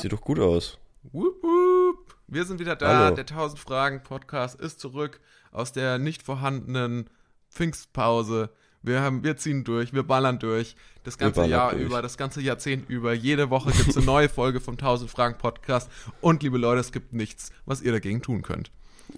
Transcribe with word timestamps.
Sieht 0.00 0.12
doch 0.12 0.20
gut 0.20 0.38
aus. 0.38 0.78
Wup, 1.12 1.42
wup. 1.42 2.14
Wir 2.26 2.44
sind 2.44 2.60
wieder 2.60 2.76
da. 2.76 3.04
Hallo. 3.06 3.14
Der 3.16 3.24
1000 3.24 3.58
Fragen 3.58 4.02
Podcast 4.02 4.60
ist 4.60 4.80
zurück 4.80 5.20
aus 5.52 5.72
der 5.72 5.98
nicht 5.98 6.22
vorhandenen 6.22 7.10
Pfingstpause. 7.50 8.50
Wir, 8.82 9.02
haben, 9.02 9.22
wir 9.24 9.36
ziehen 9.36 9.64
durch, 9.64 9.92
wir 9.92 10.04
ballern 10.04 10.38
durch. 10.38 10.74
Das 11.04 11.18
ganze 11.18 11.44
Jahr 11.44 11.72
durch. 11.72 11.82
über, 11.82 12.02
das 12.02 12.16
ganze 12.16 12.40
Jahrzehnt 12.40 12.88
über. 12.88 13.12
Jede 13.12 13.50
Woche 13.50 13.72
gibt 13.72 13.88
es 13.88 13.96
eine 13.96 14.06
neue 14.06 14.28
Folge 14.28 14.60
vom 14.60 14.74
1000 14.74 15.10
Fragen 15.10 15.36
Podcast. 15.38 15.90
Und 16.20 16.42
liebe 16.42 16.56
Leute, 16.58 16.80
es 16.80 16.92
gibt 16.92 17.12
nichts, 17.12 17.50
was 17.66 17.82
ihr 17.82 17.92
dagegen 17.92 18.22
tun 18.22 18.42
könnt. 18.42 18.70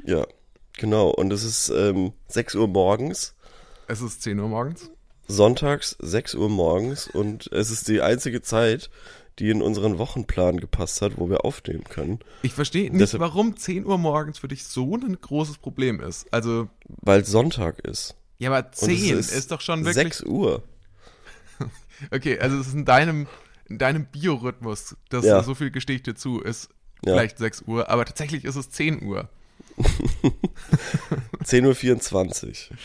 Ja, 0.05 0.27
genau. 0.79 1.11
Und 1.11 1.33
es 1.33 1.45
ist 1.45 1.69
ähm, 1.71 2.13
6 2.29 2.55
Uhr 2.57 2.67
morgens, 2.69 3.35
Es 3.87 4.01
ist 4.01 4.23
10 4.23 4.41
Uhr 4.41 4.49
morgens. 4.49 4.91
sonntags 5.29 5.97
6 6.01 6.35
Uhr 6.35 6.49
morgens 6.49 7.07
und 7.09 7.47
es 7.53 7.71
ist 7.71 7.87
die 7.89 8.01
einzige 8.01 8.43
Zeit, 8.43 8.91
die 9.39 9.51
in 9.51 9.63
unseren 9.63 9.99
Wochenplan 9.99 10.59
gepasst 10.61 11.01
hat, 11.03 11.13
wo 11.17 11.29
wir 11.31 11.45
aufnehmen 11.45 11.85
können. 11.85 12.19
Ich 12.43 12.53
verstehe 12.53 12.91
nicht, 12.91 13.01
Deshalb- 13.01 13.21
warum 13.21 13.57
10 13.57 13.87
Uhr 13.87 13.97
morgens 13.99 14.39
für 14.39 14.49
dich 14.49 14.65
so 14.65 14.95
ein 14.97 15.19
großes 15.21 15.59
Problem 15.59 16.01
ist. 16.01 16.27
Also, 16.33 16.69
Weil 16.89 17.25
Sonntag 17.25 17.79
ist. 17.81 18.15
ja, 18.39 18.51
aber 18.53 18.67
Und 18.69 18.75
10 18.75 19.19
es 19.19 19.33
ist, 19.33 19.51
doch 19.51 19.61
schon 19.61 19.81
wirklich. 19.85 19.95
6 20.17 20.23
Uhr. 20.25 20.63
Okay, 22.11 22.37
also 22.41 22.59
es 22.59 22.67
ist 22.69 22.75
in 22.75 22.85
deinem, 22.85 23.29
in 23.69 23.79
deinem 23.79 24.07
Biorhythmus, 24.07 24.97
das 25.09 25.25
Ja. 25.25 25.43
so 25.45 25.55
viel 25.55 25.71
gestehe 25.71 25.95
ich 25.97 26.03
dir 26.03 26.17
zu, 26.17 26.41
ist 26.41 26.69
Ja. 27.05 27.13
vielleicht 27.13 27.39
6 27.39 27.63
Uhr, 27.63 27.89
aber 27.89 28.05
tatsächlich 28.05 28.45
ist 28.45 28.57
es 28.57 28.71
10 28.71 29.03
Uhr. 29.05 29.29
10.24 31.45 32.71
Uhr. 32.71 32.77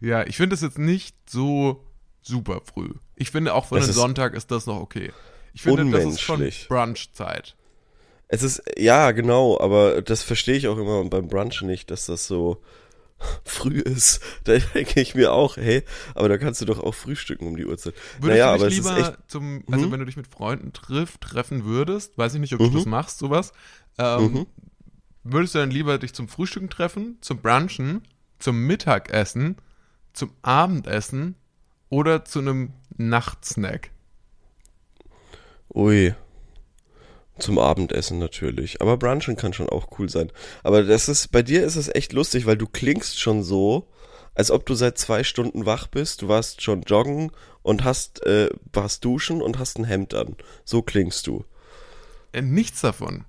Ja, 0.00 0.26
ich 0.26 0.36
finde 0.36 0.54
es 0.54 0.62
jetzt 0.62 0.78
nicht 0.78 1.16
so 1.28 1.84
super 2.22 2.60
früh. 2.64 2.90
Ich 3.16 3.30
finde 3.30 3.54
auch 3.54 3.66
für 3.66 3.76
einen 3.76 3.88
ist 3.88 3.94
Sonntag 3.94 4.34
ist 4.34 4.50
das 4.50 4.66
noch 4.66 4.80
okay. 4.80 5.12
Ich 5.54 5.62
finde, 5.62 5.84
das 5.90 6.04
ist 6.04 6.20
schon 6.20 6.36
unmenschlich. 6.36 6.68
Brunch-Zeit. 6.68 7.56
Es 8.28 8.42
ist, 8.42 8.62
ja, 8.78 9.10
genau, 9.10 9.60
aber 9.60 10.00
das 10.00 10.22
verstehe 10.22 10.56
ich 10.56 10.68
auch 10.68 10.78
immer 10.78 11.04
beim 11.04 11.28
Brunch 11.28 11.60
nicht, 11.62 11.90
dass 11.90 12.06
das 12.06 12.26
so 12.26 12.62
früh 13.44 13.78
ist. 13.80 14.20
Da 14.44 14.56
denke 14.58 15.00
ich 15.00 15.14
mir 15.14 15.32
auch, 15.32 15.56
hey, 15.56 15.82
aber 16.14 16.28
da 16.28 16.38
kannst 16.38 16.60
du 16.60 16.64
doch 16.64 16.80
auch 16.80 16.94
frühstücken 16.94 17.46
um 17.46 17.56
die 17.56 17.66
Uhrzeit. 17.66 17.94
Würdest 18.20 18.28
naja, 18.28 18.56
du 18.56 18.64
dich 18.64 18.78
es 18.78 18.84
ist 18.84 18.90
lieber 18.90 19.00
echt, 19.00 19.30
zum, 19.30 19.64
also 19.70 19.86
Mhm. 19.86 19.92
wenn 19.92 20.00
du 20.00 20.06
dich 20.06 20.16
mit 20.16 20.26
Freunden 20.28 20.72
triff, 20.72 21.18
treffen 21.18 21.64
würdest, 21.64 22.16
weiß 22.16 22.34
ich 22.34 22.40
nicht, 22.40 22.54
ob 22.54 22.60
du 22.60 22.66
Mhm. 22.68 22.74
das 22.74 22.86
machst, 22.86 23.18
sowas, 23.18 23.52
ähm, 23.98 24.32
Mhm. 24.32 24.46
würdest 25.24 25.54
du 25.54 25.58
dann 25.58 25.70
lieber 25.70 25.98
dich 25.98 26.14
zum 26.14 26.26
Frühstücken 26.28 26.70
treffen, 26.70 27.18
zum 27.20 27.38
Brunchen, 27.38 28.02
zum 28.38 28.66
Mittagessen, 28.66 29.56
zum 30.14 30.32
Abendessen 30.42 31.36
oder 31.90 32.24
zu 32.24 32.38
einem 32.38 32.72
Nachtsnack? 32.96 33.90
Ui, 35.74 36.14
zum 37.38 37.58
Abendessen 37.58 38.18
natürlich. 38.18 38.80
Aber 38.80 38.96
Brunchen 38.96 39.36
kann 39.36 39.52
schon 39.52 39.68
auch 39.68 39.98
cool 39.98 40.08
sein. 40.08 40.30
Aber 40.62 40.82
das 40.82 41.08
ist, 41.08 41.32
bei 41.32 41.42
dir 41.42 41.64
ist 41.64 41.76
es 41.76 41.88
echt 41.94 42.12
lustig, 42.12 42.46
weil 42.46 42.56
du 42.56 42.66
klingst 42.66 43.18
schon 43.18 43.42
so, 43.42 43.88
als 44.34 44.50
ob 44.50 44.64
du 44.66 44.74
seit 44.74 44.98
zwei 44.98 45.24
Stunden 45.24 45.66
wach 45.66 45.86
bist. 45.88 46.22
Du 46.22 46.28
warst 46.28 46.62
schon 46.62 46.82
joggen 46.82 47.32
und 47.62 47.84
hast, 47.84 48.24
äh, 48.26 48.50
warst 48.72 49.04
duschen 49.04 49.42
und 49.42 49.58
hast 49.58 49.78
ein 49.78 49.84
Hemd 49.84 50.14
an. 50.14 50.36
So 50.64 50.82
klingst 50.82 51.26
du. 51.26 51.44
Äh, 52.32 52.42
nichts 52.42 52.80
davon. 52.80 53.24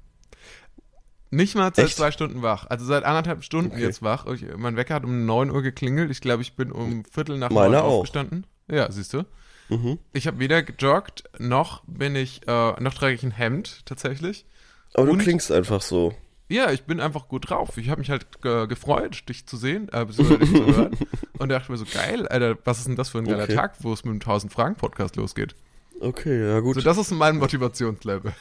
Nicht 1.31 1.55
mal 1.55 1.71
seit 1.75 1.85
Echt? 1.85 1.97
zwei 1.97 2.11
Stunden 2.11 2.41
wach. 2.43 2.67
Also 2.69 2.85
seit 2.85 3.03
anderthalb 3.03 3.43
Stunden 3.43 3.71
Okay. 3.71 3.81
jetzt 3.81 4.03
wach. 4.03 4.27
Ich, 4.27 4.45
mein 4.55 4.75
Wecker 4.75 4.93
hat 4.93 5.03
um 5.03 5.25
9 5.25 5.49
Uhr 5.49 5.63
geklingelt. 5.63 6.11
Ich 6.11 6.21
glaube, 6.21 6.43
ich 6.43 6.55
bin 6.55 6.71
um 6.71 7.03
Viertel 7.05 7.37
nach 7.39 7.49
Meiner 7.49 7.77
neun 7.77 7.81
auch. 7.81 7.93
aufgestanden. 7.99 8.45
Ja, 8.69 8.91
siehst 8.91 9.13
du. 9.13 9.23
Mhm. 9.69 9.99
Ich 10.13 10.27
habe 10.27 10.39
weder 10.39 10.61
gejoggt, 10.63 11.23
noch 11.39 11.83
bin 11.87 12.15
ich, 12.15 12.41
äh, 12.47 12.81
noch 12.81 12.93
trage 12.93 13.13
ich 13.13 13.23
ein 13.23 13.31
Hemd 13.31 13.85
tatsächlich. 13.85 14.45
Aber 14.93 15.05
du 15.07 15.13
Und- 15.13 15.19
klingst 15.19 15.51
einfach 15.51 15.81
so. 15.81 16.13
Ja, 16.49 16.71
ich 16.71 16.83
bin 16.83 16.99
einfach 16.99 17.29
gut 17.29 17.49
drauf. 17.49 17.77
Ich 17.77 17.89
habe 17.89 18.01
mich 18.01 18.11
halt 18.11 18.41
ge 18.41 18.67
gefreut, 18.67 19.27
dich 19.29 19.47
zu 19.47 19.57
sehen, 19.57 19.89
äh, 19.89 20.05
dich 20.05 20.17
zu 20.17 20.27
hören. 20.27 20.95
Und 21.39 21.49
dachte 21.49 21.71
mir 21.71 21.77
so, 21.77 21.85
geil, 21.91 22.27
Alter, 22.27 22.57
was 22.65 22.79
ist 22.79 22.87
denn 22.87 22.95
das 22.97 23.09
für 23.09 23.17
ein 23.19 23.25
geiler 23.25 23.45
Okay. 23.45 23.55
Tag, 23.55 23.75
wo 23.79 23.91
es 23.93 24.03
mit 24.03 24.11
dem 24.13 24.19
1000 24.19 24.51
Fragen 24.53 24.75
Podcast 24.75 25.15
losgeht. 25.15 25.55
Okay, 25.99 26.45
ja 26.47 26.59
gut. 26.59 26.75
So, 26.75 26.81
das 26.81 26.97
ist 26.97 27.11
mein 27.11 27.37
Motivationslevel. 27.37 28.33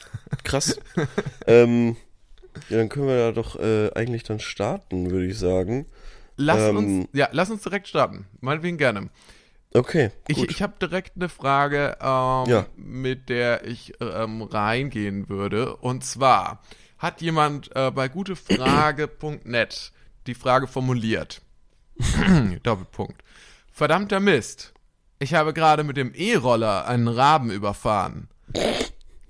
Krass. 0.43 0.79
ähm, 1.47 1.95
ja, 2.69 2.77
dann 2.77 2.89
können 2.89 3.07
wir 3.07 3.17
ja 3.17 3.31
doch 3.31 3.57
äh, 3.57 3.89
eigentlich 3.95 4.23
dann 4.23 4.39
starten, 4.39 5.09
würde 5.09 5.25
ich 5.25 5.39
sagen. 5.39 5.87
Lass 6.35 6.59
Ähm. 6.69 6.77
uns, 6.77 7.07
ja, 7.13 7.29
lass 7.31 7.49
uns 7.49 7.63
direkt 7.63 7.87
starten. 7.87 8.25
Meinetwegen 8.41 8.77
gerne. 8.77 9.09
Okay, 9.73 10.11
Ich, 10.27 10.37
gut. 10.37 10.51
ich 10.51 10.61
habe 10.61 10.73
direkt 10.79 11.13
eine 11.15 11.29
Frage, 11.29 11.97
ähm, 11.99 12.45
Ja. 12.49 12.65
mit 12.75 13.29
der 13.29 13.65
ich 13.65 13.93
ähm, 13.99 14.41
reingehen 14.43 15.29
würde. 15.29 15.75
Und 15.77 16.03
zwar 16.05 16.61
hat 16.99 17.21
jemand 17.21 17.75
äh, 17.75 17.89
bei 17.91 18.07
gutefrage.net 18.07 19.91
die 20.27 20.35
Frage 20.35 20.67
formuliert. 20.67 21.41
Doppelpunkt. 22.63 23.23
Verdammter 23.71 24.19
Mist. 24.19 24.73
Ich 25.19 25.33
habe 25.33 25.53
gerade 25.53 25.83
mit 25.83 25.97
dem 25.97 26.13
E-Roller 26.13 26.85
einen 26.87 27.07
Raben 27.07 27.49
überfahren. 27.51 28.27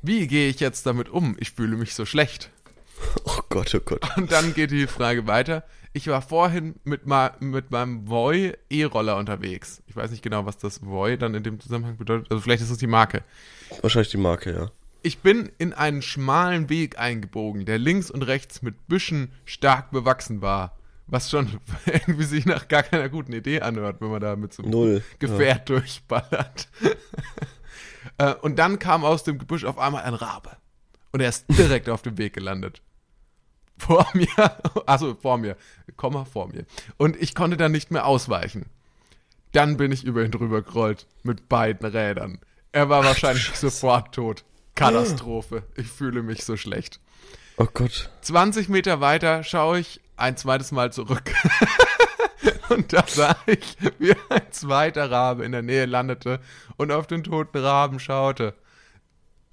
Wie 0.01 0.27
gehe 0.27 0.49
ich 0.49 0.59
jetzt 0.59 0.85
damit 0.85 1.09
um? 1.09 1.35
Ich 1.39 1.51
fühle 1.51 1.77
mich 1.77 1.93
so 1.95 2.05
schlecht. 2.05 2.49
oh 3.25 3.39
Gott, 3.49 3.73
oh 3.75 3.79
Gott. 3.79 4.05
Und 4.17 4.31
dann 4.31 4.53
geht 4.53 4.71
die 4.71 4.87
Frage 4.87 5.27
weiter. 5.27 5.63
Ich 5.95 6.07
war 6.07 6.23
vorhin 6.23 6.75
mit, 6.83 7.05
ma 7.05 7.35
mit 7.39 7.69
meinem 7.69 8.09
Voy 8.09 8.53
E-Roller 8.69 9.17
unterwegs. 9.17 9.83
Ich 9.85 9.95
weiß 9.95 10.09
nicht 10.09 10.23
genau, 10.23 10.47
was 10.47 10.57
das 10.57 10.83
Voy 10.83 11.17
dann 11.17 11.35
in 11.35 11.43
dem 11.43 11.59
Zusammenhang 11.59 11.97
bedeutet. 11.97 12.31
Also 12.31 12.41
vielleicht 12.41 12.63
ist 12.63 12.71
es 12.71 12.79
die 12.79 12.87
Marke. 12.87 13.23
Wahrscheinlich 13.81 14.09
die 14.09 14.17
Marke, 14.17 14.53
ja. 14.53 14.71
Ich 15.03 15.19
bin 15.19 15.51
in 15.59 15.73
einen 15.73 16.01
schmalen 16.01 16.69
Weg 16.69 16.97
eingebogen, 16.97 17.65
der 17.65 17.77
links 17.77 18.09
und 18.09 18.23
rechts 18.23 18.63
mit 18.63 18.87
Büschen 18.87 19.31
stark 19.45 19.91
bewachsen 19.91 20.41
war. 20.41 20.77
Was 21.05 21.29
schon 21.29 21.59
irgendwie 21.85 22.23
sich 22.23 22.45
nach 22.47 22.67
gar 22.67 22.81
keiner 22.81 23.09
guten 23.09 23.33
Idee 23.33 23.61
anhört, 23.61 24.01
wenn 24.01 24.09
man 24.09 24.21
da 24.21 24.35
mit 24.35 24.53
so 24.53 24.63
einem 24.63 24.71
Null. 24.71 25.03
Gefährt 25.19 25.69
durchballert. 25.69 26.67
Äh, 28.17 28.33
und 28.41 28.59
dann 28.59 28.79
kam 28.79 29.05
aus 29.05 29.23
dem 29.23 29.39
Gebüsch 29.39 29.63
auf 29.63 29.77
einmal 29.77 30.03
ein 30.03 30.13
Rabe. 30.13 30.57
Und 31.13 31.21
er 31.21 31.29
ist 31.29 31.45
direkt 31.47 31.87
auf 31.87 32.01
dem 32.01 32.17
Weg 32.17 32.33
gelandet. 32.33 32.81
Vor 33.77 34.07
mir, 34.13 34.27
also 34.85 35.15
vor 35.15 35.37
mir, 35.37 35.57
Komma 35.97 36.25
vor 36.25 36.47
mir. 36.47 36.65
Und 36.97 37.15
ich 37.15 37.35
konnte 37.35 37.57
dann 37.57 37.71
nicht 37.71 37.91
mehr 37.91 38.05
ausweichen. 38.05 38.65
Dann 39.51 39.77
bin 39.77 39.91
ich 39.91 40.03
über 40.03 40.23
ihn 40.23 40.31
drüber 40.31 40.61
gerollt 40.61 41.07
mit 41.21 41.47
beiden 41.47 41.87
Rädern. 41.87 42.39
Er 42.71 42.89
war 42.89 43.03
wahrscheinlich 43.03 43.55
sofort 43.55 44.13
tot. 44.15 44.43
Katastrophe. 44.75 45.63
Ich 45.75 45.87
fühle 45.87 46.23
mich 46.23 46.43
so 46.43 46.57
schlecht. 46.57 46.99
Oh 47.57 47.67
Gott. 47.71 48.09
20 48.21 48.69
Meter 48.69 48.99
weiter 48.99 49.43
schaue 49.43 49.79
ich 49.79 50.01
ein 50.17 50.37
zweites 50.37 50.71
Mal 50.71 50.91
zurück. 50.91 51.31
und 52.69 52.93
da 52.93 53.03
sah 53.07 53.35
ich, 53.45 53.77
wie 53.99 54.15
ein 54.29 54.51
zweiter 54.51 55.11
Rabe 55.11 55.45
in 55.45 55.51
der 55.51 55.61
Nähe 55.61 55.85
landete 55.85 56.39
und 56.77 56.91
auf 56.91 57.05
den 57.05 57.23
toten 57.23 57.59
Raben 57.59 57.99
schaute. 57.99 58.55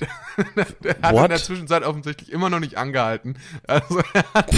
Der 0.00 0.96
hat 1.02 1.12
What? 1.14 1.24
in 1.24 1.28
der 1.30 1.38
Zwischenzeit 1.38 1.82
offensichtlich 1.82 2.32
immer 2.32 2.48
noch 2.50 2.60
nicht 2.60 2.76
angehalten. 2.78 3.38
Also 3.66 3.98
er 4.14 4.24
hat, 4.34 4.50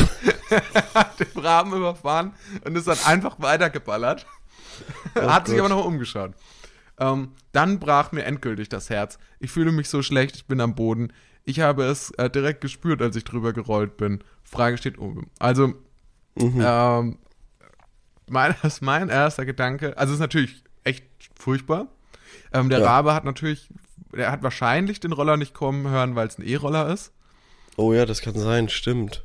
er 0.50 0.94
hat 0.94 1.20
den 1.20 1.40
Raben 1.42 1.72
überfahren 1.74 2.32
und 2.64 2.76
ist 2.76 2.86
dann 2.88 2.98
einfach 3.06 3.36
weitergeballert. 3.40 4.26
Er 5.14 5.34
hat 5.34 5.46
sich 5.48 5.56
Gott. 5.58 5.66
aber 5.70 5.74
noch 5.76 5.84
umgeschaut. 5.84 6.32
Ähm, 6.98 7.32
dann 7.52 7.78
brach 7.78 8.12
mir 8.12 8.24
endgültig 8.24 8.68
das 8.68 8.90
Herz. 8.90 9.18
Ich 9.40 9.50
fühle 9.50 9.72
mich 9.72 9.88
so 9.88 10.02
schlecht, 10.02 10.36
ich 10.36 10.46
bin 10.46 10.60
am 10.60 10.74
Boden. 10.74 11.12
Ich 11.44 11.60
habe 11.60 11.84
es 11.84 12.10
äh, 12.12 12.30
direkt 12.30 12.60
gespürt, 12.60 13.02
als 13.02 13.16
ich 13.16 13.24
drüber 13.24 13.52
gerollt 13.52 13.96
bin. 13.96 14.22
Frage 14.44 14.78
steht 14.78 14.98
oben. 14.98 15.30
Also, 15.38 15.74
ähm, 16.36 17.18
mein, 18.28 18.54
das 18.62 18.74
ist 18.74 18.80
mein 18.82 19.08
erster 19.08 19.44
Gedanke. 19.44 19.96
Also, 19.98 20.12
es 20.12 20.16
ist 20.16 20.20
natürlich 20.20 20.62
echt 20.84 21.04
furchtbar. 21.34 21.88
Ähm, 22.52 22.68
der 22.68 22.80
Ja. 22.80 22.86
Rabe 22.86 23.14
hat 23.14 23.24
natürlich, 23.24 23.68
der 24.14 24.30
hat 24.32 24.42
wahrscheinlich 24.42 25.00
den 25.00 25.12
Roller 25.12 25.36
nicht 25.36 25.54
kommen 25.54 25.88
hören, 25.88 26.14
weil 26.14 26.26
es 26.28 26.38
ein 26.38 26.46
E-Roller 26.46 26.92
ist. 26.92 27.12
Oh 27.76 27.92
ja, 27.92 28.04
das 28.06 28.20
kann 28.20 28.34
sein, 28.38 28.68
stimmt. 28.68 29.24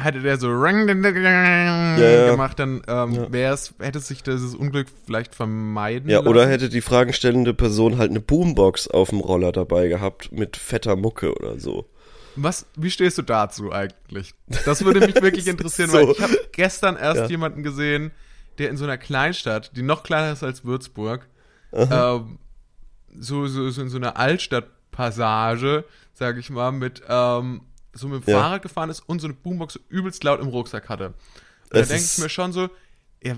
hätte 0.00 0.20
der 0.20 0.36
so 0.38 0.48
ring, 0.50 0.86
ding, 0.88 1.00
ding, 1.02 1.22
ja. 1.22 2.30
gemacht, 2.30 2.58
dann 2.58 2.82
ähm, 2.88 3.28
Ja. 3.32 3.56
hätte 3.78 4.00
sich 4.00 4.24
dieses 4.24 4.54
Unglück 4.56 4.88
vielleicht 5.06 5.34
vermeiden 5.36 6.10
Ja, 6.10 6.20
oder 6.22 6.40
lassen. 6.40 6.50
hätte 6.50 6.68
die 6.68 6.80
fragenstellende 6.80 7.54
Person 7.54 7.96
halt 7.98 8.10
eine 8.10 8.18
Boombox 8.20 8.88
auf 8.88 9.10
dem 9.10 9.20
Roller 9.20 9.52
dabei 9.52 9.86
gehabt 9.86 10.32
mit 10.32 10.56
fetter 10.56 10.96
Mucke 10.96 11.32
oder 11.36 11.60
so. 11.60 11.88
Was, 12.34 12.66
wie 12.74 12.90
stehst 12.90 13.16
du 13.18 13.22
dazu 13.22 13.70
eigentlich? 13.70 14.34
Das 14.64 14.84
würde 14.84 14.98
mich 15.06 15.14
wirklich 15.22 15.46
interessieren, 15.46 15.90
So. 15.90 15.98
weil 15.98 16.10
ich 16.10 16.20
habe 16.20 16.36
gestern 16.50 16.96
erst 16.96 17.20
Ja. 17.20 17.26
jemanden 17.28 17.62
gesehen, 17.62 18.10
der 18.58 18.70
in 18.70 18.76
so 18.76 18.82
einer 18.84 18.98
Kleinstadt, 18.98 19.70
die 19.76 19.82
noch 19.82 20.02
kleiner 20.02 20.32
ist 20.32 20.42
als 20.42 20.64
Würzburg, 20.64 21.28
ähm, 21.72 22.38
so, 23.18 23.46
so, 23.46 23.70
so 23.70 23.82
in 23.82 23.88
so 23.88 23.96
einer 23.96 24.16
Altstadtpassage, 24.16 25.84
sag 26.14 26.38
ich 26.38 26.50
mal, 26.50 26.72
mit 26.72 27.02
ähm, 27.08 27.62
so 27.92 28.08
mit 28.08 28.26
dem 28.26 28.30
Ja. 28.30 28.40
Fahrrad 28.40 28.62
gefahren 28.62 28.90
ist 28.90 29.00
und 29.00 29.20
so 29.20 29.26
eine 29.26 29.34
Boombox 29.34 29.74
so 29.74 29.80
übelst 29.88 30.24
laut 30.24 30.40
im 30.40 30.48
Rucksack 30.48 30.88
hatte. 30.88 31.06
Und 31.08 31.14
da 31.70 31.80
denke 31.82 32.04
ich 32.04 32.18
mir 32.18 32.28
schon 32.28 32.52
so, 32.52 32.68
ja, 33.22 33.36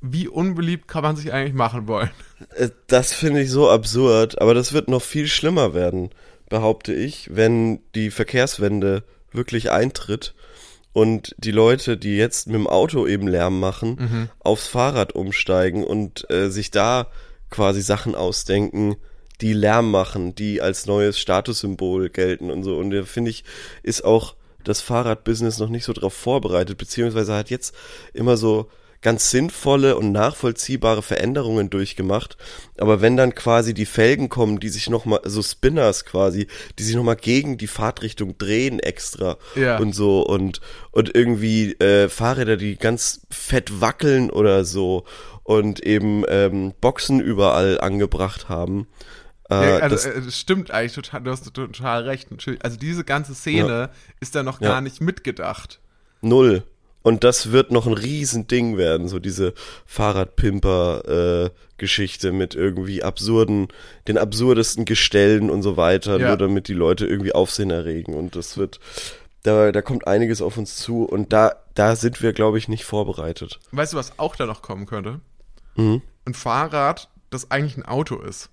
wie 0.00 0.28
unbeliebt 0.28 0.88
kann 0.88 1.02
man 1.02 1.16
sich 1.16 1.32
eigentlich 1.32 1.54
machen 1.54 1.86
wollen? 1.86 2.10
Äh, 2.56 2.70
Das 2.88 3.12
finde 3.12 3.42
ich 3.42 3.50
so 3.50 3.70
absurd, 3.70 4.40
aber 4.40 4.54
das 4.54 4.72
wird 4.72 4.88
noch 4.88 5.02
viel 5.02 5.28
schlimmer 5.28 5.74
werden, 5.74 6.10
behaupte 6.48 6.92
ich, 6.92 7.28
wenn 7.34 7.80
die 7.94 8.10
Verkehrswende 8.10 9.04
wirklich 9.30 9.70
eintritt 9.70 10.34
und 10.92 11.34
die 11.38 11.52
Leute, 11.52 11.96
die 11.96 12.16
jetzt 12.16 12.46
mit 12.48 12.56
dem 12.56 12.66
Auto 12.66 13.06
eben 13.06 13.26
Lärm 13.26 13.60
machen, 13.60 14.28
aufs 14.40 14.66
Fahrrad 14.66 15.14
umsteigen 15.14 15.84
und 15.84 16.28
äh, 16.30 16.50
sich 16.50 16.70
da 16.70 17.06
quasi 17.52 17.82
Sachen 17.82 18.16
ausdenken, 18.16 18.96
die 19.40 19.52
Lärm 19.52 19.90
machen, 19.90 20.34
die 20.34 20.60
als 20.60 20.86
neues 20.86 21.18
Statussymbol 21.18 22.10
gelten 22.10 22.50
und 22.50 22.64
so. 22.64 22.76
Und 22.76 22.90
da 22.90 23.04
finde 23.04 23.30
ich, 23.30 23.44
ist 23.82 24.04
auch 24.04 24.34
das 24.64 24.80
Fahrradbusiness 24.80 25.58
noch 25.58 25.68
nicht 25.68 25.84
so 25.84 25.92
drauf 25.92 26.14
vorbereitet, 26.14 26.78
beziehungsweise 26.78 27.34
hat 27.34 27.50
jetzt 27.50 27.74
immer 28.12 28.36
so 28.36 28.68
ganz 29.02 29.30
sinnvolle 29.30 29.96
und 29.96 30.12
nachvollziehbare 30.12 31.02
Veränderungen 31.02 31.68
durchgemacht. 31.70 32.36
Aber 32.78 33.00
wenn 33.00 33.16
dann 33.16 33.34
quasi 33.34 33.74
die 33.74 33.84
Felgen 33.86 34.28
kommen, 34.28 34.60
die 34.60 34.68
sich 34.68 34.88
nochmal, 34.88 35.20
so 35.24 35.42
Spinners 35.42 36.04
quasi, 36.04 36.46
die 36.78 36.82
sich 36.84 36.94
nochmal 36.96 37.16
gegen 37.16 37.58
die 37.58 37.66
Fahrtrichtung 37.66 38.38
drehen 38.38 38.78
extra 38.78 39.36
Ja. 39.56 39.78
und 39.78 39.92
so 39.94 40.22
und, 40.26 40.60
und 40.92 41.14
irgendwie 41.14 41.72
äh, 41.74 42.08
Fahrräder, 42.08 42.56
die 42.56 42.76
ganz 42.76 43.26
fett 43.30 43.80
wackeln 43.80 44.30
oder 44.30 44.64
so 44.64 45.04
und 45.42 45.80
eben 45.84 46.24
ähm, 46.28 46.72
Boxen 46.80 47.20
überall 47.20 47.80
angebracht 47.80 48.48
haben. 48.48 48.86
Äh, 49.50 49.54
Ja, 49.54 49.76
also, 49.78 49.96
das, 49.96 50.06
äh, 50.06 50.22
das 50.22 50.38
stimmt 50.38 50.70
eigentlich 50.70 50.92
total, 50.94 51.20
du 51.22 51.30
hast 51.32 51.52
total 51.52 52.04
recht. 52.04 52.28
Also 52.62 52.76
diese 52.76 53.02
ganze 53.02 53.34
Szene 53.34 53.90
ist 54.20 54.36
da 54.36 54.44
noch 54.44 54.60
Ja. 54.60 54.68
gar 54.68 54.80
nicht 54.80 55.00
mitgedacht. 55.00 55.80
Null. 56.20 56.62
Und 57.02 57.24
das 57.24 57.50
wird 57.52 57.70
noch 57.72 57.86
ein 57.86 57.94
Riesending 57.94 58.76
werden, 58.76 59.08
so 59.08 59.18
diese 59.18 59.54
Fahrradpimper-Geschichte 59.86 62.32
mit 62.32 62.54
irgendwie 62.54 63.02
absurden, 63.02 63.68
den 64.08 64.18
absurdesten 64.18 64.84
Gestellen 64.84 65.50
und 65.50 65.62
so 65.62 65.76
weiter, 65.76 66.18
Ja. 66.18 66.28
nur 66.28 66.36
damit 66.36 66.68
die 66.68 66.74
Leute 66.74 67.06
irgendwie 67.06 67.32
Aufsehen 67.34 67.70
erregen. 67.70 68.14
Und 68.14 68.36
das 68.36 68.56
wird, 68.56 68.80
da, 69.42 69.72
da 69.72 69.82
kommt 69.82 70.06
einiges 70.06 70.42
auf 70.42 70.56
uns 70.56 70.76
zu 70.76 71.04
und 71.04 71.32
da, 71.32 71.56
da 71.74 71.96
sind 71.96 72.22
wir, 72.22 72.32
glaube 72.32 72.58
ich, 72.58 72.68
nicht 72.68 72.84
vorbereitet. 72.84 73.58
Weißt 73.72 73.92
du, 73.92 73.96
was 73.96 74.18
auch 74.18 74.36
da 74.36 74.46
noch 74.46 74.62
kommen 74.62 74.86
könnte? 74.86 75.20
Mhm. 75.76 76.02
Ein 76.24 76.34
Fahrrad, 76.34 77.08
das 77.30 77.50
eigentlich 77.50 77.76
ein 77.76 77.86
Auto 77.86 78.20
ist. 78.20 78.50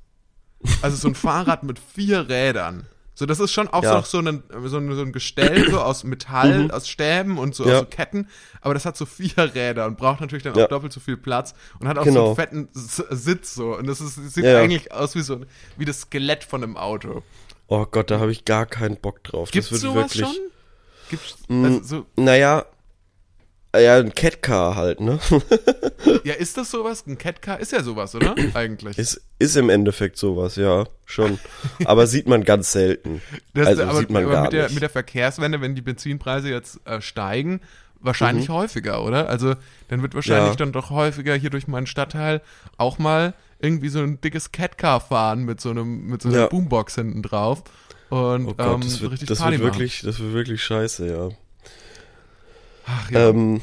Also 0.82 0.98
so 0.98 1.08
ein 1.08 1.16
Fahrrad 1.16 1.64
mit 1.64 1.80
vier 1.80 2.30
Rädern. 2.30 2.86
So, 3.20 3.26
das 3.26 3.42
ist 3.42 3.52
schon 3.52 3.68
auch 3.68 3.84
Ja. 3.84 4.02
so, 4.02 4.22
so, 4.22 4.28
ein, 4.30 4.44
so, 4.64 4.78
ein, 4.78 4.96
so 4.96 5.02
ein 5.02 5.12
Gestell, 5.12 5.70
so 5.70 5.82
aus 5.82 6.06
Metall, 6.06 6.72
aus 6.72 6.88
Stäben 6.88 7.38
und 7.38 7.54
so 7.54 7.66
Mhm. 7.66 7.70
Ja. 7.70 7.76
aus 7.76 7.82
so 7.82 7.86
Ketten, 7.88 8.28
aber 8.62 8.74
das 8.74 8.86
hat 8.86 8.96
so 8.96 9.06
vier 9.06 9.34
Räder 9.54 9.88
und 9.88 9.98
braucht 9.98 10.22
natürlich 10.22 10.44
dann 10.44 10.56
Ja. 10.56 10.64
auch 10.64 10.70
doppelt 10.70 10.94
so 10.94 11.02
viel 11.02 11.18
Platz 11.18 11.54
und 11.82 11.90
hat 11.90 11.98
auch 11.98 12.06
so 12.06 12.12
Genau. 12.12 12.26
einen 12.28 12.36
fetten 12.38 12.70
S 12.74 13.04
Sitz 13.10 13.56
so. 13.56 13.76
Und 13.76 13.88
das 13.88 14.00
ist, 14.00 14.16
sieht 14.34 14.46
Ja, 14.46 14.52
ja. 14.52 14.60
eigentlich 14.62 14.94
aus 14.94 15.16
wie 15.16 15.22
so 15.22 15.42
wie 15.76 15.84
das 15.84 16.00
Skelett 16.02 16.46
von 16.46 16.64
einem 16.64 16.78
Auto. 16.78 17.22
Oh 17.68 17.86
Gott, 17.86 18.10
da 18.10 18.20
habe 18.22 18.32
ich 18.32 18.46
gar 18.46 18.66
keinen 18.66 18.96
Bock 18.96 19.22
drauf. 19.26 19.52
Gibt's 19.52 19.68
das 19.70 19.82
wird 19.84 19.94
sowas 19.94 20.16
wirklich. 20.18 20.36
schon? 20.38 20.50
Gibt's, 21.10 21.36
Mm, 21.50 21.66
also 21.66 21.80
so, 21.84 22.06
Naja, 22.16 22.66
ja, 23.78 23.98
ein 23.98 24.14
Catcar 24.16 24.76
halt, 24.76 25.00
ne? 25.00 25.20
ja, 26.24 26.34
ist 26.34 26.58
das 26.58 26.72
sowas? 26.72 27.06
Ein 27.08 27.18
Catcar 27.18 27.60
ist 27.60 27.72
ja 27.72 27.84
sowas, 27.84 28.16
oder? 28.16 28.36
Eigentlich. 28.54 28.98
Ist, 28.98 29.22
ist 29.38 29.56
im 29.56 29.70
Endeffekt 29.70 30.18
sowas, 30.18 30.56
ja, 30.56 30.86
schon. 31.06 31.40
Aber 31.86 32.08
sieht 32.08 32.28
man 32.28 32.44
ganz 32.44 32.72
selten. 32.72 33.22
Das, 33.54 33.68
also 33.68 33.84
aber, 33.84 34.00
sieht 34.00 34.10
man 34.10 34.24
aber 34.24 34.34
gar 34.34 34.44
mit, 34.44 34.54
der, 34.54 34.64
nicht. 34.64 34.74
mit 34.74 34.82
der 34.82 34.90
Verkehrswende, 34.90 35.62
wenn 35.62 35.76
die 35.76 35.82
Benzinpreise 35.82 36.50
jetzt 36.50 36.80
äh, 36.86 37.00
steigen, 37.02 37.62
wahrscheinlich 38.00 38.50
häufiger, 38.50 39.04
oder? 39.04 39.28
Also 39.30 39.56
dann 39.90 40.02
wird 40.02 40.16
wahrscheinlich 40.16 40.46
Mhm. 40.46 40.52
Ja. 40.52 40.56
dann 40.56 40.72
doch 40.72 40.90
häufiger 40.90 41.36
hier 41.36 41.50
durch 41.50 41.68
meinen 41.68 41.86
Stadtteil 41.88 42.42
auch 42.78 42.98
mal 42.98 43.34
irgendwie 43.60 43.90
so 43.90 44.00
ein 44.00 44.22
dickes 44.22 44.52
Catcar 44.54 45.02
fahren 45.02 45.44
mit 45.44 45.60
so 45.60 45.70
einem 45.72 46.08
mit 46.08 46.22
so 46.22 46.30
einer 46.30 46.38
Ja. 46.40 46.48
Boombox 46.48 46.96
hinten 46.96 47.22
drauf 47.24 47.62
und 48.10 48.46
Oh 48.48 48.54
Gott, 48.56 48.76
ähm, 48.76 48.82
das 48.82 49.02
wird, 49.02 49.12
richtig 49.12 49.28
das 49.28 49.40
Party 49.40 49.60
wird 49.60 49.68
machen. 49.72 49.80
wirklich, 49.80 50.02
das 50.02 50.18
wird 50.20 50.32
wirklich 50.34 50.64
scheiße, 50.64 51.08
ja. 51.08 51.30
Ach, 52.90 53.12
ja. 53.12 53.30
Ähm, 53.30 53.62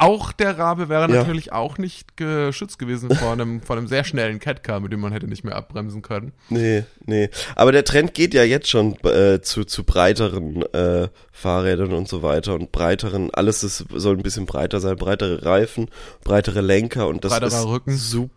auch 0.00 0.30
der 0.30 0.56
Rabe 0.56 0.88
wäre 0.88 1.02
ja. 1.02 1.08
natürlich 1.08 1.52
auch 1.52 1.76
nicht 1.76 2.16
geschützt 2.16 2.78
gewesen 2.78 3.12
vor 3.16 3.32
einem, 3.32 3.60
vor 3.62 3.76
einem 3.76 3.88
sehr 3.88 4.04
schnellen 4.04 4.38
Catcar, 4.38 4.78
mit 4.78 4.92
dem 4.92 5.00
man 5.00 5.12
hätte 5.12 5.26
nicht 5.26 5.42
mehr 5.42 5.56
abbremsen 5.56 6.02
können. 6.02 6.32
nee, 6.50 6.84
nee. 7.04 7.30
Aber 7.56 7.72
der 7.72 7.84
Trend 7.84 8.14
geht 8.14 8.32
ja 8.32 8.44
jetzt 8.44 8.68
schon 8.68 8.94
äh, 9.04 9.40
zu, 9.40 9.64
zu 9.64 9.82
breiteren 9.82 10.62
äh, 10.72 11.08
Fahrrädern 11.32 11.92
und 11.92 12.06
so 12.06 12.22
weiter 12.22 12.54
und 12.54 12.70
breiteren, 12.70 13.34
alles 13.34 13.64
ist, 13.64 13.86
soll 13.92 14.16
ein 14.16 14.22
bisschen 14.22 14.46
breiter 14.46 14.78
sein, 14.78 14.94
breitere 14.94 15.44
Reifen, 15.44 15.90
breitere 16.22 16.60
Lenker 16.60 17.08
und 17.08 17.24
das 17.24 17.32
Breiterer 17.32 17.48
ist 17.48 17.66
Rücken. 17.66 17.96
Su 17.96 18.28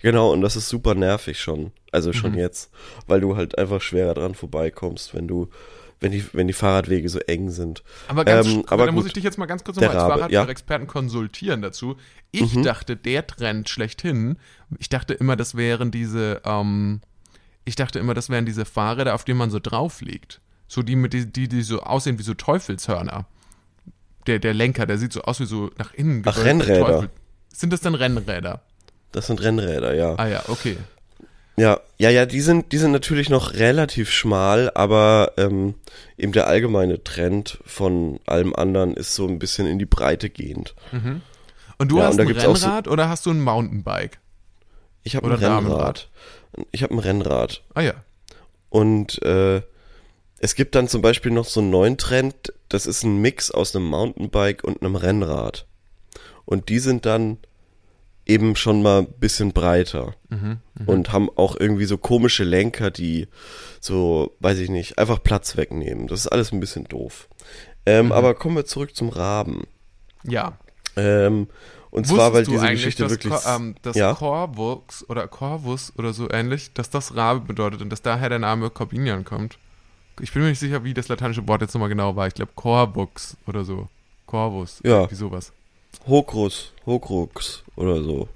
genau, 0.00 0.32
und 0.32 0.42
das 0.42 0.54
ist 0.54 0.68
super 0.68 0.94
nervig 0.94 1.40
schon. 1.40 1.72
Also 1.90 2.12
schon 2.12 2.32
Mhm. 2.32 2.38
jetzt, 2.38 2.70
weil 3.08 3.20
du 3.20 3.36
halt 3.36 3.58
einfach 3.58 3.80
schwerer 3.80 4.14
dran 4.14 4.36
vorbeikommst, 4.36 5.12
wenn 5.12 5.26
du, 5.26 5.48
wenn 6.00 6.12
die, 6.12 6.24
wenn 6.32 6.46
die 6.46 6.52
Fahrradwege 6.54 7.08
so 7.08 7.18
eng 7.20 7.50
sind. 7.50 7.82
Aber 8.08 8.24
ganz, 8.24 8.46
Ähm, 8.46 8.60
aber 8.66 8.72
aber 8.72 8.86
da 8.86 8.92
muss 8.92 9.06
ich 9.06 9.12
dich 9.12 9.24
jetzt 9.24 9.36
mal 9.38 9.46
ganz 9.46 9.64
kurz 9.64 9.76
nochmal 9.76 9.96
als 9.96 10.10
Rabe, 10.10 10.32
ja. 10.32 10.40
Fahrradexperten 10.40 10.86
konsultieren 10.86 11.60
dazu. 11.62 11.96
Ich 12.30 12.54
Mhm. 12.54 12.62
dachte, 12.62 12.96
der 12.96 13.26
Trend 13.26 13.68
schlechthin, 13.68 14.36
ich 14.78 14.88
dachte 14.88 15.12
immer, 15.14 15.36
das 15.36 15.56
wären 15.56 15.90
diese, 15.90 16.40
ähm, 16.44 17.00
ich 17.64 17.76
dachte 17.76 17.98
immer, 17.98 18.14
das 18.14 18.30
wären 18.30 18.46
diese 18.46 18.64
Fahrräder, 18.64 19.14
auf 19.14 19.24
denen 19.24 19.38
man 19.38 19.50
so 19.50 19.58
drauf 19.60 20.00
liegt. 20.00 20.40
So 20.68 20.82
die 20.82 20.96
mit 20.96 21.12
die, 21.12 21.26
die, 21.26 21.48
die 21.48 21.62
so 21.62 21.80
aussehen 21.82 22.18
wie 22.18 22.22
so 22.22 22.34
Teufelshörner. 22.34 23.26
Der, 24.26 24.38
der 24.38 24.54
Lenker, 24.54 24.86
der 24.86 24.98
sieht 24.98 25.12
so 25.12 25.22
aus 25.22 25.40
wie 25.40 25.46
so 25.46 25.70
nach 25.78 25.92
innen 25.94 26.22
Ach, 26.24 26.38
Rennräder. 26.44 26.86
Teufel. 26.86 27.10
Sind 27.52 27.72
das 27.72 27.80
dann 27.80 27.94
Rennräder? 27.94 28.62
Das 29.12 29.26
sind 29.26 29.42
Rennräder, 29.42 29.94
ja. 29.94 30.14
Ah 30.16 30.28
ja, 30.28 30.42
okay. 30.48 30.76
Ja, 31.60 31.80
ja, 31.98 32.08
ja, 32.10 32.24
die 32.26 32.40
sind, 32.40 32.72
die 32.72 32.78
sind 32.78 32.92
natürlich 32.92 33.28
noch 33.28 33.52
relativ 33.54 34.10
schmal, 34.10 34.70
aber 34.74 35.32
ähm, 35.36 35.74
eben 36.16 36.32
der 36.32 36.46
allgemeine 36.46 37.04
Trend 37.04 37.58
von 37.66 38.18
allem 38.24 38.54
anderen 38.54 38.94
ist 38.94 39.14
so 39.14 39.26
ein 39.28 39.38
bisschen 39.38 39.66
in 39.66 39.78
die 39.78 39.84
Breite 39.86 40.30
gehend. 40.30 40.74
Und 41.76 41.88
du 41.92 41.98
Ja, 41.98 42.04
hast 42.06 42.18
und 42.18 42.20
ein 42.20 42.38
auch 42.46 42.56
so- 42.56 42.66
Rennrad 42.66 42.88
oder 42.88 43.08
hast 43.10 43.26
du 43.26 43.30
ein 43.30 43.40
Mountainbike? 43.42 44.18
Ich 45.02 45.16
habe 45.16 45.26
ein. 45.28 45.34
Rennrad. 45.34 46.08
Ich 46.72 46.82
habe 46.82 46.94
ein 46.94 46.98
Rennrad. 46.98 47.62
Ah 47.74 47.82
ja. 47.82 47.94
Und 48.70 49.20
äh, 49.22 49.60
es 50.38 50.54
gibt 50.54 50.74
dann 50.74 50.88
zum 50.88 51.02
Beispiel 51.02 51.32
noch 51.32 51.44
so 51.46 51.60
einen 51.60 51.70
neuen 51.70 51.98
Trend, 51.98 52.52
das 52.70 52.86
ist 52.86 53.02
ein 53.02 53.18
Mix 53.18 53.50
aus 53.50 53.76
einem 53.76 53.86
Mountainbike 53.86 54.64
und 54.64 54.82
einem 54.82 54.96
Rennrad. 54.96 55.66
Und 56.46 56.68
die 56.70 56.78
sind 56.78 57.04
dann 57.04 57.36
eben 58.30 58.56
schon 58.56 58.82
mal 58.82 59.00
ein 59.00 59.12
bisschen 59.18 59.52
breiter 59.52 60.14
und 60.86 61.12
haben 61.12 61.28
auch 61.36 61.56
irgendwie 61.58 61.84
so 61.84 61.98
komische 61.98 62.44
Lenker, 62.44 62.90
die 62.90 63.26
so, 63.80 64.34
weiß 64.40 64.58
ich 64.58 64.70
nicht, 64.70 64.98
einfach 64.98 65.22
Platz 65.22 65.56
wegnehmen. 65.56 66.06
Das 66.06 66.20
ist 66.20 66.28
alles 66.28 66.52
ein 66.52 66.60
bisschen 66.60 66.84
doof. 66.84 67.28
Ähm, 67.86 68.12
Aber 68.12 68.34
kommen 68.34 68.56
wir 68.56 68.64
zurück 68.64 68.94
zum 68.94 69.08
Raben. 69.08 69.64
Ja. 70.22 70.58
Ähm, 70.96 71.48
und 71.90 72.02
Wusstest 72.08 72.16
zwar, 72.16 72.32
weil 72.32 72.44
diese 72.44 72.68
Geschichte 72.70 73.02
dass, 73.02 73.12
wirklich. 73.12 73.32
Ko- 73.32 73.48
ähm, 73.56 73.74
dass 73.82 73.96
ja? 73.96 74.14
Corvus 74.14 75.04
oder 75.08 75.26
Corvus 75.26 75.92
oder 75.98 76.12
so 76.12 76.30
ähnlich, 76.30 76.72
dass 76.72 76.90
das 76.90 77.16
Rabe 77.16 77.40
bedeutet 77.40 77.82
und 77.82 77.90
dass 77.90 78.02
daher 78.02 78.28
der 78.28 78.38
Name 78.38 78.70
Corbinian 78.70 79.24
kommt? 79.24 79.58
Ich 80.20 80.32
bin 80.32 80.42
mir 80.42 80.50
nicht 80.50 80.60
sicher, 80.60 80.84
wie 80.84 80.94
das 80.94 81.08
lateinische 81.08 81.48
Wort 81.48 81.62
jetzt 81.62 81.74
nochmal 81.74 81.88
genau 81.88 82.14
war. 82.14 82.26
Ich 82.28 82.34
glaube 82.34 82.52
Corvux 82.54 83.36
oder 83.46 83.64
so. 83.64 83.88
Corvus. 84.26 84.80
Ja. 84.84 85.10
Wie 85.10 85.14
sowas. 85.16 85.52
Hokrus, 86.06 86.72
Hokrux 86.86 87.62
oder 87.76 88.02
so. 88.02 88.28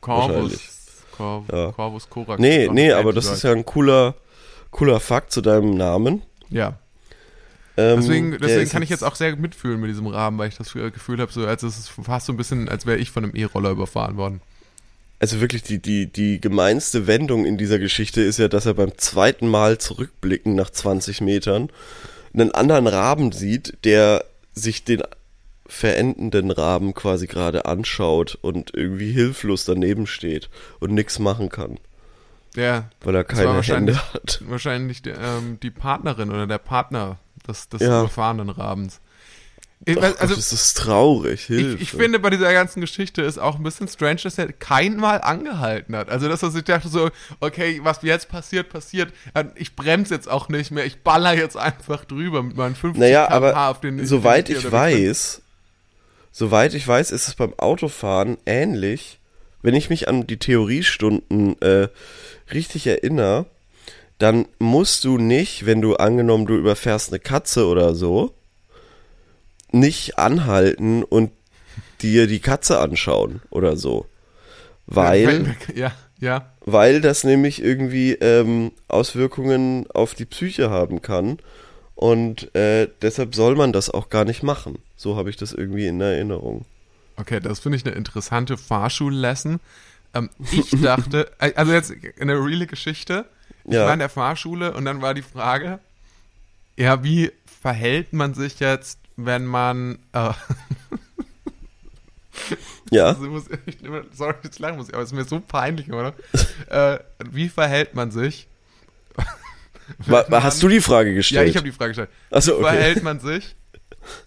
Corvus. 0.00 0.28
Wahrscheinlich. 0.30 0.60
Cor 1.16 1.44
Ja. 1.52 1.72
Corvus 1.72 2.08
Corax. 2.08 2.40
Nee, 2.40 2.68
nee, 2.70 2.92
aber 2.92 3.12
das 3.12 3.26
ist 3.26 3.42
ja 3.42 3.52
ein 3.52 3.64
cooler, 3.64 4.14
cooler 4.70 5.00
Fakt 5.00 5.32
zu 5.32 5.40
deinem 5.40 5.76
Namen. 5.76 6.22
Ja. 6.48 6.78
Ähm, 7.76 8.00
Deswegen, 8.00 8.38
deswegen 8.40 8.70
kann 8.70 8.82
ich 8.82 8.88
jetzt 8.90 9.04
auch 9.04 9.14
sehr 9.14 9.36
mitfühlen 9.36 9.80
mit 9.80 9.90
diesem 9.90 10.06
Rahmen, 10.08 10.36
weil 10.38 10.48
ich 10.48 10.56
das 10.56 10.72
Gefühl 10.72 11.20
habe, 11.20 11.30
so 11.30 11.46
als 11.46 11.62
es 11.62 11.78
ist 11.78 11.88
fast 11.90 12.26
so 12.26 12.32
ein 12.32 12.36
bisschen, 12.36 12.68
als 12.68 12.86
wäre 12.86 12.98
ich 12.98 13.10
von 13.10 13.22
einem 13.22 13.36
E-Roller 13.36 13.70
überfahren 13.70 14.16
worden. 14.16 14.40
Also 15.20 15.40
wirklich 15.40 15.62
die, 15.62 15.80
die, 15.80 16.06
die 16.06 16.40
gemeinste 16.40 17.06
Wendung 17.06 17.44
in 17.44 17.56
dieser 17.58 17.78
Geschichte 17.78 18.20
ist 18.20 18.38
ja, 18.38 18.48
dass 18.48 18.66
er 18.66 18.74
beim 18.74 18.96
zweiten 18.98 19.48
Mal 19.48 19.78
zurückblicken 19.78 20.54
nach 20.54 20.70
20 20.70 21.20
Metern 21.20 21.70
einen 22.32 22.52
anderen 22.52 22.86
Raben 22.86 23.32
sieht, 23.32 23.78
der 23.84 24.24
sich 24.54 24.84
den 24.84 25.02
verendenden 25.68 26.50
Raben 26.50 26.94
quasi 26.94 27.26
gerade 27.26 27.66
anschaut 27.66 28.36
und 28.40 28.72
irgendwie 28.74 29.12
hilflos 29.12 29.64
daneben 29.64 30.06
steht 30.06 30.48
und 30.80 30.94
nichts 30.94 31.18
machen 31.18 31.50
kann, 31.50 31.78
Ja, 32.56 32.88
weil 33.02 33.14
er 33.14 33.24
keine 33.24 33.48
wahrscheinlich- 33.54 33.96
Hände 33.96 34.14
hat. 34.14 34.40
wahrscheinlich 34.46 35.02
die, 35.02 35.10
ähm, 35.10 35.58
die 35.62 35.70
Partnerin 35.70 36.30
oder 36.30 36.46
der 36.46 36.58
Partner 36.58 37.18
des, 37.46 37.68
des 37.68 37.82
Ja. 37.82 38.00
überfahrenen 38.00 38.48
Rabens. 38.48 39.00
Ich, 39.84 39.96
Ach 39.96 40.00
Gott, 40.02 40.20
also 40.20 40.34
das 40.34 40.52
ist 40.52 40.76
traurig, 40.76 41.42
Hilfe. 41.44 41.76
ich, 41.76 41.82
ich 41.82 41.90
finde 41.92 42.18
bei 42.18 42.30
dieser 42.30 42.52
ganzen 42.52 42.80
Geschichte 42.80 43.22
ist 43.22 43.38
auch 43.38 43.56
ein 43.58 43.62
bisschen 43.62 43.86
strange, 43.86 44.16
dass 44.24 44.36
er 44.36 44.52
kein 44.52 44.96
Mal 44.96 45.20
angehalten 45.20 45.94
hat. 45.94 46.08
Also 46.08 46.28
dass 46.28 46.42
er 46.42 46.50
sich 46.50 46.64
dachte 46.64 46.88
so, 46.88 47.10
okay, 47.38 47.78
was 47.84 48.02
jetzt 48.02 48.28
passiert, 48.28 48.70
passiert. 48.70 49.12
Äh, 49.34 49.44
Ich 49.54 49.76
bremse 49.76 50.14
jetzt 50.14 50.28
auch 50.28 50.48
nicht 50.48 50.72
mehr, 50.72 50.84
ich 50.84 51.02
baller 51.02 51.32
jetzt 51.34 51.56
einfach 51.56 52.04
drüber 52.04 52.42
mit 52.42 52.56
meinen 52.56 52.74
50 52.74 52.98
Naja, 53.00 53.26
km/h 53.26 53.36
aber 53.36 53.68
auf 53.70 53.80
den 53.80 54.04
soweit 54.04 54.48
den 54.48 54.56
ich 54.56 54.72
weiß, 54.72 55.42
soweit 56.38 56.72
ich 56.74 56.86
weiß, 56.86 57.10
ist 57.10 57.26
es 57.26 57.34
beim 57.34 57.52
Autofahren 57.58 58.38
ähnlich. 58.46 59.18
Wenn 59.60 59.74
ich 59.74 59.90
mich 59.90 60.06
an 60.06 60.24
die 60.28 60.36
Theoriestunden 60.36 61.60
äh, 61.60 61.88
richtig 62.52 62.86
erinnere, 62.86 63.46
dann 64.18 64.46
musst 64.60 65.02
du 65.02 65.18
nicht, 65.18 65.66
wenn 65.66 65.82
du 65.82 65.96
angenommen, 65.96 66.46
du 66.46 66.54
überfährst 66.54 67.10
eine 67.10 67.18
Katze 67.18 67.66
oder 67.66 67.92
so, 67.96 68.34
nicht 69.72 70.16
anhalten 70.16 71.02
und 71.02 71.32
dir 72.02 72.28
die 72.28 72.40
Katze 72.40 72.78
anschauen 72.78 73.42
oder 73.50 73.76
so. 73.76 74.06
Weil, 74.86 75.56
Ja, 75.74 75.92
ja. 76.20 76.52
weil 76.64 77.00
das 77.00 77.24
nämlich 77.24 77.60
irgendwie 77.60 78.12
ähm, 78.12 78.70
Auswirkungen 78.86 79.90
auf 79.90 80.14
die 80.14 80.24
Psyche 80.24 80.70
haben 80.70 81.02
kann. 81.02 81.38
Und 81.96 82.54
äh, 82.54 82.88
deshalb 83.02 83.34
soll 83.34 83.56
man 83.56 83.72
das 83.72 83.90
auch 83.90 84.08
gar 84.08 84.24
nicht 84.24 84.44
machen. 84.44 84.78
So 84.98 85.16
habe 85.16 85.30
ich 85.30 85.36
das 85.36 85.52
irgendwie 85.52 85.86
in 85.86 86.00
Erinnerung. 86.00 86.66
Okay, 87.16 87.40
das 87.40 87.60
finde 87.60 87.76
ich 87.78 87.86
eine 87.86 87.94
interessante 87.94 88.58
Fahrschullesson. 88.58 89.60
Ähm, 90.12 90.28
ich 90.52 90.70
dachte, 90.82 91.30
äh, 91.38 91.54
also 91.54 91.72
jetzt 91.72 91.92
eine 92.20 92.34
reale 92.34 92.66
Geschichte. 92.66 93.24
Ich 93.64 93.74
Ja. 93.74 93.86
war 93.86 93.92
in 93.92 94.00
der 94.00 94.08
Fahrschule 94.08 94.72
und 94.74 94.84
dann 94.84 95.00
war 95.00 95.14
die 95.14 95.22
Frage, 95.22 95.78
ja, 96.76 97.02
wie 97.04 97.30
verhält 97.46 98.12
man 98.12 98.34
sich 98.34 98.58
jetzt, 98.60 98.98
wenn 99.16 99.46
man, 99.46 99.98
äh, 100.12 100.30
Ja, 102.90 103.06
also 103.08 103.22
muss 103.28 103.44
ich, 103.66 103.78
sorry, 104.12 104.34
jetzt 104.42 104.58
lachen 104.58 104.76
muss 104.78 104.88
ich, 104.88 104.94
aber 104.94 105.02
es 105.02 105.10
ist 105.10 105.14
mir 105.16 105.24
so 105.24 105.40
peinlich, 105.40 105.92
oder? 105.92 106.14
äh, 106.68 106.98
wie 107.30 107.48
verhält 107.48 107.94
man 107.94 108.10
sich? 108.10 108.48
Ma, 110.06 110.24
ma, 110.28 110.42
hast 110.42 110.62
du 110.62 110.68
die 110.68 110.80
Frage 110.80 111.10
Ja, 111.10 111.16
gestellt? 111.16 111.48
ich 111.50 111.56
habe 111.56 111.66
die 111.66 111.72
Frage 111.72 111.90
gestellt. 111.90 112.10
Achso, 112.30 112.52
Wie 112.52 112.64
okay. 112.64 112.74
verhält 112.74 113.02
man 113.02 113.20
sich? 113.20 113.54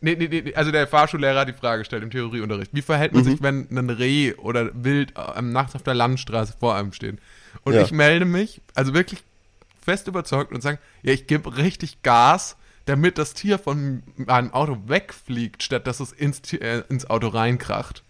Nee, 0.02 0.16
nee, 0.16 0.28
nee, 0.28 0.54
also 0.56 0.72
der 0.72 0.88
Fahrschullehrer 0.88 1.42
hat 1.42 1.48
die 1.50 1.54
Frage 1.54 1.80
gestellt 1.82 2.04
im 2.04 2.12
Theorieunterricht. 2.12 2.72
Wie 2.74 2.82
verhält 2.82 3.14
man 3.14 3.24
Mhm. 3.24 3.30
sich, 3.30 3.42
wenn 3.42 3.68
ein 3.72 3.90
Reh 3.90 4.34
oder 4.36 4.70
Wild 4.74 5.16
am 5.18 5.52
nachts 5.52 5.76
auf 5.76 5.84
der 5.84 5.94
Landstraße 5.94 6.54
vor 6.60 6.76
einem 6.76 6.94
steht? 6.94 7.20
Und 7.64 7.74
Ja. 7.74 7.82
ich 7.82 7.92
melde 7.92 8.26
mich, 8.26 8.62
also 8.76 8.94
wirklich 8.94 9.24
fest 9.84 10.08
überzeugt 10.08 10.52
und 10.54 10.62
sage, 10.62 10.80
ja, 11.04 11.14
ich 11.14 11.28
gebe 11.28 11.58
richtig 11.58 12.02
Gas, 12.04 12.56
damit 12.86 13.18
das 13.18 13.34
Tier 13.34 13.60
von 13.60 14.04
meinem 14.16 14.54
Auto 14.54 14.78
wegfliegt, 14.88 15.64
statt 15.64 15.86
dass 15.88 16.00
es 16.00 16.12
ins, 16.12 16.42
äh, 16.54 16.84
ins 16.90 17.10
Auto 17.10 17.28
reinkracht. 17.28 18.04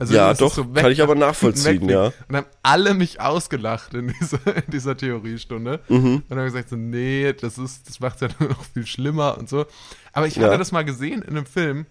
Also, 0.00 0.14
Ja, 0.14 0.32
doch, 0.34 0.54
kann 0.74 0.92
ich 0.92 1.02
aber 1.02 1.14
nachvollziehen, 1.16 1.64
wegfliegt. 1.82 1.90
ja. 1.92 2.04
Und 2.06 2.12
dann 2.28 2.36
haben 2.44 2.46
alle 2.62 2.94
mich 2.94 3.20
ausgelacht 3.20 3.94
in 3.94 4.14
dieser, 4.20 4.38
in 4.56 4.70
dieser 4.70 4.96
Theoriestunde. 4.96 5.80
Mhm. 5.88 6.16
Und 6.16 6.24
dann 6.28 6.38
habe 6.38 6.46
ich 6.48 6.52
gesagt, 6.54 6.68
so, 6.70 6.76
nee, 6.76 7.32
das 7.32 7.58
ist, 7.58 7.88
das 7.88 7.98
macht 8.00 8.16
es 8.16 8.20
ja 8.22 8.28
nur 8.38 8.48
noch 8.50 8.64
viel 8.64 8.86
schlimmer 8.86 9.36
und 9.38 9.48
so. 9.48 9.66
Aber 10.12 10.26
ich 10.26 10.36
Ja. 10.36 10.44
hatte 10.46 10.58
das 10.58 10.70
mal 10.72 10.84
gesehen 10.84 11.22
in 11.22 11.30
einem 11.36 11.46
Film 11.46 11.86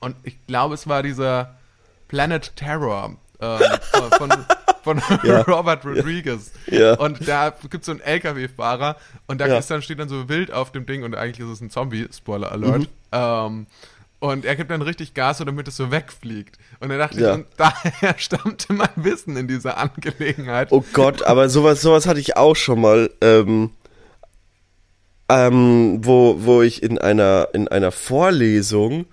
und 0.00 0.16
ich 0.22 0.46
glaube, 0.46 0.74
es 0.74 0.86
war 0.86 1.02
dieser 1.02 1.56
Planet 2.08 2.54
Terror 2.56 3.16
ähm, 3.40 3.58
von, 4.16 4.30
von 4.82 5.02
Ja. 5.24 5.42
Robert 5.42 5.84
Rodriguez. 5.84 6.52
Ja. 6.68 6.94
Und 6.94 7.26
da 7.28 7.50
gibt 7.50 7.82
es 7.82 7.86
so 7.86 7.92
einen 7.92 8.00
LKW-Fahrer 8.00 8.96
und 9.26 9.40
da 9.40 9.46
Ja. 9.46 9.58
ist 9.58 9.70
dann, 9.70 9.82
steht 9.82 9.98
dann 9.98 10.08
so 10.08 10.28
wild 10.28 10.52
auf 10.52 10.72
dem 10.72 10.86
Ding 10.86 11.02
und 11.02 11.14
eigentlich 11.14 11.40
ist 11.46 11.52
es 11.52 11.60
ein 11.60 11.68
Zombie, 11.70 12.08
Spoiler 12.16 12.50
Alert. 12.52 12.78
Mhm. 12.80 12.86
Ähm, 13.12 13.66
und 14.18 14.44
er 14.44 14.56
gibt 14.56 14.70
dann 14.70 14.82
richtig 14.82 15.14
Gas, 15.14 15.38
damit 15.38 15.68
es 15.68 15.76
so 15.76 15.90
wegfliegt. 15.90 16.58
Und 16.80 16.88
dann 16.88 16.98
dachte 16.98 17.20
Ja. 17.20 17.30
ich, 17.32 17.34
und 17.36 17.46
daher 17.56 18.14
stammte 18.18 18.72
mein 18.72 18.88
Wissen 18.96 19.36
in 19.36 19.48
dieser 19.48 19.78
Angelegenheit. 19.78 20.68
Oh 20.72 20.84
Gott, 20.92 21.22
aber 21.22 21.48
sowas, 21.48 21.82
sowas 21.82 22.06
hatte 22.06 22.20
ich 22.20 22.36
auch 22.36 22.56
schon 22.56 22.80
mal, 22.80 23.10
ähm, 23.20 23.70
ähm, 25.28 25.98
wo, 26.04 26.36
wo 26.40 26.62
ich 26.62 26.82
in 26.82 26.98
einer, 26.98 27.48
in 27.52 27.68
einer 27.68 27.90
Vorlesung 27.92 29.06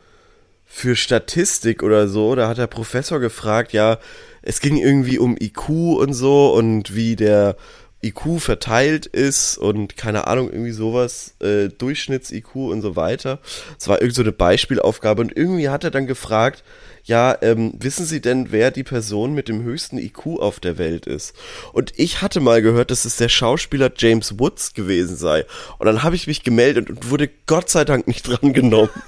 für 0.65 0.95
Statistik 0.95 1.83
oder 1.83 2.07
so, 2.07 2.35
da 2.35 2.47
hat 2.47 2.57
der 2.57 2.67
Professor 2.67 3.19
gefragt, 3.19 3.73
ja, 3.73 3.97
es 4.41 4.59
ging 4.59 4.77
irgendwie 4.77 5.17
um 5.19 5.37
IQ 5.39 5.69
und 5.69 6.13
so 6.13 6.53
und 6.53 6.95
wie 6.95 7.15
der 7.15 7.55
IQ 8.03 8.39
verteilt 8.39 9.05
ist 9.05 9.57
und 9.57 9.97
keine 9.97 10.27
Ahnung, 10.27 10.51
irgendwie 10.51 10.71
sowas, 10.71 11.35
äh, 11.39 11.69
Durchschnitts-IQ 11.69 12.55
und 12.55 12.81
so 12.81 12.95
weiter. 12.95 13.39
Es 13.79 13.87
war 13.87 14.01
irgend 14.01 14.15
so 14.15 14.21
eine 14.21 14.31
Beispielaufgabe 14.31 15.21
und 15.21 15.35
irgendwie 15.35 15.69
hat 15.69 15.83
er 15.83 15.91
dann 15.91 16.07
gefragt, 16.07 16.63
ja, 17.05 17.37
ähm, 17.41 17.73
wissen 17.79 18.05
Sie 18.05 18.21
denn, 18.21 18.51
wer 18.51 18.71
die 18.71 18.83
Person 18.83 19.33
mit 19.33 19.49
dem 19.49 19.63
höchsten 19.63 19.97
IQ 19.97 20.39
auf 20.39 20.59
der 20.59 20.77
Welt 20.77 21.05
ist? 21.05 21.35
Und 21.73 21.93
ich 21.97 22.21
hatte 22.21 22.39
mal 22.39 22.61
gehört, 22.61 22.91
dass 22.91 23.05
es 23.05 23.17
der 23.17 23.29
Schauspieler 23.29 23.91
James 23.97 24.39
Woods 24.39 24.73
gewesen 24.73 25.17
sei. 25.17 25.45
Und 25.79 25.85
dann 25.85 26.03
habe 26.03 26.15
ich 26.15 26.27
mich 26.27 26.43
gemeldet 26.43 26.89
und 26.89 27.09
wurde 27.09 27.29
Gott 27.45 27.69
sei 27.69 27.83
Dank 27.83 28.07
nicht 28.07 28.27
drangenommen. 28.27 28.89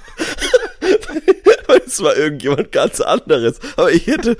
Es 1.86 2.02
war 2.02 2.16
irgendjemand 2.16 2.72
ganz 2.72 3.00
anderes. 3.00 3.58
Aber 3.76 3.90
ich 3.90 4.06
hätte, 4.06 4.36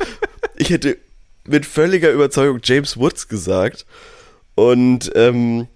ich 0.56 0.70
hätte 0.70 0.98
mit 1.46 1.64
völliger 1.64 2.10
Überzeugung 2.10 2.60
James 2.62 2.96
Woods 2.96 3.28
gesagt. 3.28 3.86
Und 4.56 5.12
ähm, 5.14 5.68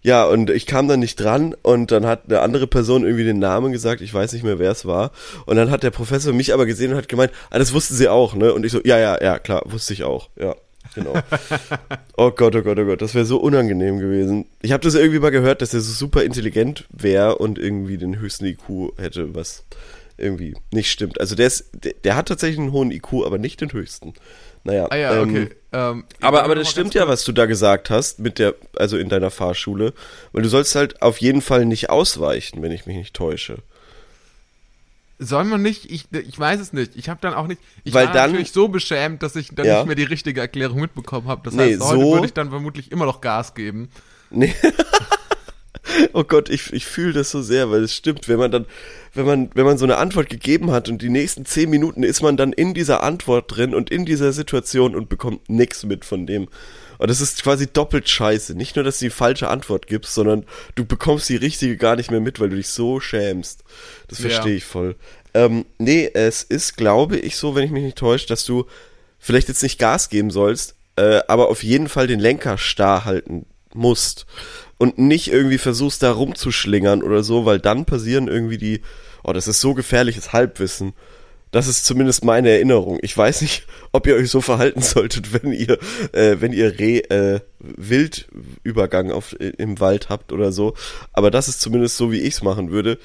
ja, 0.00 0.24
und 0.24 0.50
ich 0.50 0.66
kam 0.66 0.86
dann 0.86 1.00
nicht 1.00 1.16
dran 1.16 1.56
und 1.62 1.90
dann 1.90 2.06
hat 2.06 2.26
eine 2.28 2.40
andere 2.40 2.68
Person 2.68 3.02
irgendwie 3.02 3.24
den 3.24 3.40
Namen 3.40 3.72
gesagt, 3.72 4.00
ich 4.00 4.14
weiß 4.14 4.32
nicht 4.34 4.44
mehr, 4.44 4.60
wer 4.60 4.70
es 4.70 4.86
war. 4.86 5.10
Und 5.46 5.56
dann 5.56 5.70
hat 5.72 5.82
der 5.82 5.90
Professor 5.90 6.32
mich 6.32 6.54
aber 6.54 6.64
gesehen 6.64 6.92
und 6.92 6.96
hat 6.96 7.08
gemeint, 7.08 7.32
ah, 7.50 7.58
das 7.58 7.74
wussten 7.74 7.94
sie 7.94 8.08
auch, 8.08 8.36
ne? 8.36 8.54
Und 8.54 8.64
ich 8.64 8.70
so, 8.70 8.80
ja, 8.84 8.98
ja, 9.00 9.20
ja, 9.20 9.40
klar, 9.40 9.62
wusste 9.66 9.92
ich 9.92 10.04
auch, 10.04 10.30
ja. 10.40 10.54
Genau. 10.94 11.14
oh 12.16 12.30
Gott, 12.30 12.54
oh 12.54 12.62
Gott, 12.62 12.78
oh 12.78 12.84
Gott, 12.84 13.02
das 13.02 13.16
wäre 13.16 13.24
so 13.24 13.38
unangenehm 13.38 13.98
gewesen. 13.98 14.46
Ich 14.62 14.70
habe 14.70 14.84
das 14.84 14.94
irgendwie 14.94 15.18
mal 15.18 15.30
gehört, 15.30 15.60
dass 15.60 15.74
er 15.74 15.80
so 15.80 15.92
super 15.92 16.22
intelligent 16.22 16.84
wäre 16.90 17.38
und 17.38 17.58
irgendwie 17.58 17.98
den 17.98 18.20
höchsten 18.20 18.46
IQ 18.46 18.96
hätte, 18.98 19.34
was 19.34 19.64
irgendwie 20.16 20.54
nicht 20.72 20.90
stimmt. 20.90 21.20
Also 21.20 21.34
der 21.34 21.48
ist, 21.48 21.70
der, 21.72 21.94
der 22.04 22.14
hat 22.14 22.28
tatsächlich 22.28 22.60
einen 22.60 22.70
hohen 22.70 22.92
IQ, 22.92 23.24
aber 23.26 23.38
nicht 23.38 23.60
den 23.60 23.72
höchsten. 23.72 24.14
Naja. 24.64 24.86
Ah 24.90 24.96
ja, 24.96 25.20
ähm, 25.20 25.30
okay. 25.30 25.48
Ähm, 25.76 26.04
aber, 26.22 26.42
aber 26.44 26.54
das 26.54 26.70
stimmt 26.70 26.94
ja, 26.94 27.06
was 27.06 27.24
du 27.24 27.32
da 27.32 27.44
gesagt 27.44 27.90
hast, 27.90 28.18
mit 28.18 28.38
der, 28.38 28.54
also 28.76 28.96
in 28.96 29.10
deiner 29.10 29.30
Fahrschule. 29.30 29.92
Weil 30.32 30.42
du 30.42 30.48
sollst 30.48 30.74
halt 30.74 31.02
auf 31.02 31.18
jeden 31.18 31.42
Fall 31.42 31.66
nicht 31.66 31.90
ausweichen, 31.90 32.62
wenn 32.62 32.72
ich 32.72 32.86
mich 32.86 32.96
nicht 32.96 33.14
täusche. 33.14 33.58
Soll 35.18 35.44
man 35.44 35.60
nicht? 35.62 35.90
Ich, 35.90 36.06
ich 36.12 36.38
weiß 36.38 36.60
es 36.60 36.72
nicht. 36.72 36.92
Ich 36.94 37.08
habe 37.08 37.20
dann 37.20 37.34
auch 37.34 37.46
nicht. 37.46 37.60
Ich 37.84 37.92
Weil 37.92 38.06
war 38.06 38.12
dann- 38.14 38.30
natürlich 38.30 38.52
so 38.52 38.68
beschämt, 38.68 39.22
dass 39.22 39.36
ich 39.36 39.48
dann 39.54 39.66
Ja. 39.66 39.78
nicht 39.78 39.86
mehr 39.86 39.94
die 39.96 40.04
richtige 40.04 40.40
Erklärung 40.40 40.80
mitbekommen 40.80 41.28
habe. 41.28 41.42
Das 41.44 41.52
Nee, 41.54 41.72
heißt, 41.74 41.82
heute 41.82 42.00
so- 42.00 42.12
würde 42.14 42.26
ich 42.26 42.32
dann 42.34 42.50
vermutlich 42.50 42.90
immer 42.92 43.04
noch 43.06 43.20
Gas 43.20 43.54
geben. 43.54 43.90
Nee. 44.30 44.54
oh 46.12 46.24
Gott, 46.24 46.48
ich, 46.48 46.72
ich 46.72 46.86
fühle 46.86 47.12
das 47.12 47.30
so 47.30 47.42
sehr, 47.42 47.70
weil 47.70 47.82
es 47.84 47.94
stimmt, 47.94 48.28
wenn 48.28 48.38
man 48.38 48.50
dann, 48.50 48.66
wenn 49.16 49.26
man, 49.26 49.50
wenn 49.54 49.64
man 49.64 49.78
so 49.78 49.84
eine 49.84 49.96
Antwort 49.96 50.28
gegeben 50.28 50.70
hat 50.70 50.88
und 50.88 51.02
die 51.02 51.08
nächsten 51.08 51.44
zehn 51.44 51.70
Minuten 51.70 52.02
ist 52.02 52.22
man 52.22 52.36
dann 52.36 52.52
in 52.52 52.74
dieser 52.74 53.02
Antwort 53.02 53.56
drin 53.56 53.74
und 53.74 53.90
in 53.90 54.04
dieser 54.04 54.32
Situation 54.32 54.94
und 54.94 55.08
bekommt 55.08 55.48
nichts 55.48 55.84
mit 55.84 56.04
von 56.04 56.26
dem. 56.26 56.48
Und 56.98 57.10
das 57.10 57.20
ist 57.20 57.42
quasi 57.42 57.66
doppelt 57.66 58.08
scheiße. 58.08 58.54
Nicht 58.54 58.76
nur, 58.76 58.84
dass 58.84 58.98
du 58.98 59.06
die 59.06 59.10
falsche 59.10 59.48
Antwort 59.48 59.86
gibst, 59.86 60.14
sondern 60.14 60.44
du 60.76 60.84
bekommst 60.84 61.28
die 61.28 61.36
richtige 61.36 61.76
gar 61.76 61.96
nicht 61.96 62.10
mehr 62.10 62.20
mit, 62.20 62.40
weil 62.40 62.48
du 62.48 62.56
dich 62.56 62.68
so 62.68 63.00
schämst. 63.00 63.64
Das 64.08 64.18
Ja. 64.18 64.30
verstehe 64.30 64.56
ich 64.56 64.64
voll. 64.64 64.96
Ähm, 65.34 65.66
nee, 65.78 66.10
es 66.14 66.42
ist, 66.42 66.76
glaube 66.76 67.18
ich, 67.18 67.36
so, 67.36 67.54
wenn 67.54 67.64
ich 67.64 67.70
mich 67.70 67.84
nicht 67.84 67.98
täusche, 67.98 68.26
dass 68.26 68.44
du 68.44 68.64
vielleicht 69.18 69.48
jetzt 69.48 69.62
nicht 69.62 69.78
Gas 69.78 70.08
geben 70.08 70.30
sollst, 70.30 70.76
äh, 70.96 71.20
aber 71.28 71.48
auf 71.48 71.62
jeden 71.62 71.88
Fall 71.88 72.06
den 72.06 72.20
Lenker 72.20 72.56
starr 72.56 73.04
halten 73.04 73.44
musst 73.76 74.26
und 74.78 74.98
nicht 74.98 75.28
irgendwie 75.28 75.58
versuchst 75.58 76.02
da 76.02 76.12
rumzuschlingern 76.12 77.02
oder 77.02 77.22
so, 77.22 77.44
weil 77.44 77.58
dann 77.58 77.84
passieren 77.84 78.28
irgendwie 78.28 78.58
die, 78.58 78.82
oh, 79.24 79.32
das 79.32 79.48
ist 79.48 79.60
so 79.60 79.74
gefährliches 79.74 80.32
Halbwissen. 80.32 80.92
Das 81.52 81.68
ist 81.68 81.86
zumindest 81.86 82.24
meine 82.24 82.50
Erinnerung. 82.50 82.98
Ich 83.02 83.16
weiß 83.16 83.40
nicht, 83.42 83.66
ob 83.92 84.06
ihr 84.06 84.16
euch 84.16 84.30
so 84.30 84.40
verhalten 84.40 84.82
solltet, 84.82 85.32
wenn 85.32 85.52
ihr, 85.52 85.78
äh, 86.12 86.36
wenn 86.40 86.52
ihr 86.52 86.78
Reh, 86.78 86.98
äh, 86.98 87.40
Wildübergang 87.60 89.10
auf, 89.10 89.34
im 89.38 89.80
Wald 89.80 90.08
habt 90.08 90.32
oder 90.32 90.52
so. 90.52 90.74
Aber 91.12 91.30
das 91.30 91.48
ist 91.48 91.60
zumindest 91.60 91.96
so, 91.96 92.12
wie 92.12 92.20
ich 92.20 92.34
es 92.34 92.42
machen 92.42 92.70
würde. 92.70 92.98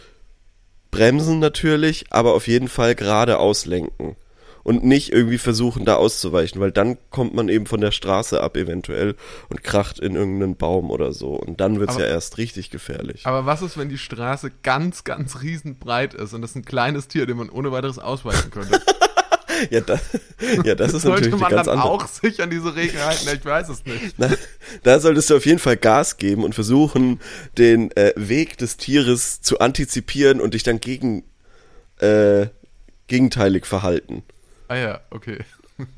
Bremsen 0.90 1.40
natürlich, 1.40 2.06
aber 2.10 2.34
auf 2.34 2.48
jeden 2.48 2.68
Fall 2.68 2.96
gerade 2.96 3.40
auslenken. 3.40 4.18
Und 4.63 4.84
nicht 4.84 5.12
irgendwie 5.12 5.38
versuchen, 5.38 5.86
da 5.86 5.96
auszuweichen, 5.96 6.62
weil 6.62 6.72
dann 6.72 6.98
kommt 7.10 7.34
man 7.34 7.50
eben 7.50 7.65
von 7.65 7.82
der 7.82 7.91
Straße 7.91 8.41
ab 8.41 8.58
eventuell 8.58 9.15
und 9.50 9.63
kracht 9.63 10.00
in 10.00 10.15
irgendeinen 10.15 10.56
Baum 10.56 10.91
oder 10.91 11.13
so. 11.13 11.30
Und 11.34 11.60
dann 11.62 11.80
wird's 11.80 11.96
Aber- 11.96 12.03
ja 12.06 12.10
erst 12.10 12.38
richtig 12.38 12.70
gefährlich. 12.70 13.25
Aber 13.25 13.46
was 13.46 13.62
ist, 13.62 13.77
wenn 13.77 13.89
die 13.89 13.98
Straße 13.98 14.51
ganz, 14.63 15.03
ganz 15.03 15.41
riesenbreit 15.41 16.13
ist 16.13 16.34
und 16.34 16.41
das 16.41 16.51
ist 16.51 16.56
ein 16.58 16.65
kleines 16.65 17.08
Tier, 17.08 17.25
dem 17.25 17.38
man 17.38 17.50
ohne 17.50 17.72
weiteres 17.72 18.00
ausweichen 18.00 18.51
könnte? 18.51 18.82
Ja, 19.70 19.82
da, 19.82 20.00
ja 20.63 20.74
das 20.74 20.94
ist 20.94 21.03
Sollte 21.03 21.25
natürlich 21.25 21.39
man 21.41 21.51
ganz 21.51 21.65
dann 21.68 21.77
andere. 21.77 21.91
auch 21.94 22.08
sich 22.08 22.41
an 22.41 22.50
diese 22.50 22.75
Regeln 22.75 23.03
halten? 23.03 23.27
Ich 23.32 23.46
weiß 23.46 23.70
es 23.70 23.86
nicht. 23.86 24.15
Na, 24.18 24.30
da 24.82 25.00
solltest 25.00 25.30
du 25.30 25.36
auf 25.36 25.46
jeden 25.46 25.60
Fall 25.60 25.77
Gas 25.77 26.18
geben 26.18 26.44
und 26.44 26.56
versuchen, 26.56 27.20
den 27.60 27.91
äh, 27.91 28.13
Weg 28.15 28.58
des 28.58 28.77
Tieres 28.77 29.41
zu 29.41 29.60
antizipieren 29.60 30.41
und 30.41 30.56
dich 30.56 30.63
dann 30.63 30.80
gegen 30.80 31.25
äh, 32.00 32.48
gegenteilig 33.08 33.68
verhalten. 33.68 34.24
Ah 34.72 34.78
ja, 34.78 35.01
okay. 35.10 35.40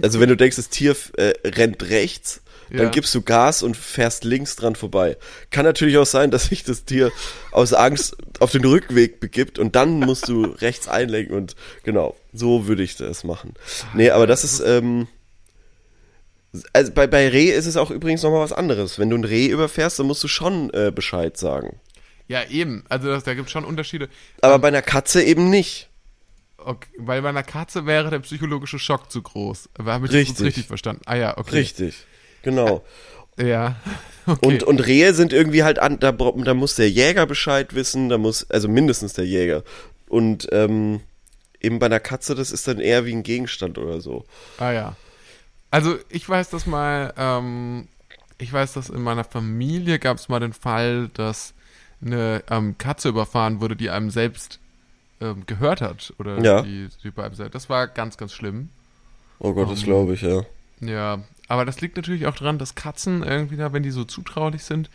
Also 0.02 0.20
wenn 0.20 0.30
du 0.30 0.36
denkst, 0.36 0.56
das 0.56 0.70
Tier 0.70 0.96
äh, 1.18 1.34
rennt 1.46 1.84
rechts, 1.90 2.42
dann 2.72 2.86
Ja. 2.86 2.90
gibst 2.90 3.14
du 3.14 3.22
Gas 3.22 3.62
und 3.62 3.78
fährst 3.78 4.24
links 4.24 4.56
dran 4.56 4.76
vorbei. 4.76 5.16
Kann 5.52 5.64
natürlich 5.64 5.98
auch 5.98 6.08
sein, 6.08 6.32
dass 6.32 6.46
sich 6.46 6.64
das 6.64 6.86
Tier 6.86 7.12
aus 7.52 7.74
Angst 7.74 8.16
auf 8.40 8.52
den 8.52 8.66
Rückweg 8.66 9.20
begibt 9.20 9.60
und 9.60 9.76
dann 9.76 10.00
musst 10.00 10.28
du 10.28 10.44
rechts 10.62 10.88
einlenken 10.88 11.36
und 11.36 11.56
genau, 11.84 12.16
so 12.34 12.66
würde 12.66 12.82
ich 12.82 12.96
das 12.96 13.24
machen. 13.24 13.54
Nee, 13.94 14.10
aber 14.10 14.26
das 14.26 14.44
ist, 14.44 14.60
ähm, 14.62 15.08
also 16.72 16.92
bei, 16.94 17.06
bei 17.06 17.28
Reh 17.30 17.52
ist 17.52 17.68
es 17.68 17.78
auch 17.78 17.92
übrigens 17.92 18.24
nochmal 18.24 18.42
was 18.42 18.54
anderes. 18.54 18.98
Wenn 18.98 19.12
du 19.12 19.18
ein 19.18 19.24
Reh 19.24 19.48
überfährst, 19.50 20.00
dann 20.00 20.08
musst 20.08 20.24
du 20.24 20.28
schon 20.28 20.74
äh, 20.74 20.92
Bescheid 20.94 21.38
sagen. 21.38 21.80
Ja, 22.28 22.44
eben. 22.50 22.86
Also 22.90 23.10
das, 23.10 23.24
da 23.24 23.36
gibt 23.36 23.48
es 23.50 23.52
schon 23.52 23.66
Unterschiede. 23.66 24.10
Aber 24.42 24.58
bei 24.58 24.70
einer 24.70 24.82
Katze 24.82 25.22
eben 25.22 25.50
nicht. 25.52 25.90
Okay, 26.66 26.90
weil 26.98 27.22
bei 27.22 27.30
einer 27.30 27.44
Katze 27.44 27.86
wäre 27.86 28.10
der 28.10 28.20
psychologische 28.20 28.80
Schock 28.80 29.12
zu 29.12 29.22
groß. 29.22 29.70
Aber 29.78 29.94
habe 29.94 30.06
ich 30.08 30.14
Richtig. 30.14 30.46
richtig 30.46 30.68
verstanden? 30.68 31.02
Ah 31.06 31.16
ja, 31.16 31.38
okay. 31.38 31.58
Richtig. 31.58 32.06
Genau. 32.42 32.84
Ja. 33.38 33.76
Okay. 34.26 34.48
Und, 34.48 34.64
und 34.64 34.80
Rehe 34.80 35.14
sind 35.14 35.34
irgendwie 35.34 35.64
halt 35.64 35.80
an, 35.80 36.00
da, 36.00 36.14
da 36.14 36.54
muss 36.54 36.76
der 36.76 36.90
Jäger 36.90 37.26
Bescheid 37.26 37.76
wissen, 37.76 38.08
da 38.08 38.18
muss, 38.18 38.50
also 38.50 38.70
mindestens 38.70 39.12
der 39.12 39.26
Jäger. 39.26 39.66
Und 40.08 40.48
ähm, 40.54 41.02
eben 41.60 41.78
bei 41.78 41.88
einer 41.88 42.00
Katze, 42.00 42.34
das 42.34 42.52
ist 42.52 42.66
dann 42.66 42.80
eher 42.80 43.06
wie 43.06 43.12
ein 43.12 43.24
Gegenstand 43.24 43.78
oder 43.78 44.00
so. 44.00 44.24
Ah 44.60 44.72
ja. 44.72 44.96
Also 45.72 45.98
ich 46.08 46.30
weiß 46.30 46.52
das 46.52 46.68
mal, 46.68 47.14
ähm, 47.18 47.90
ich 48.38 48.54
weiß, 48.54 48.72
dass 48.72 48.90
in 48.90 49.02
meiner 49.02 49.26
Familie 49.26 50.00
gab 50.00 50.18
es 50.18 50.30
mal 50.30 50.40
den 50.40 50.54
Fall, 50.54 51.10
dass 51.14 51.54
eine 52.02 52.44
ähm, 52.50 52.78
Katze 52.78 53.10
überfahren 53.10 53.60
wurde, 53.60 53.76
die 53.76 53.90
einem 53.90 54.10
selbst 54.10 54.60
ähm, 55.22 55.44
gehört 55.46 55.82
hat. 55.82 56.14
Oder 56.20 56.40
Ja. 56.44 56.62
die, 56.62 56.88
die 57.04 57.12
bei 57.12 57.24
einem 57.26 57.36
selbst. 57.36 57.56
Das 57.56 57.70
war 57.70 57.88
ganz, 57.88 58.18
ganz 58.18 58.34
schlimm. 58.34 58.70
Oh 59.40 59.54
Gott, 59.54 59.70
das 59.72 59.80
Um, 59.80 59.86
glaube 59.86 60.14
ich, 60.14 60.22
ja. 60.22 60.44
Ja, 60.82 61.20
aber 61.48 61.66
das 61.66 61.82
liegt 61.82 61.96
natürlich 61.98 62.26
auch 62.28 62.36
daran, 62.36 62.58
dass 62.58 62.76
Katzen 62.76 63.24
irgendwie 63.24 63.58
da, 63.58 63.74
wenn 63.74 63.84
die 63.84 63.92
so 63.92 64.04
zutraulich 64.04 64.64
sind, 64.64 64.90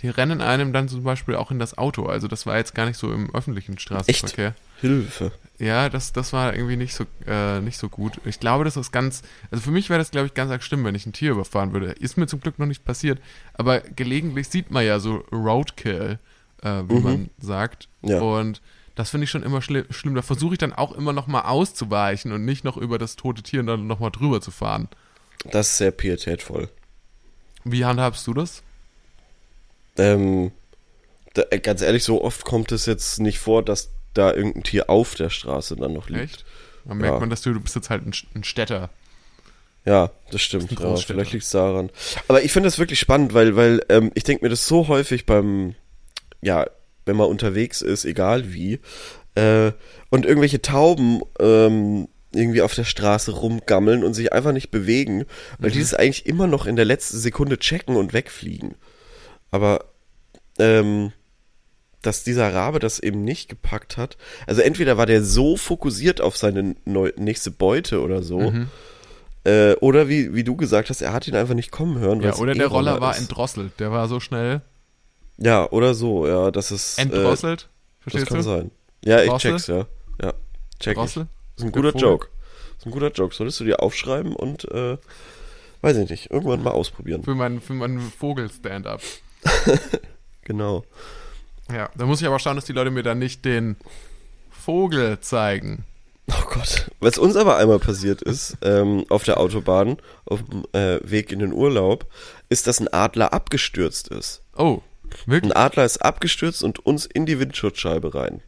die 0.00 0.08
rennen 0.08 0.40
einem 0.40 0.72
dann 0.72 0.88
zum 0.88 1.04
Beispiel 1.04 1.36
auch 1.36 1.50
in 1.50 1.58
das 1.58 1.78
Auto. 1.78 2.06
Also 2.06 2.26
das 2.26 2.46
war 2.46 2.56
jetzt 2.56 2.74
gar 2.74 2.86
nicht 2.86 2.96
so 2.98 3.12
im 3.12 3.32
öffentlichen 3.34 3.78
Straßenverkehr. 3.78 4.54
Hilfe. 4.80 5.30
Ja, 5.58 5.88
das, 5.88 6.12
das 6.12 6.32
war 6.32 6.52
irgendwie 6.54 6.76
nicht 6.76 6.94
so, 6.94 7.04
äh, 7.26 7.60
nicht 7.60 7.78
so 7.78 7.88
gut. 7.88 8.20
Ich 8.24 8.40
glaube, 8.40 8.64
das 8.64 8.76
ist 8.76 8.90
ganz, 8.90 9.22
also 9.52 9.62
für 9.62 9.70
mich 9.70 9.88
wäre 9.88 10.00
das, 10.00 10.10
glaube 10.10 10.26
ich, 10.26 10.34
ganz 10.34 10.50
arg 10.50 10.64
schlimm, 10.64 10.84
wenn 10.84 10.96
ich 10.96 11.06
ein 11.06 11.12
Tier 11.12 11.30
überfahren 11.30 11.72
würde. 11.72 11.92
Ist 11.92 12.16
mir 12.18 12.26
zum 12.26 12.40
Glück 12.40 12.58
noch 12.58 12.66
nicht 12.66 12.84
passiert, 12.84 13.20
aber 13.54 13.80
gelegentlich 13.80 14.48
sieht 14.48 14.72
man 14.72 14.84
ja 14.84 14.98
so 14.98 15.18
Roadkill, 15.30 16.18
äh, 16.62 16.68
wie 16.88 16.94
Mhm. 16.94 17.02
man 17.02 17.30
sagt. 17.38 17.88
Ja. 18.02 18.20
Und 18.20 18.60
das 18.94 19.10
finde 19.10 19.24
ich 19.24 19.30
schon 19.30 19.42
immer 19.42 19.60
schli 19.62 19.84
schlimm. 19.90 20.14
Da 20.14 20.22
versuche 20.22 20.54
ich 20.54 20.58
dann 20.58 20.72
auch 20.72 20.92
immer 20.92 21.12
noch 21.12 21.26
mal 21.26 21.42
auszuweichen 21.42 22.32
und 22.32 22.44
nicht 22.44 22.64
noch 22.64 22.76
über 22.76 22.98
das 22.98 23.16
tote 23.16 23.42
Tier 23.42 23.62
dann 23.62 23.86
noch 23.86 23.98
mal 24.00 24.10
drüber 24.10 24.40
zu 24.40 24.50
fahren. 24.50 24.88
Das 25.50 25.70
ist 25.70 25.78
sehr 25.78 25.90
pietätvoll. 25.90 26.68
Wie 27.64 27.84
handhabst 27.84 28.26
du 28.26 28.34
das? 28.34 28.62
Ähm, 29.96 30.52
da, 31.34 31.42
äh, 31.50 31.58
ganz 31.58 31.82
ehrlich, 31.82 32.04
so 32.04 32.22
oft 32.22 32.44
kommt 32.44 32.72
es 32.72 32.86
jetzt 32.86 33.20
nicht 33.20 33.38
vor, 33.38 33.62
dass 33.64 33.90
da 34.12 34.32
irgendein 34.32 34.62
Tier 34.62 34.90
auf 34.90 35.14
der 35.14 35.30
Straße 35.30 35.76
dann 35.76 35.92
noch 35.92 36.08
liegt. 36.08 36.22
Echt? 36.34 36.44
Dann 36.84 36.98
merkt 36.98 37.14
Ja. 37.14 37.20
man, 37.20 37.30
dass 37.30 37.42
du, 37.42 37.52
du 37.52 37.60
bist 37.60 37.74
jetzt 37.74 37.90
halt 37.90 38.06
ein, 38.06 38.12
ein 38.34 38.44
Städter. 38.44 38.90
Ja, 39.84 40.10
das 40.30 40.40
stimmt. 40.40 40.70
ein 40.70 40.82
Ja, 40.82 40.96
vielleicht 40.96 41.32
liegt 41.32 41.44
es 41.44 41.50
daran. 41.50 41.90
Aber 42.28 42.42
ich 42.42 42.52
finde 42.52 42.68
das 42.68 42.78
wirklich 42.78 42.98
spannend, 42.98 43.34
weil, 43.34 43.56
weil 43.56 43.84
ähm, 43.88 44.10
ich 44.14 44.24
denke 44.24 44.44
mir 44.44 44.48
das 44.48 44.66
so 44.66 44.88
häufig 44.88 45.26
beim, 45.26 45.74
ja, 46.40 46.66
wenn 47.06 47.16
man 47.16 47.28
unterwegs 47.28 47.82
ist, 47.82 48.04
egal 48.04 48.52
wie, 48.52 48.80
äh, 49.34 49.72
und 50.10 50.26
irgendwelche 50.26 50.62
Tauben 50.62 51.20
ähm, 51.40 52.08
irgendwie 52.34 52.62
auf 52.62 52.74
der 52.74 52.84
Straße 52.84 53.30
rumgammeln 53.32 54.02
und 54.04 54.14
sich 54.14 54.32
einfach 54.32 54.52
nicht 54.52 54.70
bewegen, 54.70 55.24
weil 55.58 55.70
die 55.70 55.78
das 55.80 55.94
eigentlich 55.94 56.26
immer 56.26 56.46
noch 56.46 56.66
in 56.66 56.76
der 56.76 56.84
letzten 56.84 57.18
Sekunde 57.18 57.58
checken 57.58 57.96
und 57.96 58.12
wegfliegen. 58.12 58.74
Aber 59.50 59.84
ähm, 60.58 61.12
dass 62.02 62.22
dieser 62.24 62.52
Rabe 62.52 62.80
das 62.80 62.98
eben 62.98 63.24
nicht 63.24 63.48
gepackt 63.48 63.96
hat. 63.96 64.16
Also 64.46 64.60
entweder 64.60 64.98
war 64.98 65.06
der 65.06 65.22
so 65.24 65.56
fokussiert 65.56 66.20
auf 66.20 66.36
seine 66.36 66.76
neu 66.84 67.12
nächste 67.16 67.50
Beute 67.50 68.02
oder 68.02 68.22
so, 68.22 68.40
Mhm. 68.50 68.68
äh, 69.44 69.72
oder 69.76 70.08
wie, 70.08 70.34
wie 70.34 70.44
du 70.44 70.54
gesagt 70.56 70.90
hast, 70.90 71.00
er 71.02 71.12
hat 71.12 71.26
ihn 71.28 71.34
einfach 71.36 71.54
nicht 71.54 71.70
kommen 71.70 71.98
hören. 71.98 72.20
Ja, 72.20 72.34
oder 72.36 72.54
der 72.54 72.66
Roller 72.66 73.00
war 73.00 73.12
ist. 73.14 73.20
entdrosselt. 73.20 73.72
Der 73.78 73.90
war 73.90 74.06
so 74.08 74.20
schnell 74.20 74.60
Ja, 75.38 75.68
oder 75.70 75.94
so, 75.94 76.26
ja, 76.26 76.50
das 76.50 76.70
ist. 76.70 76.98
Äh, 76.98 77.02
entdrosselt. 77.02 77.68
das 78.04 78.12
Verstehst 78.12 78.26
kann 78.26 78.36
du? 78.38 78.42
sein. 78.42 78.70
Ja, 79.04 79.22
ich 79.22 79.28
Drossel? 79.30 79.50
check's, 79.52 79.66
ja. 79.66 79.86
Ja, 80.22 80.34
check 80.80 80.92
ich. 80.92 80.98
Drossel? 80.98 81.26
Das 81.56 81.64
ist 81.64 81.68
ein 81.68 81.72
guter 81.72 81.92
Vogel? 81.92 82.02
Joke. 82.02 82.28
Das 82.72 82.78
ist 82.80 82.86
ein 82.86 82.92
guter 82.92 83.10
Joke. 83.12 83.34
Solltest 83.34 83.60
du 83.60 83.64
dir 83.64 83.82
aufschreiben 83.82 84.34
und, 84.34 84.64
äh, 84.70 84.96
weiß 85.82 85.96
ich 85.98 86.10
nicht, 86.10 86.30
irgendwann 86.30 86.62
mal 86.62 86.70
ausprobieren. 86.70 87.22
Für 87.24 87.34
meinen 87.34 87.60
für 87.60 87.74
meinen 87.74 88.00
Vogel-Stand-up. 88.00 89.00
Genau. 90.46 90.84
Ja, 91.72 91.88
da 91.96 92.04
muss 92.04 92.20
ich 92.20 92.26
aber 92.26 92.38
schauen, 92.38 92.56
dass 92.56 92.66
die 92.66 92.74
Leute 92.74 92.90
mir 92.90 93.02
dann 93.02 93.18
nicht 93.18 93.44
den 93.46 93.76
Vogel 94.50 95.18
zeigen. 95.20 95.84
Oh 96.30 96.44
Gott. 96.52 96.90
Was 97.00 97.18
uns 97.18 97.36
aber 97.36 97.56
einmal 97.56 97.78
passiert 97.78 98.22
ist, 98.22 98.56
ähm, 98.62 99.04
auf 99.08 99.24
der 99.24 99.38
Autobahn, 99.40 99.96
auf 100.26 100.42
dem 100.42 100.64
äh, 100.72 101.00
Weg 101.02 101.32
in 101.32 101.38
den 101.38 101.52
Urlaub, 101.52 102.06
ist, 102.50 102.66
dass 102.66 102.80
ein 102.80 102.92
Adler 102.92 103.32
abgestürzt 103.32 104.08
ist. 104.08 104.42
Oh, 104.56 104.80
wirklich? 105.26 105.52
Ein 105.54 105.56
Adler 105.56 105.84
ist 105.84 105.98
abgestürzt 105.98 106.62
und 106.62 106.84
uns 106.84 107.06
in 107.06 107.26
die 107.26 107.38
Windschutzscheibe 107.38 108.14
rein. 108.14 108.42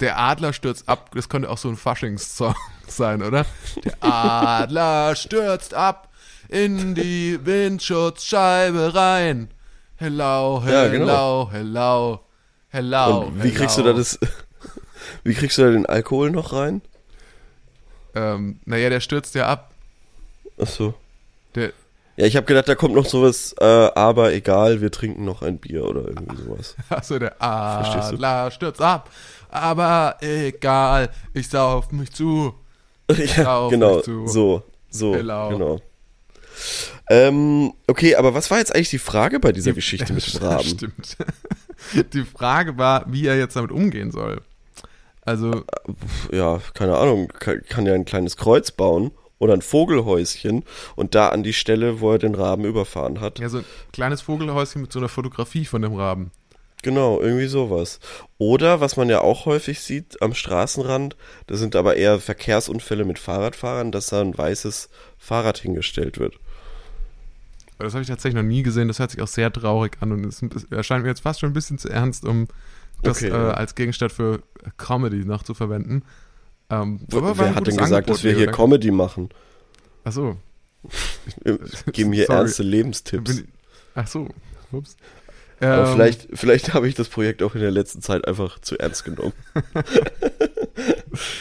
Der 0.00 0.18
Adler 0.18 0.52
stürzt 0.52 0.88
ab. 0.88 1.10
Das 1.14 1.28
könnte 1.28 1.50
auch 1.50 1.58
so 1.58 1.68
ein 1.68 1.76
Faschingssong 1.76 2.54
sein, 2.86 3.22
oder? 3.22 3.44
Der 3.84 3.96
Adler 4.00 5.16
stürzt 5.16 5.74
ab 5.74 6.08
in 6.48 6.94
die 6.94 7.38
Windschutzscheibe 7.44 8.94
rein. 8.94 9.50
Hello, 9.96 10.62
hello, 10.64 10.76
Ja, 10.76 10.88
genau. 10.88 11.50
hello, 11.50 12.20
hello. 12.68 13.18
Und 13.24 13.42
wie 13.42 13.52
kriegst 13.52 13.76
du 13.76 13.82
da 13.82 13.92
das, 13.92 14.18
wie 15.24 15.34
kriegst 15.34 15.58
du 15.58 15.62
da 15.62 15.70
den 15.70 15.86
Alkohol 15.86 16.30
noch 16.30 16.52
rein? 16.52 16.80
Ähm, 18.14 18.60
naja, 18.64 18.88
der 18.90 19.00
stürzt 19.00 19.34
ja 19.34 19.48
ab. 19.48 19.72
Ach 20.60 20.66
so. 20.68 20.94
Der, 21.56 21.72
Ja, 22.18 22.26
ich 22.26 22.34
habe 22.34 22.46
gedacht, 22.46 22.68
da 22.68 22.74
kommt 22.74 22.96
noch 22.96 23.06
sowas, 23.06 23.54
äh, 23.60 23.64
aber 23.64 24.32
egal, 24.32 24.80
wir 24.80 24.90
trinken 24.90 25.24
noch 25.24 25.42
ein 25.42 25.58
Bier 25.58 25.84
oder 25.84 26.08
irgendwie 26.08 26.42
sowas. 26.42 26.74
also 26.88 27.16
der? 27.16 27.40
Adler 27.40 28.50
stürzt 28.50 28.82
ab. 28.82 29.08
Aber 29.50 30.16
egal, 30.20 31.10
ich 31.32 31.48
sauf 31.48 31.92
mich 31.92 32.10
zu. 32.10 32.54
ja, 33.36 33.58
auf 33.58 33.70
genau, 33.70 33.96
mich 33.96 34.04
zu. 34.04 34.26
so, 34.26 34.64
so, 34.90 35.14
Hello. 35.14 35.48
genau. 35.50 35.80
Ähm, 37.08 37.72
okay, 37.86 38.16
aber 38.16 38.34
was 38.34 38.50
war 38.50 38.58
jetzt 38.58 38.74
eigentlich 38.74 38.90
die 38.90 38.98
Frage 38.98 39.38
bei 39.38 39.52
dieser 39.52 39.72
Geschichte 39.72 40.12
mit 40.12 40.34
dem 40.34 40.42
Raben? 40.42 40.64
Stimmt. 40.64 41.16
Die 42.12 42.24
Frage 42.24 42.76
war, 42.76 43.04
wie 43.06 43.28
er 43.28 43.38
jetzt 43.38 43.54
damit 43.54 43.70
umgehen 43.70 44.10
soll. 44.10 44.40
Also, 45.24 45.62
Ja, 46.32 46.60
keine 46.74 46.96
Ahnung, 46.96 47.28
kann, 47.28 47.62
kann 47.68 47.86
ja 47.86 47.94
ein 47.94 48.04
kleines 48.04 48.36
Kreuz 48.36 48.72
bauen 48.72 49.12
oder 49.38 49.54
ein 49.54 49.62
Vogelhäuschen 49.62 50.64
und 50.96 51.14
da 51.14 51.28
an 51.28 51.42
die 51.42 51.52
Stelle, 51.52 52.00
wo 52.00 52.12
er 52.12 52.18
den 52.18 52.34
Raben 52.34 52.64
überfahren 52.64 53.20
hat. 53.20 53.38
ja, 53.38 53.48
so 53.48 53.58
ein 53.58 53.64
kleines 53.92 54.22
Vogelhäuschen 54.22 54.82
mit 54.82 54.92
so 54.92 54.98
einer 54.98 55.08
Fotografie 55.08 55.64
von 55.64 55.82
dem 55.82 55.94
Raben. 55.94 56.30
Genau, 56.82 57.20
irgendwie 57.20 57.46
sowas. 57.46 57.98
Oder, 58.38 58.80
was 58.80 58.96
man 58.96 59.08
ja 59.08 59.20
auch 59.20 59.46
häufig 59.46 59.80
sieht 59.80 60.22
am 60.22 60.34
Straßenrand, 60.34 61.16
das 61.48 61.58
sind 61.58 61.74
aber 61.74 61.96
eher 61.96 62.20
Verkehrsunfälle 62.20 63.04
mit 63.04 63.18
Fahrradfahrern, 63.18 63.90
dass 63.90 64.06
da 64.06 64.20
ein 64.20 64.36
weißes 64.36 64.88
Fahrrad 65.18 65.58
hingestellt 65.58 66.18
wird. 66.18 66.38
Das 67.78 67.94
habe 67.94 68.02
ich 68.02 68.08
tatsächlich 68.08 68.40
noch 68.40 68.48
nie 68.48 68.62
gesehen. 68.62 68.88
Das 68.88 68.98
hört 68.98 69.10
sich 69.10 69.22
auch 69.22 69.28
sehr 69.28 69.52
traurig 69.52 69.96
an 70.00 70.12
und 70.12 70.24
es 70.24 70.42
erscheint 70.70 71.02
mir 71.04 71.10
jetzt 71.10 71.20
fast 71.20 71.40
schon 71.40 71.50
ein 71.50 71.54
bisschen 71.54 71.78
zu 71.78 71.88
ernst, 71.88 72.24
um 72.24 72.48
das 73.02 73.18
Okay, 73.18 73.28
äh, 73.28 73.32
ja. 73.32 73.50
als 73.50 73.74
Gegenstand 73.74 74.12
für 74.12 74.42
Comedy 74.76 75.24
noch 75.24 75.42
zu 75.44 75.54
verwenden. 75.54 76.02
Ähm, 76.70 77.00
Wer 77.08 77.54
hat 77.54 77.66
denn 77.66 77.76
gesagt, 77.76 77.92
Angebot, 77.92 78.08
dass 78.16 78.24
wir 78.24 78.32
hier 78.34 78.46
danke. 78.46 78.62
Comedy 78.62 78.90
machen? 78.90 79.30
Ach 80.04 80.12
so. 80.12 80.36
Wir 81.42 81.58
geben 81.92 82.12
hier 82.12 82.26
Sorry. 82.26 82.38
ernste 82.38 82.62
Lebenstipps. 82.62 83.42
Ach 83.94 84.06
so. 84.06 84.28
Ups. 84.72 84.96
Ähm, 85.60 85.86
vielleicht, 85.86 86.28
vielleicht 86.34 86.72
habe 86.74 86.86
ich 86.86 86.94
das 86.94 87.08
Projekt 87.08 87.42
auch 87.42 87.54
in 87.56 87.60
der 87.60 87.72
letzten 87.72 88.00
Zeit 88.00 88.28
einfach 88.28 88.60
zu 88.60 88.78
ernst 88.78 89.04
genommen. 89.04 89.32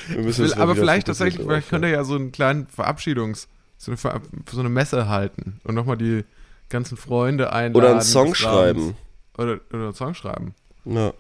Mal 0.10 0.54
aber 0.56 0.76
vielleicht 0.76 1.06
tatsächlich, 1.06 1.36
darauf, 1.36 1.52
vielleicht 1.52 1.70
könnte 1.70 1.88
er 1.88 1.94
ja 1.94 2.04
so 2.04 2.16
einen 2.16 2.32
kleinen 2.32 2.66
Verabschiedungs, 2.68 3.48
so 3.78 3.92
eine, 3.92 3.98
Ver 3.98 4.22
so 4.50 4.60
eine 4.60 4.70
Messe 4.70 5.08
halten 5.08 5.60
und 5.64 5.76
nochmal 5.76 5.98
die 5.98 6.26
ganzen 6.70 6.98
Freunde 6.98 7.54
einladen. 7.54 7.76
Oder 7.76 7.92
einen 7.92 8.02
Song 8.02 8.34
schreiben. 8.34 8.98
Oder, 9.38 9.60
oder 9.70 9.84
einen 9.84 9.94
Song 9.94 10.16
schreiben. 10.16 10.56
Ja. 10.86 11.14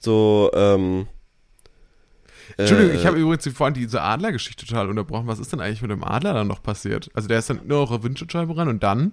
So, 0.00 0.50
ähm. 0.54 1.06
Entschuldigung, 2.56 2.94
äh, 2.94 2.98
ich 2.98 3.06
habe 3.06 3.18
übrigens 3.18 3.48
vorhin 3.56 3.74
diese 3.74 4.02
Adlergeschichte 4.02 4.64
total 4.66 4.88
unterbrochen. 4.88 5.26
Was 5.26 5.38
ist 5.38 5.52
denn 5.52 5.60
eigentlich 5.60 5.82
mit 5.82 5.90
dem 5.90 6.02
Adler 6.04 6.34
dann 6.34 6.46
noch 6.48 6.62
passiert? 6.62 7.10
Also 7.14 7.28
der 7.28 7.38
ist 7.40 7.50
dann 7.50 7.60
nur 7.66 7.78
auf 7.80 7.90
der 7.90 8.02
Windschutzscheibe 8.02 8.56
ran 8.56 8.68
und 8.68 8.82
dann? 8.82 9.12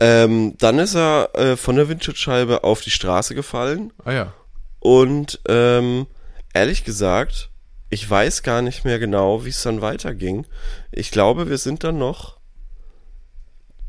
Ähm, 0.00 0.54
dann 0.58 0.78
ist 0.78 0.94
er 0.96 1.30
äh, 1.34 1.56
von 1.56 1.76
der 1.76 1.88
Windschutzscheibe 1.88 2.64
auf 2.64 2.80
die 2.80 2.90
Straße 2.90 3.34
gefallen 3.34 3.92
Ah 4.04 4.12
ja. 4.12 4.32
und 4.80 5.40
ähm, 5.48 6.06
ehrlich 6.52 6.82
gesagt, 6.84 7.50
ich 7.90 8.08
weiß 8.08 8.42
gar 8.42 8.60
nicht 8.60 8.84
mehr 8.84 8.98
genau, 8.98 9.44
wie 9.44 9.50
es 9.50 9.62
dann 9.62 9.82
weiterging. 9.82 10.46
Ich 10.90 11.12
glaube, 11.12 11.48
wir 11.48 11.58
sind 11.58 11.84
dann 11.84 11.98
noch 11.98 12.38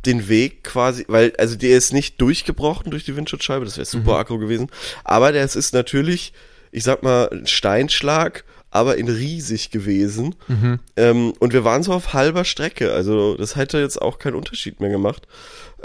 den 0.05 0.27
Weg 0.29 0.63
quasi, 0.63 1.05
weil, 1.07 1.33
also 1.39 1.55
der 1.55 1.75
ist 1.75 1.91
nicht 1.91 2.21
durchgebrochen 2.21 2.91
durch 2.91 3.05
die 3.05 3.15
Windschutzscheibe, 3.15 3.65
das 3.65 3.77
wäre 3.77 3.85
super 3.85 4.11
Mhm. 4.13 4.17
aggro 4.19 4.37
gewesen, 4.37 4.67
aber 5.03 5.31
der 5.31 5.43
ist 5.43 5.73
natürlich, 5.73 6.33
ich 6.75 6.83
sag 6.83 7.03
mal, 7.03 7.29
ein 7.31 7.47
Steinschlag, 7.47 8.43
aber 8.69 8.97
in 8.97 9.07
riesig 9.07 9.71
gewesen. 9.71 10.35
Mhm. 10.49 10.79
Ähm, 10.97 11.33
und 11.39 11.53
wir 11.53 11.63
waren 11.63 11.83
so 11.83 11.93
auf 11.93 12.13
halber 12.13 12.43
Strecke, 12.43 12.91
also 12.91 13.37
das 13.37 13.55
hätte 13.55 13.79
jetzt 13.79 14.01
auch 14.01 14.19
keinen 14.19 14.35
Unterschied 14.35 14.81
mehr 14.81 14.89
gemacht. 14.89 15.25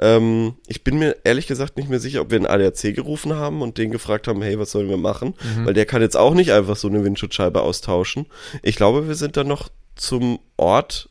Ähm, 0.00 0.54
ich 0.66 0.82
bin 0.82 0.98
mir 0.98 1.16
ehrlich 1.22 1.46
gesagt 1.46 1.76
nicht 1.76 1.88
mehr 1.88 2.00
sicher, 2.00 2.22
ob 2.22 2.30
wir 2.30 2.38
einen 2.38 2.46
ADAC 2.46 2.92
gerufen 2.94 3.36
haben 3.36 3.62
und 3.62 3.78
den 3.78 3.92
gefragt 3.92 4.26
haben, 4.26 4.42
hey, 4.42 4.58
was 4.58 4.72
sollen 4.72 4.88
wir 4.88 4.96
machen? 4.96 5.34
Weil 5.64 5.74
der 5.74 5.86
kann 5.86 6.02
jetzt 6.02 6.16
auch 6.16 6.34
nicht 6.34 6.52
einfach 6.52 6.74
so 6.74 6.88
eine 6.88 7.04
Windschutzscheibe 7.04 7.62
austauschen. 7.62 8.26
Ich 8.62 8.74
glaube, 8.74 9.06
wir 9.06 9.14
sind 9.14 9.36
dann 9.36 9.46
noch 9.46 9.68
zum 9.94 10.40
Ort, 10.56 11.08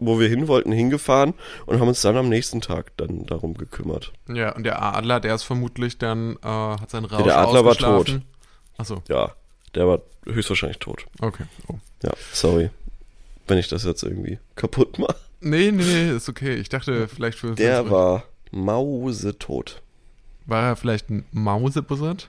wo 0.00 0.18
wir 0.18 0.28
hin 0.28 0.48
wollten, 0.48 0.72
hingefahren 0.72 1.34
und 1.66 1.78
haben 1.78 1.86
uns 1.86 2.00
dann 2.00 2.16
am 2.16 2.28
nächsten 2.28 2.60
Tag 2.60 2.96
dann 2.96 3.26
darum 3.26 3.54
gekümmert. 3.54 4.12
Ja, 4.28 4.52
und 4.56 4.64
der 4.64 4.82
Adler, 4.82 5.20
der 5.20 5.36
ist 5.36 5.44
vermutlich 5.44 5.98
dann, 5.98 6.36
äh, 6.42 6.48
hat 6.48 6.90
seinen 6.90 7.04
Rausch 7.04 7.22
der 7.22 7.38
Adler 7.38 7.64
war 7.64 7.72
ausgeschlafen. 7.72 8.24
Achso, 8.76 9.02
Ja, 9.08 9.32
der 9.74 9.86
war 9.88 10.00
höchstwahrscheinlich 10.26 10.78
tot. 10.78 11.06
okay. 11.20 11.44
Oh. 11.68 11.74
Ja, 12.02 12.12
sorry, 12.32 12.70
wenn 13.46 13.58
ich 13.58 13.68
das 13.68 13.84
jetzt 13.84 14.02
irgendwie 14.02 14.38
kaputt 14.56 14.98
mache. 14.98 15.16
Nee, 15.40 15.70
nee, 15.72 15.82
nee, 15.82 16.10
ist 16.16 16.28
okay. 16.28 16.54
Ich 16.54 16.68
dachte 16.68 17.08
vielleicht 17.08 17.38
für... 17.38 17.54
Der 17.54 17.90
war 17.90 18.24
mausetot. 18.52 19.82
War 20.46 20.68
er 20.70 20.76
vielleicht 20.76 21.10
ein 21.10 21.24
Mausebussard? 21.32 22.28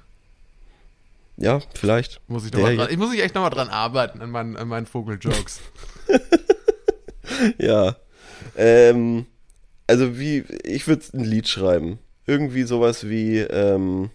Ja, 1.38 1.62
vielleicht. 1.74 2.22
Muss 2.28 2.46
ich, 2.46 2.54
noch 2.54 2.62
mal 2.62 2.76
dran, 2.76 2.88
ich 2.92 2.98
muss 2.98 3.10
mich 3.10 3.22
echt 3.24 3.34
nochmal 3.36 3.50
dran 3.52 3.70
arbeiten, 3.70 4.22
an 4.22 4.30
meinen, 4.32 4.56
an 4.56 4.68
meinen 4.68 4.86
Vogeljokes. 4.86 5.62
Ja. 7.58 7.96
Ähm, 8.56 9.26
also 9.88 10.20
wie, 10.20 10.44
ich 10.64 10.88
würde 10.88 11.04
ein 11.14 11.24
Lied 11.24 11.48
schreiben. 11.48 12.00
Irgendwie 12.26 12.64
sowas 12.64 13.08
wie 13.10 13.40
ähm, 13.40 14.12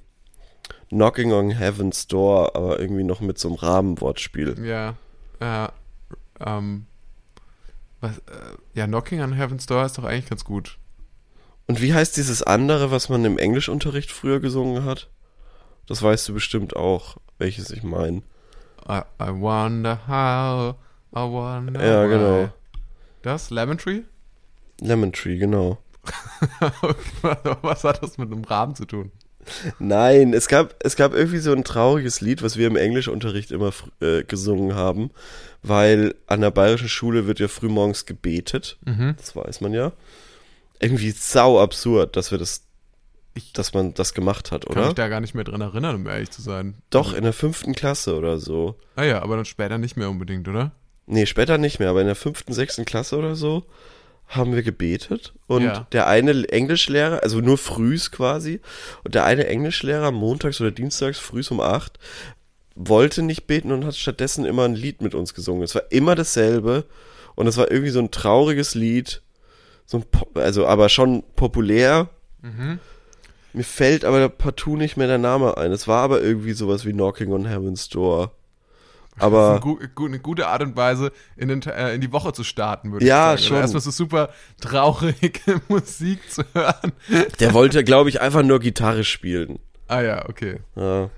Knocking 0.91 1.33
on 1.33 1.51
Heaven's 1.51 2.07
Door, 2.07 2.57
aber 2.57 2.81
irgendwie 2.81 3.05
noch 3.05 3.21
mit 3.21 3.39
so 3.39 3.49
einem 3.49 3.57
Rahmenwortspiel. 3.57 4.57
ja, 4.65 4.95
äh, 5.41 5.69
ähm, 6.41 6.87
was, 8.01 8.19
äh, 8.19 8.23
ja, 8.75 8.87
Knocking 8.87 9.21
on 9.21 9.33
Heaven's 9.35 9.67
Door 9.67 9.85
ist 9.85 9.99
doch 9.99 10.05
eigentlich 10.05 10.29
ganz 10.31 10.45
gut. 10.45 10.79
Und 11.67 11.83
wie 11.83 11.93
heißt 11.93 12.17
dieses 12.17 12.43
andere, 12.43 12.91
was 12.91 13.09
man 13.11 13.25
im 13.25 13.37
Englischunterricht 13.39 14.11
früher 14.11 14.41
gesungen 14.41 14.85
hat? 14.85 15.11
Das 15.87 16.03
weißt 16.03 16.29
du 16.29 16.35
bestimmt 16.35 16.75
auch, 16.77 17.17
welches 17.39 17.71
ich 17.71 17.83
meine. 17.83 18.23
I, 18.89 19.01
I 19.21 19.29
wonder 19.29 19.99
how, 20.09 20.75
I 21.15 21.31
wonder 21.31 21.85
Ja, 21.85 22.05
why. 22.05 22.09
genau. 22.11 22.49
Das? 23.23 23.51
Lemon 23.51 23.77
Tree? 23.77 24.03
Lemon 24.81 25.13
Tree, 25.13 25.37
genau. 25.39 25.77
Was 27.63 27.85
hat 27.85 28.03
das 28.03 28.17
mit 28.17 28.33
einem 28.33 28.45
Rahmen 28.45 28.75
zu 28.75 28.87
tun? 28.87 29.13
Nein, 29.79 30.33
es 30.33 30.49
gab, 30.49 30.75
es 30.81 30.97
gab 30.97 31.15
irgendwie 31.15 31.39
so 31.39 31.53
ein 31.53 31.65
trauriges 31.65 32.21
Lied, 32.21 32.43
was 32.43 32.57
wir 32.57 32.67
im 32.67 32.77
Englischunterricht 32.77 33.51
immer 33.51 33.73
äh, 34.01 34.25
gesungen 34.25 34.75
haben, 34.75 35.11
weil 35.63 36.15
an 36.27 36.41
der 36.41 36.51
bayerischen 36.51 36.89
Schule 36.89 37.27
wird 37.27 37.39
ja 37.39 37.49
frühmorgens 37.49 38.07
gebetet. 38.07 38.79
Mhm. 38.85 39.15
Das 39.17 39.35
weiß 39.35 39.61
man 39.61 39.73
ja. 39.73 39.93
Irgendwie 40.81 41.11
sau 41.11 41.61
absurd, 41.61 42.17
dass 42.17 42.31
wir 42.31 42.39
das, 42.39 42.63
dass 43.53 43.75
man 43.75 43.95
das 43.95 44.15
gemacht 44.15 44.53
hat, 44.53 44.67
Kann 44.67 44.77
oder? 44.77 44.87
mich 44.87 44.95
da 44.95 45.09
gar 45.09 45.21
nicht 45.21 45.35
mehr 45.35 45.45
dran 45.45 45.61
erinnern, 45.61 45.97
um 45.97 46.07
ehrlich 46.07 46.31
zu 46.31 46.43
sein. 46.43 46.75
Doch, 46.91 47.15
in 47.15 47.25
der 47.25 47.33
fünften 47.33 47.75
Klasse 47.75 48.17
oder 48.17 48.39
so. 48.39 48.77
Ah 48.97 49.05
ja, 49.05 49.23
aber 49.23 49.37
dann 49.37 49.45
später 49.45 49.79
nicht 49.79 49.97
mehr 49.97 50.11
unbedingt, 50.11 50.49
oder? 50.49 50.73
Nee, 51.07 51.27
später 51.27 51.59
nicht 51.59 51.79
mehr, 51.79 51.91
aber 51.91 52.01
in 52.01 52.07
der 52.07 52.17
fünften, 52.17 52.53
sechsten 52.53 52.85
Klasse 52.85 53.17
oder 53.17 53.35
so 53.35 53.65
haben 54.29 54.55
wir 54.55 54.63
gebetet 54.63 55.33
und 55.47 55.63
Ja. 55.65 55.87
der 55.93 56.07
eine 56.07 56.49
Englischlehrer, 56.51 57.23
also 57.23 57.41
nur 57.41 57.59
frühs 57.59 58.11
quasi, 58.11 58.61
und 59.05 59.15
der 59.15 59.25
eine 59.25 59.47
Englischlehrer 59.47 60.11
montags 60.13 60.61
oder 60.61 60.71
dienstags 60.71 61.19
frühs 61.19 61.51
um 61.51 61.61
acht 61.61 61.99
wollte 62.75 63.23
nicht 63.23 63.47
beten 63.49 63.73
und 63.73 63.85
hat 63.85 63.97
stattdessen 63.97 64.45
immer 64.45 64.65
ein 64.65 64.75
Lied 64.77 65.03
mit 65.03 65.15
uns 65.15 65.35
gesungen. 65.35 65.63
Es 65.65 65.75
war 65.75 65.91
immer 65.91 66.15
dasselbe 66.15 66.85
und 67.35 67.47
es 67.49 67.57
war 67.57 67.71
irgendwie 67.71 67.91
so 67.91 67.99
ein 67.99 68.11
trauriges 68.13 68.75
Lied, 68.77 69.23
so 69.85 69.97
ein 69.99 70.05
Pop, 70.05 70.37
also 70.37 70.65
aber 70.67 70.89
schon 70.89 71.25
populär. 71.35 72.09
Mhm. 72.43 72.79
Mir 73.53 73.65
fällt 73.65 74.05
aber 74.05 74.29
partout 74.29 74.77
nicht 74.77 74.97
mehr 74.97 75.09
der 75.09 75.19
Name 75.19 75.57
ein. 75.57 75.73
Es 75.73 75.89
war 75.89 76.03
aber 76.05 76.23
irgendwie 76.23 76.53
sowas 76.53 76.85
wie 76.85 76.93
Knocking 76.93 77.33
on 77.33 77.47
Heaven's 77.49 77.89
Door. 77.89 78.33
Das 79.19 79.27
ist 79.29 79.35
Aber 79.35 79.51
eine, 79.53 79.61
gu 79.61 79.79
gu 79.95 80.07
eine 80.07 80.19
gute 80.19 80.47
Art 80.47 80.63
und 80.63 80.77
Weise, 80.77 81.13
in, 81.37 81.49
den, 81.49 81.63
äh, 81.63 81.95
in 81.95 82.01
die 82.01 82.13
Woche 82.13 82.33
zu 82.33 82.45
starten, 82.45 82.93
würde 82.93 83.05
Ja, 83.05 83.35
ich 83.35 83.41
sagen. 83.41 83.49
schon. 83.49 83.57
Erstmal 83.59 83.81
so 83.83 83.91
super 83.91 84.31
traurige 84.61 85.61
Musik 85.69 86.31
zu 86.31 86.43
hören. 86.55 86.93
der 87.41 87.53
wollte, 87.55 87.85
glaube 87.85 88.09
ich, 88.09 88.21
einfach 88.21 88.43
nur 88.43 88.61
Gitarre 88.61 89.05
spielen. 89.05 89.59
Ah 89.89 90.01
ja, 90.03 90.29
okay. 90.29 90.61
Ja. 90.77 91.11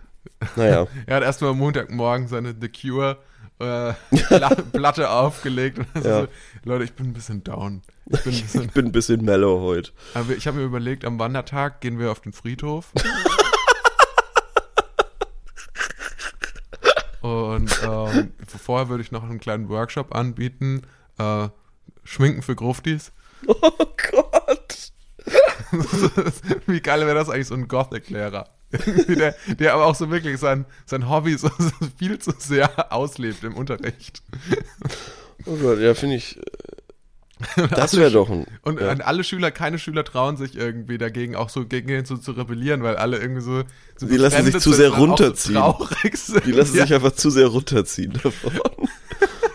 Naja. 0.57 0.87
Er 1.07 1.17
hat 1.17 1.23
erstmal 1.23 1.51
am 1.51 1.59
Montagmorgen 1.59 2.29
seine 2.29 2.55
The 2.61 2.69
Cure 2.69 3.19
äh, 3.59 3.93
Pla 4.29 4.49
Platte 4.73 5.11
aufgelegt 5.11 5.79
und 5.79 5.87
Ja. 6.05 6.23
so, 6.23 6.29
Leute, 6.65 6.85
ich 6.85 6.93
bin 6.95 7.07
ein 7.09 7.13
bisschen 7.13 7.43
down. 7.45 7.83
Ich 8.07 8.23
bin 8.23 8.33
ein 8.35 8.41
bisschen, 8.41 8.63
Ich 8.65 8.71
bin 8.71 8.87
ein 8.87 8.93
bisschen 8.93 9.25
mellow 9.25 9.61
heute. 9.61 9.91
aber 10.15 10.33
ich 10.37 10.47
habe 10.47 10.59
mir 10.59 10.65
überlegt, 10.65 11.05
am 11.05 11.19
Wandertag 11.19 11.81
gehen 11.81 11.99
wir 11.99 12.11
auf 12.11 12.21
den 12.21 12.33
Friedhof. 12.33 12.93
Und 17.21 17.71
ähm, 17.85 18.33
vorher 18.47 18.89
würde 18.89 19.03
ich 19.03 19.13
noch 19.13 19.23
einen 19.23 19.41
kleinen 19.41 19.69
Workshop 19.69 20.15
anbieten. 20.15 20.83
Äh, 21.19 21.49
Schminken 22.05 22.43
für 22.43 22.57
Gruftis. 22.57 23.13
Oh 23.47 23.87
Gott. 24.11 24.93
Wie 26.67 26.81
geil 26.81 27.01
wäre 27.07 27.15
das 27.15 27.31
eigentlich, 27.31 27.47
so 27.47 27.55
ein 27.55 27.69
Gothic-Lehrer. 27.69 28.49
Der, 29.09 29.35
der 29.59 29.75
aber 29.75 29.87
auch 29.87 29.95
so 29.95 30.11
wirklich 30.11 30.39
sein, 30.39 30.65
sein 30.87 31.09
Hobby 31.09 31.37
so, 31.37 31.49
so 31.59 31.73
viel 31.99 32.19
zu 32.19 32.33
sehr 32.39 32.93
auslebt 32.93 33.43
im 33.43 33.55
Unterricht. 33.55 34.23
Oh 35.47 35.57
Gott, 35.57 35.81
ja, 35.81 35.95
finde 35.95 36.17
ich. 36.17 36.39
Das 37.71 37.97
wäre 37.97 38.11
doch 38.11 38.29
ein. 38.31 38.47
Und 38.63 38.81
ja. 38.81 38.89
alle 38.89 39.25
Schüler, 39.25 39.51
keine 39.51 39.79
Schüler 39.79 40.05
trauen 40.05 40.37
sich 40.37 40.57
irgendwie 40.57 40.99
dagegen 40.99 41.37
auch 41.37 41.49
so 41.49 41.67
gegen 41.67 41.89
ihn 41.89 42.05
so 42.05 42.17
zu 42.17 42.33
rebellieren, 42.33 42.83
weil 42.83 42.97
alle 42.97 43.19
irgendwie 43.19 43.41
so, 43.43 43.63
so 43.97 44.07
Die 44.07 44.17
lassen 44.17 44.45
sich 44.45 44.59
zu 44.59 44.73
sehr 44.73 44.91
runterziehen. 44.91 45.55
So. 45.55 45.89
Die 46.45 46.53
lassen 46.53 46.77
ja. 46.77 46.83
sich 46.85 46.95
einfach 46.95 47.13
zu 47.13 47.31
sehr 47.31 47.47
runterziehen 47.49 48.13
davon. 48.23 48.53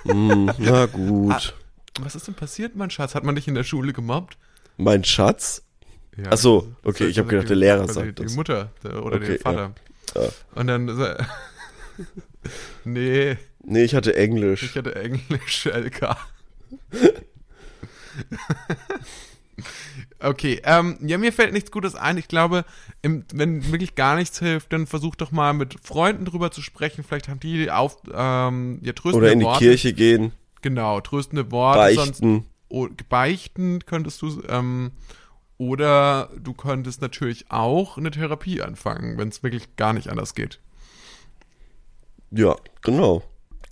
Hm, 0.08 0.52
na 0.60 0.86
gut. 0.86 1.56
Was 2.00 2.13
ist 2.13 2.28
denn 2.28 2.36
passiert, 2.36 2.76
mein 2.76 2.91
Schatz? 2.91 3.15
Hat 3.15 3.24
man 3.24 3.34
dich 3.34 3.48
in 3.48 3.56
der 3.56 3.63
Schule 3.63 3.91
gemobbt? 3.91 4.38
Mein 4.78 5.04
Schatz? 5.04 5.63
Ja, 6.15 6.26
Ach 6.30 6.38
so, 6.38 6.67
das- 6.84 6.93
okay, 6.93 7.08
ich 7.08 7.17
hab 7.17 7.26
das- 7.26 7.32
gedacht, 7.32 7.50
der 7.50 7.56
die- 7.56 7.60
Lehrer 7.60 7.88
die, 7.88 7.93
sagt 7.93 8.19
Die 8.19 8.24
das. 8.24 8.36
Mutter 8.36 8.71
der, 8.84 9.04
oder 9.04 9.15
Okay, 9.15 9.28
der 9.30 9.39
Vater. 9.39 9.71
Ja. 10.13 10.21
Und 10.54 10.67
dann 10.67 10.86
nee, 12.84 13.38
Nee, 13.63 13.84
ich 13.84 13.95
hatte 13.95 14.15
Englisch. 14.15 14.62
ich 14.62 14.76
hatte 14.78 14.93
Englisch, 14.95 15.65
LK. 15.65 16.15
Okay, 20.19 20.62
ähm, 20.65 20.97
ja, 21.01 21.17
mir 21.17 21.32
fällt 21.32 21.54
nichts 21.54 21.71
Gutes 21.71 21.95
ein. 21.95 22.17
Ich 22.17 22.28
glaube, 22.28 22.65
im, 23.01 23.23
wenn 23.34 23.71
wirklich 23.71 23.95
gar 23.95 24.15
nichts 24.15 24.39
hilft, 24.39 24.73
dann 24.73 24.88
versuch 24.88 25.15
doch 25.15 25.32
mal 25.32 25.54
mit 25.54 25.78
Freunden 25.82 26.25
drüber 26.25 26.51
zu 26.51 26.62
sprechen. 26.62 27.04
Vielleicht 27.04 27.30
haben 27.30 27.39
die 27.39 27.69
auf, 27.71 27.97
ähm, 28.13 28.80
ja, 28.82 28.93
tröstende 28.93 29.17
Oder 29.25 29.32
in 29.32 29.39
die 29.39 29.45
Worte. 29.45 29.60
Kirche 29.60 29.93
gehen, 29.93 30.32
Genau, 30.62 30.99
tröstende 30.99 31.51
Worte. 31.51 31.93
Sonst, 31.93 32.21
beichten. 32.21 32.45
oh, 32.69 32.88
beichten 33.08 33.86
könntest 33.86 34.21
du, 34.21 34.41
ähm, 34.49 34.91
oder 35.58 36.30
du 36.41 36.54
könntest 36.54 37.01
natürlich 37.01 37.51
auch 37.51 37.97
eine 37.97 38.12
Therapie 38.12 38.62
anfangen, 38.62 39.17
wenn 39.17 39.30
es 39.30 39.43
wirklich 39.43 39.75
gar 39.75 39.93
nicht 39.93 40.10
anders 40.10 40.34
geht. 40.34 40.60
Ja, 42.32 42.56
genau. 42.82 43.23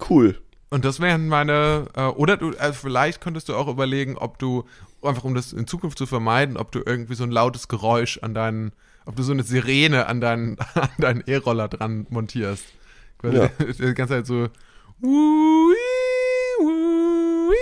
Cool. 0.09 0.39
Und 0.73 0.85
das 0.85 0.99
wären 0.99 1.27
meine, 1.27 1.85
äh, 1.95 2.01
oder 2.05 2.35
du, 2.35 2.57
also 2.57 2.73
vielleicht 2.73 3.21
könntest 3.21 3.47
du 3.47 3.53
auch 3.53 3.67
überlegen, 3.67 4.17
ob 4.17 4.39
du, 4.39 4.63
einfach 5.03 5.23
um 5.23 5.35
das 5.35 5.53
in 5.53 5.67
Zukunft 5.67 5.99
zu 5.99 6.07
vermeiden, 6.07 6.57
ob 6.57 6.71
du 6.71 6.81
irgendwie 6.83 7.13
so 7.13 7.23
ein 7.23 7.29
lautes 7.29 7.67
Geräusch 7.67 8.17
an 8.23 8.33
deinen, 8.33 8.71
ob 9.05 9.15
du 9.15 9.21
so 9.21 9.33
eine 9.33 9.43
Sirene 9.43 10.07
an 10.07 10.19
deinen, 10.19 10.57
an 10.73 10.89
deinen 10.97 11.23
E-Roller 11.27 11.67
dran 11.67 12.07
montierst. 12.09 12.65
Weil 13.21 13.35
Ja. 13.35 13.47
die 13.59 13.93
ganze 13.93 14.15
Zeit 14.15 14.25
so. 14.25 14.47
"Wui, 14.99 15.75
wui." 16.57 17.55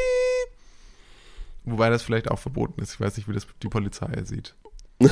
Wobei 1.66 1.90
das 1.90 2.04
vielleicht 2.04 2.32
auch 2.32 2.40
verboten 2.40 2.82
ist. 2.82 2.94
Ich 2.94 3.02
weiß 3.02 3.18
nicht, 3.18 3.28
wie 3.28 3.34
das 3.34 3.46
die 3.62 3.68
Polizei 3.68 4.24
sieht. 4.24 4.56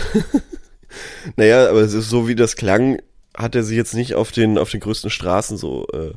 Naja, 1.36 1.70
aber 1.70 1.82
es 1.82 1.94
ist 1.94 2.10
so 2.10 2.30
wie 2.30 2.34
das 2.36 2.56
klang, 2.56 3.00
hat 3.38 3.54
er 3.56 3.64
sich 3.64 3.76
jetzt 3.76 3.94
nicht 3.94 4.16
auf 4.16 4.32
den, 4.32 4.58
auf 4.58 4.72
den 4.72 4.80
größten 4.80 5.12
Straßen 5.12 5.58
so 5.58 5.86
äh, 5.90 6.14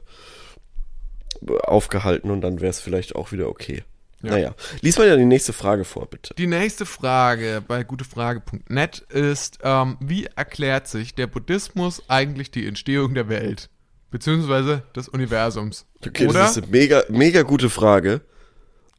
aufgehalten 1.64 2.30
und 2.30 2.40
dann 2.40 2.60
wäre 2.60 2.70
es 2.70 2.80
vielleicht 2.80 3.14
auch 3.14 3.32
wieder 3.32 3.48
okay. 3.48 3.84
Ja. 4.22 4.30
Naja, 4.30 4.54
lies 4.82 4.98
mal 4.98 5.08
ja 5.08 5.16
die 5.16 5.24
nächste 5.24 5.52
Frage 5.52 5.84
vor, 5.84 6.06
bitte. 6.06 6.34
Die 6.34 6.46
nächste 6.46 6.86
Frage 6.86 7.62
bei 7.66 7.82
gutefrage.net 7.82 9.00
ist, 9.08 9.58
ähm, 9.62 9.96
wie 10.00 10.26
erklärt 10.26 10.86
sich 10.86 11.16
der 11.16 11.26
Buddhismus 11.26 12.02
eigentlich 12.08 12.52
die 12.52 12.66
Entstehung 12.66 13.14
der 13.14 13.28
Welt? 13.28 13.68
Beziehungsweise 14.12 14.82
des 14.94 15.08
Universums? 15.08 15.86
Okay, 16.06 16.28
oder 16.28 16.40
das 16.40 16.56
ist 16.56 16.64
eine 16.64 16.72
mega, 16.72 17.02
mega 17.08 17.42
gute 17.42 17.68
Frage. 17.68 18.20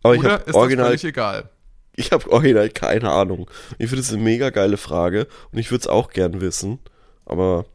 Aber 0.01 0.15
ich 0.15 0.19
oder 0.21 0.34
habe 0.34 0.43
ist 0.43 0.56
original, 0.56 0.91
das 0.91 1.01
völlig 1.01 1.13
egal? 1.13 1.49
ich 1.95 2.12
habe 2.12 2.29
original 2.32 2.69
keine 2.69 3.12
Ahnung. 3.12 3.49
Ich 3.77 3.88
finde 3.88 4.01
es 4.01 4.12
eine 4.12 4.21
mega 4.21 4.49
geile 4.49 4.77
Frage 4.77 5.27
und 5.51 5.60
ich 5.60 5.71
würde 5.71 5.82
es 5.82 5.88
auch 5.88 6.10
gern 6.10 6.41
wissen. 6.41 6.79
Aber 7.25 7.65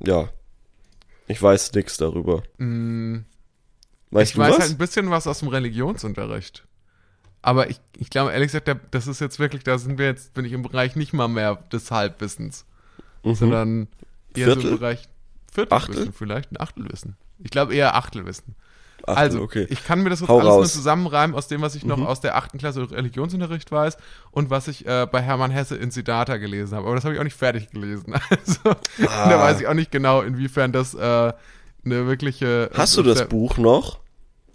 ja, 0.00 0.30
ich 1.28 1.40
weiß 1.40 1.72
nichts 1.72 1.96
darüber. 1.96 2.42
Mm, 2.58 3.18
Weißt 4.10 4.32
ich 4.32 4.38
weiß 4.38 4.52
was? 4.54 4.58
halt 4.60 4.70
ein 4.72 4.78
bisschen 4.78 5.10
was 5.10 5.26
aus 5.26 5.40
dem 5.40 5.48
Religionsunterricht. 5.48 6.64
Aber 7.42 7.70
ich, 7.70 7.80
ich 7.96 8.10
glaube, 8.10 8.32
ehrlich 8.32 8.48
gesagt, 8.52 8.70
das 8.90 9.06
ist 9.06 9.20
jetzt 9.20 9.38
wirklich, 9.38 9.62
da 9.64 9.78
sind 9.78 9.98
wir 9.98 10.06
jetzt, 10.06 10.34
bin 10.34 10.44
ich 10.44 10.52
im 10.52 10.62
Bereich 10.62 10.96
nicht 10.96 11.12
mal 11.12 11.28
mehr 11.28 11.56
des 11.72 11.90
Halbwissens, 11.90 12.64
Mhm. 13.24 13.34
sondern 13.34 13.88
eher 14.34 14.46
so 14.46 14.52
Viertel? 14.54 14.72
im 14.72 14.78
Bereich 14.78 15.08
Viertelwissen 15.52 15.94
Achtel? 16.02 16.12
vielleicht, 16.12 16.52
ein 16.52 16.60
Achtelwissen. 16.60 17.16
Ich 17.38 17.50
glaube 17.50 17.74
eher 17.74 17.94
Achtelwissen. 17.94 18.54
Ach, 19.06 19.16
also, 19.16 19.40
okay. 19.42 19.66
ich 19.70 19.84
kann 19.84 20.02
mir 20.02 20.10
das 20.10 20.20
jetzt 20.20 20.28
Hau 20.28 20.38
alles 20.38 20.48
nur 20.48 20.54
raus. 20.58 20.74
Mhm. 20.74 20.78
zusammenreimen 20.78 21.36
aus 21.36 21.46
dem, 21.48 21.60
was 21.62 21.74
ich 21.76 21.84
noch 21.84 22.00
aus 22.00 22.20
der 22.20 22.34
achten 22.36 22.58
Klasse 22.58 22.90
Religionsunterricht 22.90 23.70
weiß 23.70 23.96
und 24.32 24.50
was 24.50 24.66
ich 24.68 24.84
äh, 24.86 25.06
bei 25.10 25.20
Hermann 25.22 25.50
Hesse 25.52 25.76
in 25.76 25.90
Siddhartha 25.92 26.38
gelesen 26.38 26.74
habe. 26.76 26.86
Aber 26.86 26.96
das 26.96 27.04
habe 27.04 27.14
ich 27.14 27.20
auch 27.20 27.24
nicht 27.24 27.36
fertig 27.36 27.70
gelesen. 27.70 28.14
Also, 28.30 28.70
Ah. 29.08 29.28
da 29.28 29.38
weiß 29.40 29.60
ich 29.60 29.66
auch 29.68 29.74
nicht 29.74 29.92
genau, 29.92 30.22
inwiefern 30.22 30.72
das 30.72 30.94
äh, 30.94 31.32
eine 31.86 32.06
wirkliche. 32.06 32.70
Hast 32.74 32.96
du 32.96 33.02
das 33.02 33.28
Buch 33.28 33.56
noch? 33.56 34.00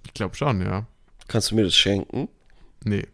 Ich 0.05 0.13
glaube 0.13 0.35
schon, 0.35 0.61
ja. 0.61 0.85
Kannst 1.27 1.51
du 1.51 1.55
mir 1.55 1.63
das 1.63 1.75
schenken? 1.75 2.27
Nee. 2.83 3.07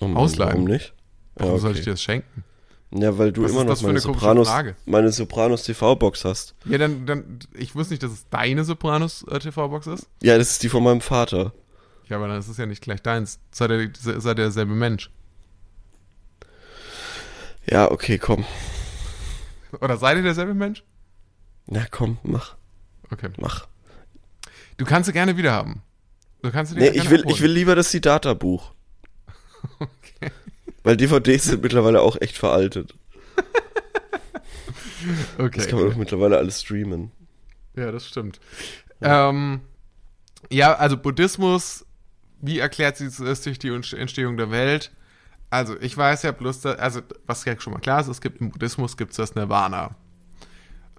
Oh 0.00 0.06
Mann, 0.06 0.16
Ausleihen. 0.16 0.52
Warum 0.52 0.64
nicht? 0.64 0.94
Warum 1.34 1.54
Ja, 1.54 1.58
soll 1.58 1.70
okay. 1.70 1.78
ich 1.80 1.84
dir 1.84 1.90
das 1.92 2.02
schenken? 2.02 2.44
Ja, 2.90 3.18
weil 3.18 3.32
du 3.32 3.42
Was 3.42 3.50
immer 3.50 3.64
noch 3.64 3.80
meine 3.82 4.00
Sopranos, 4.00 4.48
meine 4.86 5.12
Sopranos 5.12 5.64
TV-Box 5.64 6.24
hast. 6.24 6.54
Ja, 6.64 6.78
dann, 6.78 7.04
dann, 7.04 7.38
ich 7.54 7.74
wusste 7.74 7.92
nicht, 7.92 8.02
dass 8.02 8.12
es 8.12 8.28
deine 8.30 8.64
Sopranos 8.64 9.24
äh, 9.24 9.38
TV-Box 9.38 9.88
ist. 9.88 10.08
Ja, 10.22 10.38
das 10.38 10.52
ist 10.52 10.62
die 10.62 10.70
von 10.70 10.82
meinem 10.82 11.02
Vater. 11.02 11.52
Ja, 12.08 12.16
aber 12.16 12.28
dann 12.28 12.38
ist 12.38 12.48
es 12.48 12.56
ja 12.56 12.64
nicht 12.64 12.82
gleich 12.82 13.02
deins. 13.02 13.40
Seid 13.50 13.70
ihr, 13.70 13.90
seid 13.94 14.38
ihr 14.38 14.44
derselbe 14.44 14.74
Mensch. 14.74 15.10
Ja, 17.70 17.90
okay, 17.90 18.16
komm. 18.16 18.44
Oder 19.82 19.98
seid 19.98 20.16
ihr 20.16 20.22
derselbe 20.22 20.54
Mensch? 20.54 20.82
Na 21.66 21.84
komm, 21.90 22.16
mach, 22.22 22.56
Okay. 23.10 23.30
mach. 23.38 23.66
Du 24.76 24.84
kannst 24.84 25.06
sie 25.06 25.12
gerne 25.12 25.36
wieder 25.36 25.52
haben. 25.52 25.82
Du 26.42 26.50
kannst 26.50 26.72
sie 26.72 26.78
Nee, 26.78 26.88
ich 26.90 27.10
will, 27.10 27.20
abholen. 27.20 27.34
ich 27.34 27.42
will 27.42 27.50
lieber 27.50 27.74
das 27.74 27.90
Siddhartha-Buch. 27.90 28.72
Okay. 29.80 30.30
Weil 30.84 30.96
DVDs 30.96 31.44
sind 31.44 31.62
mittlerweile 31.62 32.00
auch 32.00 32.16
echt 32.20 32.38
veraltet. 32.38 32.94
Okay. 35.38 35.58
Das 35.58 35.68
kann 35.68 35.78
man 35.78 35.90
doch 35.90 35.96
mittlerweile 35.96 36.38
alles 36.38 36.60
streamen. 36.60 37.12
Ja, 37.76 37.92
das 37.92 38.06
stimmt. 38.06 38.40
Ähm, 39.00 39.60
ja, 40.50 40.74
also 40.74 40.96
Buddhismus, 40.96 41.86
wie 42.40 42.58
erklärt 42.58 42.96
sie 42.96 43.06
es 43.06 43.42
sich 43.42 43.58
die 43.58 43.68
Entstehung 43.68 44.36
der 44.36 44.50
Welt? 44.50 44.90
Also, 45.50 45.80
ich 45.80 45.96
weiß 45.96 46.24
ja 46.24 46.32
bloß, 46.32 46.60
da, 46.62 46.72
also, 46.72 47.00
was 47.26 47.44
ja 47.44 47.58
schon 47.58 47.72
mal 47.72 47.78
klar 47.78 48.00
ist, 48.00 48.08
es 48.08 48.20
gibt 48.20 48.40
im 48.40 48.50
Buddhismus 48.50 48.96
gibt 48.96 49.12
es 49.12 49.16
das 49.16 49.34
Nirvana. 49.34 49.94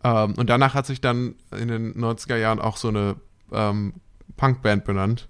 Ähm, 0.03 0.33
und 0.35 0.49
danach 0.49 0.73
hat 0.73 0.85
sich 0.85 1.01
dann 1.01 1.35
in 1.57 1.67
den 1.67 1.93
90er 1.95 2.37
Jahren 2.37 2.59
auch 2.59 2.77
so 2.77 2.87
eine 2.89 3.15
ähm, 3.51 3.93
Punkband 4.37 4.85
benannt, 4.85 5.27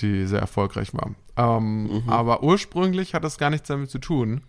die 0.00 0.26
sehr 0.26 0.40
erfolgreich 0.40 0.92
war. 0.94 1.14
Ähm, 1.36 2.02
Aber 2.06 2.42
ursprünglich 2.42 3.14
hat 3.14 3.24
das 3.24 3.38
gar 3.38 3.50
nichts 3.50 3.68
damit 3.68 3.90
zu 3.90 3.98
tun, 3.98 4.42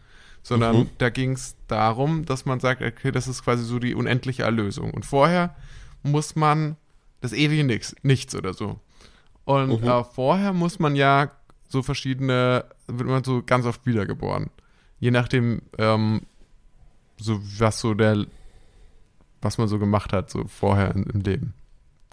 sondern 0.43 0.77
Mhm. 0.77 0.89
da 0.99 1.09
ging 1.09 1.31
es 1.33 1.55
darum, 1.67 2.25
dass 2.25 2.45
man 2.45 2.59
sagt, 2.59 2.81
okay, 2.81 3.11
das 3.11 3.27
ist 3.27 3.43
quasi 3.43 3.63
so 3.63 3.79
die 3.79 3.95
unendliche 3.95 4.43
Erlösung. 4.43 4.91
Und 4.91 5.05
vorher 5.05 5.55
muss 6.03 6.35
man 6.35 6.75
das 7.21 7.33
ewige 7.33 7.63
Nix, 7.63 7.95
nichts 8.03 8.35
oder 8.35 8.53
so. 8.53 8.79
Und 9.45 9.81
Mhm. 9.81 9.87
äh, 9.87 10.03
vorher 10.03 10.53
muss 10.53 10.79
man 10.79 10.95
ja 10.95 11.31
so 11.67 11.81
verschiedene, 11.83 12.65
wird 12.87 13.09
man 13.09 13.23
so 13.23 13.43
ganz 13.43 13.65
oft 13.65 13.85
wiedergeboren. 13.85 14.49
Je 14.99 15.11
nachdem, 15.11 15.61
ähm, 15.77 16.21
so 17.17 17.39
was 17.59 17.79
so 17.79 17.93
der, 17.93 18.25
was 19.41 19.57
man 19.57 19.67
so 19.67 19.79
gemacht 19.79 20.13
hat, 20.13 20.29
so 20.29 20.45
vorher 20.47 20.93
in, 20.95 21.03
im 21.03 21.21
Leben. 21.21 21.53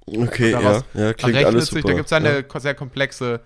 Okay, 0.07 0.53
ja, 0.53 0.83
ja, 0.95 1.13
klingt 1.15 1.37
alles 1.45 1.67
sich, 1.67 1.75
super. 1.83 1.89
da 1.89 1.95
gibt 1.95 2.05
es 2.07 2.11
ja. 2.13 2.17
eine 2.19 2.43
ko- 2.45 2.61
sehr 2.61 2.75
komplexe 2.75 3.41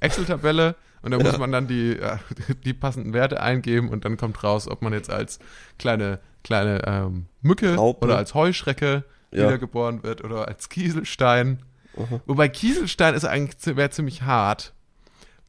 Excel-Tabelle 0.00 0.74
und 1.02 1.10
da 1.10 1.18
muss 1.18 1.36
man 1.38 1.52
dann 1.52 1.66
die, 1.68 1.92
äh, 1.98 2.16
die 2.64 2.72
passenden 2.72 3.12
Werte 3.12 3.40
eingeben 3.42 3.88
und 3.90 4.04
dann 4.04 4.16
kommt 4.16 4.42
raus, 4.42 4.68
ob 4.68 4.80
man 4.82 4.92
jetzt 4.92 5.10
als 5.10 5.38
kleine, 5.78 6.18
kleine 6.44 6.82
ähm, 6.86 7.26
Mücke 7.42 7.74
Raupe. 7.74 8.04
oder 8.06 8.16
als 8.16 8.32
Heuschrecke 8.34 9.04
Ja. 9.32 9.44
wiedergeboren 9.44 10.02
wird 10.02 10.24
oder 10.24 10.48
als 10.48 10.68
Kieselstein. 10.70 11.62
Aha. 11.96 12.20
Wobei 12.26 12.48
Kieselstein 12.48 13.14
ist 13.14 13.24
eigentlich 13.24 13.76
wäre 13.76 13.90
ziemlich 13.90 14.22
hart, 14.22 14.72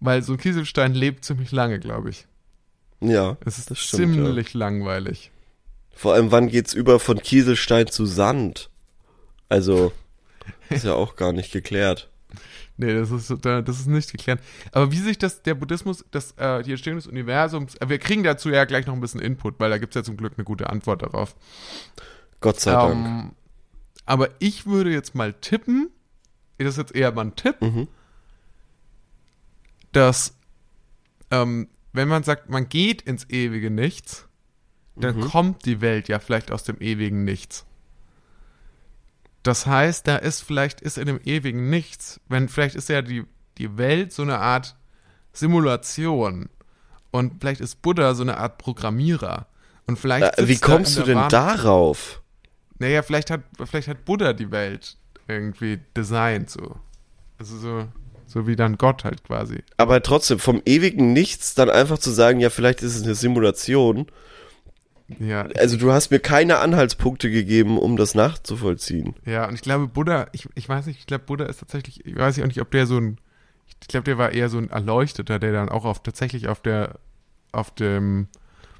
weil 0.01 0.23
so 0.23 0.33
ein 0.33 0.39
Kieselstein 0.39 0.93
lebt 0.93 1.23
ziemlich 1.23 1.51
lange, 1.51 1.79
glaube 1.79 2.09
ich. 2.09 2.25
Ja, 3.01 3.37
Es 3.45 3.57
ist 3.59 3.71
das 3.71 3.79
stimmt. 3.79 4.15
Ja. 4.17 4.25
ziemlich 4.25 4.53
langweilig. 4.53 5.31
Vor 5.99 6.13
allem, 6.13 6.31
wann 6.31 6.47
geht's 6.47 6.73
über 6.73 6.97
von 6.97 7.19
Kieselstein 7.21 7.87
zu 7.87 8.05
Sand? 8.05 8.69
Also, 9.49 9.91
ist 10.69 10.85
ja 10.85 10.93
auch 10.93 11.17
gar 11.17 11.33
nicht 11.33 11.51
geklärt. 11.51 12.09
Nee, 12.77 12.93
das 12.93 13.11
ist, 13.11 13.33
da- 13.43 13.61
das 13.61 13.81
ist 13.81 13.87
nicht 13.87 14.09
geklärt. 14.09 14.39
Aber 14.71 14.93
wie 14.93 14.97
sich 14.99 15.17
das, 15.17 15.41
der 15.43 15.55
Buddhismus, 15.55 16.05
das, 16.11 16.31
äh, 16.37 16.63
die 16.63 16.71
Entstehung 16.71 16.95
des 16.97 17.07
Universums, 17.07 17.75
äh, 17.75 17.89
wir 17.89 17.99
kriegen 17.99 18.23
dazu 18.23 18.49
ja 18.49 18.63
gleich 18.63 18.85
noch 18.87 18.93
ein 18.93 19.01
bisschen 19.01 19.19
Input, 19.19 19.59
weil 19.59 19.69
da 19.71 19.77
gibt 19.77 19.93
es 19.93 19.99
ja 19.99 20.03
zum 20.05 20.15
Glück 20.15 20.35
eine 20.37 20.45
gute 20.45 20.69
Antwort 20.69 21.01
darauf. 21.01 21.35
Gott 22.39 22.61
sei 22.61 22.71
Dank. 22.71 22.93
Ähm, 23.05 23.31
aber 24.05 24.29
ich 24.39 24.65
würde 24.65 24.91
jetzt 24.91 25.15
mal 25.15 25.33
tippen, 25.33 25.89
das 26.59 26.69
ist 26.69 26.77
jetzt 26.77 26.95
eher 26.95 27.11
mal 27.11 27.25
ein 27.25 27.35
Tipp, 27.35 27.61
Mhm. 27.61 27.89
dass 29.91 30.33
ähm, 31.31 31.67
wenn 31.91 32.07
man 32.07 32.23
sagt, 32.23 32.49
man 32.49 32.69
geht 32.69 33.01
ins 33.01 33.29
ewige 33.29 33.69
Nichts, 33.69 34.28
dann 35.03 35.17
Mhm. 35.17 35.21
kommt 35.29 35.65
die 35.65 35.81
Welt 35.81 36.07
ja 36.09 36.19
vielleicht 36.19 36.51
aus 36.51 36.63
dem 36.63 36.77
ewigen 36.79 37.23
Nichts. 37.23 37.65
Das 39.43 39.65
heißt, 39.65 40.05
da 40.07 40.17
ist 40.17 40.41
vielleicht 40.41 40.81
ist 40.81 40.97
in 40.97 41.05
dem 41.05 41.19
ewigen 41.23 41.69
Nichts, 41.69 42.19
wenn 42.27 42.49
vielleicht 42.49 42.75
ist 42.75 42.89
ja 42.89 43.01
die, 43.01 43.23
die 43.57 43.77
Welt 43.77 44.11
so 44.13 44.21
eine 44.23 44.39
Art 44.39 44.75
Simulation 45.33 46.49
und 47.11 47.39
vielleicht 47.39 47.61
ist 47.61 47.81
Buddha 47.81 48.13
so 48.13 48.23
eine 48.23 48.37
Art 48.37 48.57
Programmierer 48.57 49.47
und 49.87 49.97
vielleicht 49.97 50.37
Äh, 50.37 50.47
wie 50.47 50.57
kommst 50.57 50.97
du 50.97 51.03
denn 51.03 51.17
Wahn- 51.17 51.29
darauf? 51.29 52.21
naja, 52.79 53.01
vielleicht 53.01 53.29
hat, 53.31 53.41
vielleicht 53.65 53.87
hat 53.87 54.05
Buddha 54.05 54.33
die 54.33 54.51
Welt 54.51 54.97
irgendwie 55.27 55.79
designt, 55.95 56.49
so. 56.49 56.75
Also 57.37 57.57
so, 57.57 57.87
so 58.25 58.47
wie 58.47 58.55
dann 58.57 58.77
Gott 58.77 59.03
halt 59.05 59.23
quasi. 59.23 59.63
Aber 59.77 60.01
trotzdem, 60.03 60.39
vom 60.39 60.61
ewigen 60.65 61.13
Nichts 61.13 61.55
dann 61.55 61.69
einfach 61.69 61.97
zu 61.99 62.11
sagen, 62.11 62.39
ja, 62.41 62.49
vielleicht 62.49 62.81
ist 62.81 62.95
es 62.95 63.03
eine 63.03 63.15
Simulation. 63.15 64.07
Ja, 65.17 65.41
Also 65.57 65.75
du 65.77 65.91
hast 65.91 66.11
mir 66.11 66.19
keine 66.19 66.59
Anhaltspunkte 66.59 67.31
gegeben, 67.31 67.79
um 67.79 67.97
das 67.97 68.13
nachzuvollziehen. 68.13 69.15
ja, 69.25 69.47
und 69.47 69.55
ich 69.55 69.61
glaube, 69.61 69.87
Buddha, 69.87 70.27
ich, 70.33 70.47
ich 70.53 70.69
weiß 70.69 70.85
nicht, 70.85 70.99
ich 70.99 71.07
glaube, 71.07 71.23
Buddha 71.25 71.45
ist 71.45 71.59
tatsächlich, 71.59 72.05
ich 72.05 72.15
weiß 72.15 72.39
auch 72.41 72.45
nicht, 72.45 72.61
ob 72.61 72.69
der 72.69 72.85
so 72.85 72.97
ein, 72.99 73.17
ich 73.81 73.87
glaube, 73.87 74.03
der 74.03 74.17
war 74.19 74.31
eher 74.31 74.49
so 74.49 74.57
ein 74.59 74.69
Erleuchteter, 74.69 75.39
der 75.39 75.51
dann 75.51 75.69
auch 75.69 75.85
auf, 75.85 76.03
tatsächlich 76.03 76.47
auf 76.47 76.61
der, 76.61 76.99
auf 77.51 77.71
dem 77.71 78.27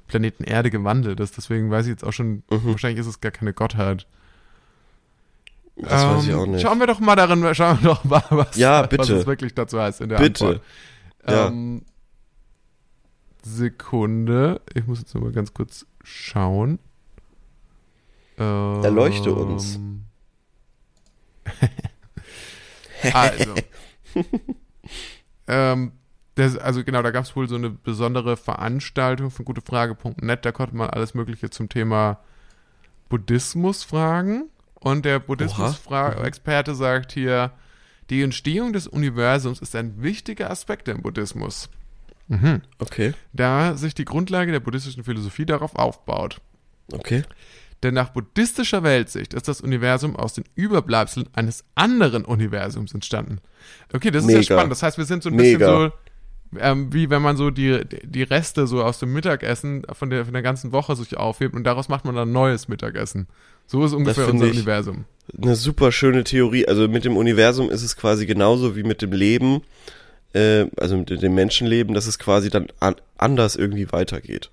Planeten 0.06 0.44
Erde 0.44 0.70
gewandelt 0.70 1.18
ist. 1.20 1.36
Deswegen 1.36 1.70
weiß 1.70 1.86
ich 1.86 1.90
jetzt 1.90 2.04
auch 2.04 2.12
schon, 2.12 2.42
Mhm. 2.50 2.60
wahrscheinlich 2.66 3.00
ist 3.00 3.06
es 3.06 3.20
gar 3.20 3.32
keine 3.32 3.52
Gottheit. 3.52 4.06
Das 5.76 5.90
weiß 6.04 6.24
ich 6.24 6.30
Ähm, 6.30 6.38
auch 6.38 6.46
nicht. 6.46 6.60
Schauen 6.62 6.78
wir 6.78 6.86
doch 6.86 7.00
mal 7.00 7.16
darin, 7.16 7.54
schauen 7.54 7.78
wir 7.82 7.90
doch 7.90 8.04
mal, 8.04 8.22
was, 8.30 8.56
Ja, 8.56 8.82
was 8.82 8.88
bitte. 8.88 9.14
es 9.16 9.26
wirklich 9.26 9.54
dazu 9.54 9.80
heißt 9.80 10.00
in 10.00 10.10
der 10.10 10.18
Bitte. 10.18 10.44
Antwort. 10.46 10.62
Ja. 11.28 11.46
Ähm, 11.48 11.82
Sekunde. 13.42 14.60
Ich 14.74 14.86
muss 14.86 14.98
jetzt 15.00 15.14
noch 15.14 15.22
mal 15.22 15.32
ganz 15.32 15.54
kurz 15.54 15.86
schauen. 16.02 16.78
Ähm, 18.38 18.82
Erleuchte 18.82 19.32
uns. 19.32 19.78
also. 23.12 23.54
ähm, 25.46 25.92
das, 26.34 26.56
also 26.56 26.84
genau, 26.84 27.02
da 27.02 27.10
gab 27.10 27.24
es 27.24 27.36
wohl 27.36 27.48
so 27.48 27.56
eine 27.56 27.70
besondere 27.70 28.36
Veranstaltung 28.36 29.30
von 29.30 29.44
gutefrage.net. 29.44 30.44
Da 30.44 30.52
konnte 30.52 30.76
man 30.76 30.90
alles 30.90 31.14
Mögliche 31.14 31.50
zum 31.50 31.68
Thema 31.68 32.20
Buddhismus 33.08 33.84
fragen. 33.84 34.48
Und 34.74 35.04
der 35.04 35.18
Buddhismus-Experte 35.18 36.74
sagt 36.74 37.12
hier, 37.12 37.52
die 38.08 38.22
Entstehung 38.22 38.72
des 38.72 38.86
Universums 38.88 39.60
ist 39.60 39.76
ein 39.76 40.02
wichtiger 40.02 40.50
Aspekt 40.50 40.88
im 40.88 41.02
Buddhismus. 41.02 41.68
Mhm. 42.30 42.62
Okay. 42.78 43.12
Da 43.32 43.76
sich 43.76 43.92
die 43.92 44.04
Grundlage 44.04 44.52
der 44.52 44.60
buddhistischen 44.60 45.02
Philosophie 45.02 45.46
darauf 45.46 45.74
aufbaut. 45.74 46.40
Okay. 46.92 47.24
Denn 47.82 47.94
nach 47.94 48.10
buddhistischer 48.10 48.84
Weltsicht 48.84 49.34
ist 49.34 49.48
das 49.48 49.60
Universum 49.60 50.14
aus 50.14 50.34
den 50.34 50.44
Überbleibseln 50.54 51.28
eines 51.32 51.64
anderen 51.74 52.24
Universums 52.24 52.94
entstanden. 52.94 53.38
Okay, 53.92 54.12
das 54.12 54.22
ist 54.22 54.28
Mega. 54.28 54.38
ja 54.38 54.42
spannend. 54.44 54.70
Das 54.70 54.82
heißt, 54.82 54.96
wir 54.96 55.06
sind 55.06 55.24
so 55.24 55.30
ein 55.30 55.36
Mega. 55.36 55.58
bisschen 55.58 55.92
so, 56.52 56.60
ähm, 56.60 56.92
wie 56.92 57.10
wenn 57.10 57.22
man 57.22 57.36
so 57.36 57.50
die, 57.50 57.80
die 58.04 58.22
Reste 58.22 58.68
so 58.68 58.84
aus 58.84 59.00
dem 59.00 59.12
Mittagessen 59.12 59.82
von 59.92 60.10
der, 60.10 60.24
von 60.24 60.34
der 60.34 60.42
ganzen 60.42 60.70
Woche 60.70 60.94
sich 60.94 61.16
aufhebt 61.16 61.54
und 61.54 61.64
daraus 61.64 61.88
macht 61.88 62.04
man 62.04 62.14
dann 62.14 62.28
ein 62.28 62.32
neues 62.32 62.68
Mittagessen. 62.68 63.26
So 63.66 63.84
ist 63.84 63.92
ungefähr 63.92 64.28
unser 64.28 64.46
Universum. 64.46 65.04
Eine 65.36 65.56
super 65.56 65.90
schöne 65.90 66.22
Theorie. 66.22 66.66
Also 66.66 66.86
mit 66.86 67.04
dem 67.04 67.16
Universum 67.16 67.70
ist 67.70 67.82
es 67.82 67.96
quasi 67.96 68.26
genauso 68.26 68.76
wie 68.76 68.82
mit 68.82 69.02
dem 69.02 69.12
Leben, 69.12 69.62
äh, 70.32 70.66
also 70.76 70.96
mit 70.96 71.10
dem 71.22 71.34
Menschenleben, 71.34 71.94
dass 71.94 72.06
es 72.06 72.18
quasi 72.18 72.50
dann 72.50 72.68
an, 72.80 72.96
anders 73.18 73.56
irgendwie 73.56 73.90
weitergeht. 73.92 74.50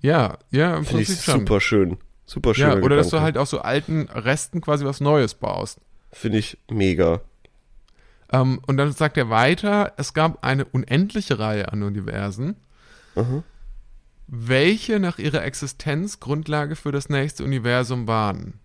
Ja, 0.00 0.38
ja, 0.50 0.76
im 0.76 0.84
Finde 0.84 1.02
ich 1.02 1.08
super 1.20 1.60
schön. 1.60 1.98
Super 2.26 2.54
schön. 2.54 2.64
Ja, 2.68 2.76
oder 2.82 2.96
dass 2.96 3.08
du 3.10 3.20
halt 3.20 3.36
aus 3.36 3.50
so 3.50 3.60
alten 3.60 4.02
Resten 4.08 4.60
quasi 4.60 4.84
was 4.84 5.00
Neues 5.00 5.34
baust. 5.34 5.78
Finde 6.12 6.38
ich 6.38 6.58
mega. 6.70 7.20
Ähm, 8.32 8.60
und 8.66 8.76
dann 8.76 8.92
sagt 8.92 9.16
er 9.16 9.30
weiter, 9.30 9.92
es 9.96 10.14
gab 10.14 10.44
eine 10.44 10.64
unendliche 10.64 11.38
Reihe 11.40 11.72
an 11.72 11.82
Universen, 11.82 12.54
Mhm. 13.16 13.42
welche 14.28 15.00
nach 15.00 15.18
ihrer 15.18 15.42
Existenz 15.44 16.20
Grundlage 16.20 16.76
für 16.76 16.92
das 16.92 17.08
nächste 17.08 17.42
Universum 17.42 18.06
waren. 18.06 18.59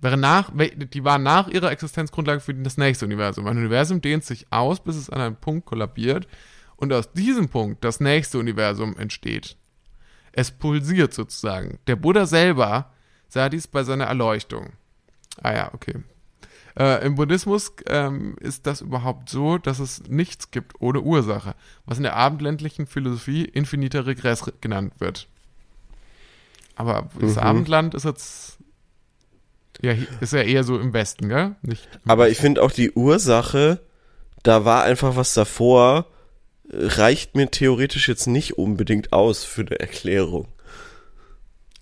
Wäre 0.00 0.16
nach, 0.16 0.50
die 0.54 1.04
waren 1.04 1.22
nach 1.22 1.48
ihrer 1.48 1.70
Existenz 1.70 2.10
Grundlage 2.10 2.40
für 2.40 2.54
das 2.54 2.78
nächste 2.78 3.04
Universum. 3.04 3.46
Ein 3.46 3.58
Universum 3.58 4.00
dehnt 4.00 4.24
sich 4.24 4.50
aus, 4.50 4.80
bis 4.80 4.96
es 4.96 5.10
an 5.10 5.20
einem 5.20 5.36
Punkt 5.36 5.66
kollabiert 5.66 6.26
und 6.76 6.92
aus 6.92 7.12
diesem 7.12 7.48
Punkt 7.50 7.84
das 7.84 8.00
nächste 8.00 8.38
Universum 8.38 8.96
entsteht. 8.96 9.56
Es 10.32 10.50
pulsiert 10.50 11.12
sozusagen. 11.12 11.78
Der 11.86 11.96
Buddha 11.96 12.24
selber 12.24 12.92
sah 13.28 13.48
dies 13.48 13.66
bei 13.66 13.82
seiner 13.82 14.04
Erleuchtung. 14.04 14.70
Ah 15.42 15.52
ja, 15.52 15.74
okay. 15.74 15.96
Äh, 16.78 17.04
Im 17.04 17.16
Buddhismus 17.16 17.72
ähm, 17.86 18.36
ist 18.40 18.66
das 18.66 18.80
überhaupt 18.80 19.28
so, 19.28 19.58
dass 19.58 19.80
es 19.80 20.04
nichts 20.08 20.50
gibt 20.50 20.80
ohne 20.80 21.00
Ursache, 21.00 21.54
was 21.84 21.98
in 21.98 22.04
der 22.04 22.16
abendländlichen 22.16 22.86
Philosophie 22.86 23.44
infiniter 23.44 24.06
Regress 24.06 24.50
genannt 24.60 24.94
wird. 24.98 25.28
Aber 26.76 27.08
das 27.20 27.36
Mhm. 27.36 27.42
Abendland 27.42 27.94
ist 27.94 28.04
jetzt 28.04 28.59
ja, 29.82 29.94
ist 30.20 30.32
ja 30.32 30.42
eher 30.42 30.64
so 30.64 30.78
im 30.78 30.92
Westen, 30.92 31.28
gell? 31.28 31.56
Nicht 31.62 31.88
Aber 32.06 32.28
ich 32.28 32.38
finde 32.38 32.62
auch 32.62 32.70
die 32.70 32.92
Ursache, 32.92 33.80
da 34.42 34.64
war 34.64 34.84
einfach 34.84 35.16
was 35.16 35.34
davor, 35.34 36.06
reicht 36.72 37.34
mir 37.34 37.50
theoretisch 37.50 38.08
jetzt 38.08 38.26
nicht 38.26 38.58
unbedingt 38.58 39.12
aus 39.12 39.44
für 39.44 39.62
eine 39.62 39.80
Erklärung. 39.80 40.48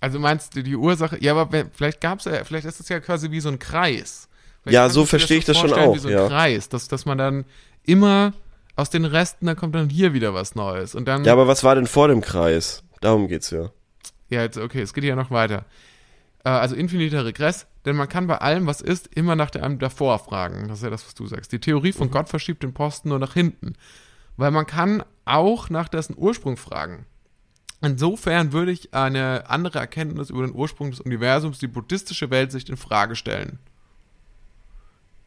Also 0.00 0.18
meinst 0.18 0.54
du 0.56 0.62
die 0.62 0.76
Ursache? 0.76 1.18
Ja, 1.20 1.34
aber 1.34 1.66
vielleicht 1.72 2.00
gab's 2.00 2.24
ja, 2.24 2.44
vielleicht 2.44 2.66
ist 2.66 2.80
es 2.80 2.88
ja 2.88 3.00
quasi 3.00 3.30
wie 3.30 3.40
so 3.40 3.48
ein 3.48 3.58
Kreis. 3.58 4.28
Vielleicht 4.62 4.74
Ja, 4.74 4.88
so 4.88 5.04
verstehe 5.04 5.38
ich 5.38 5.44
das 5.44 5.58
schon 5.58 5.72
auch, 5.72 5.94
Wie 5.94 5.98
so 5.98 6.08
ein 6.08 6.14
ja. 6.14 6.28
Kreis, 6.28 6.68
dass, 6.68 6.88
dass 6.88 7.04
man 7.04 7.18
dann 7.18 7.44
immer 7.84 8.32
aus 8.76 8.90
den 8.90 9.04
Resten, 9.04 9.46
dann 9.46 9.56
kommt 9.56 9.74
dann 9.74 9.88
hier 9.88 10.12
wieder 10.12 10.34
was 10.34 10.54
Neues. 10.54 10.94
Und 10.94 11.06
dann 11.06 11.24
Ja, 11.24 11.32
aber 11.32 11.48
was 11.48 11.64
war 11.64 11.74
denn 11.74 11.86
vor 11.86 12.08
dem 12.08 12.20
Kreis? 12.20 12.84
Darum 13.00 13.26
geht's 13.26 13.50
ja. 13.50 13.70
Ja, 14.30 14.42
jetzt, 14.42 14.58
okay, 14.58 14.82
es 14.82 14.94
geht 14.94 15.04
ja 15.04 15.16
noch 15.16 15.30
weiter. 15.30 15.64
Äh, 16.44 16.50
also 16.50 16.74
infiniter 16.74 17.24
Regress, 17.24 17.66
denn 17.84 17.96
man 17.96 18.08
kann 18.08 18.26
bei 18.26 18.38
allem, 18.38 18.66
was 18.66 18.80
ist, 18.80 19.08
immer 19.14 19.36
nach 19.36 19.50
der, 19.50 19.64
einem 19.64 19.78
davor 19.78 20.18
fragen. 20.18 20.68
Das 20.68 20.78
ist 20.78 20.84
ja 20.84 20.90
das, 20.90 21.06
was 21.06 21.14
du 21.14 21.26
sagst. 21.26 21.52
Die 21.52 21.60
Theorie 21.60 21.92
von 21.92 22.10
Gott 22.10 22.28
verschiebt 22.28 22.62
den 22.62 22.74
Posten 22.74 23.08
nur 23.08 23.18
nach 23.18 23.34
hinten. 23.34 23.74
Weil 24.36 24.50
man 24.50 24.66
kann 24.66 25.02
auch 25.24 25.68
nach 25.68 25.88
dessen 25.88 26.14
Ursprung 26.16 26.56
fragen. 26.56 27.06
Insofern 27.80 28.52
würde 28.52 28.72
ich 28.72 28.94
eine 28.94 29.48
andere 29.48 29.78
Erkenntnis 29.78 30.30
über 30.30 30.42
den 30.42 30.54
Ursprung 30.54 30.90
des 30.90 31.00
Universums, 31.00 31.58
die 31.58 31.68
buddhistische 31.68 32.30
Weltsicht 32.30 32.68
in 32.70 32.76
Frage 32.76 33.14
stellen. 33.14 33.58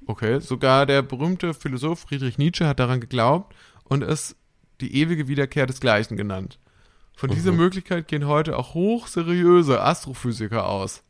Okay, 0.06 0.40
sogar 0.40 0.86
der 0.86 1.02
berühmte 1.02 1.54
Philosoph 1.54 2.00
Friedrich 2.00 2.38
Nietzsche 2.38 2.68
hat 2.68 2.80
daran 2.80 3.00
geglaubt 3.00 3.56
und 3.84 4.02
es 4.02 4.36
die 4.82 4.96
ewige 4.96 5.28
Wiederkehr 5.28 5.66
desgleichen 5.66 6.18
genannt. 6.18 6.60
Von 7.22 7.30
dieser 7.30 7.52
Möglichkeit 7.52 8.08
gehen 8.08 8.26
heute 8.26 8.58
auch 8.58 8.74
hochseriöse 8.74 9.80
Astrophysiker 9.80 10.68
aus. 10.68 11.04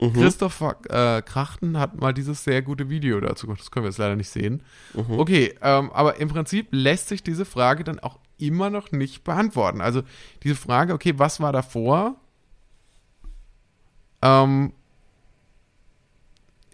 Mhm. 0.00 0.14
Christopher 0.14 0.78
äh, 0.88 1.20
Krachten 1.20 1.78
hat 1.78 2.00
mal 2.00 2.14
dieses 2.14 2.44
sehr 2.44 2.62
gute 2.62 2.88
Video 2.88 3.20
dazu 3.20 3.46
gemacht. 3.46 3.60
Das 3.60 3.70
können 3.70 3.84
wir 3.84 3.90
jetzt 3.90 3.98
leider 3.98 4.16
nicht 4.16 4.30
sehen. 4.30 4.62
Mhm. 4.94 5.18
Okay, 5.18 5.54
ähm, 5.60 5.92
aber 5.92 6.16
im 6.16 6.30
Prinzip 6.30 6.68
lässt 6.70 7.08
sich 7.08 7.22
diese 7.22 7.44
Frage 7.44 7.84
dann 7.84 7.98
auch 7.98 8.18
immer 8.38 8.70
noch 8.70 8.90
nicht 8.90 9.22
beantworten. 9.22 9.82
Also 9.82 10.02
diese 10.44 10.54
Frage, 10.54 10.94
okay, 10.94 11.18
was 11.18 11.40
war 11.40 11.52
davor? 11.52 12.16
Ähm, 14.22 14.72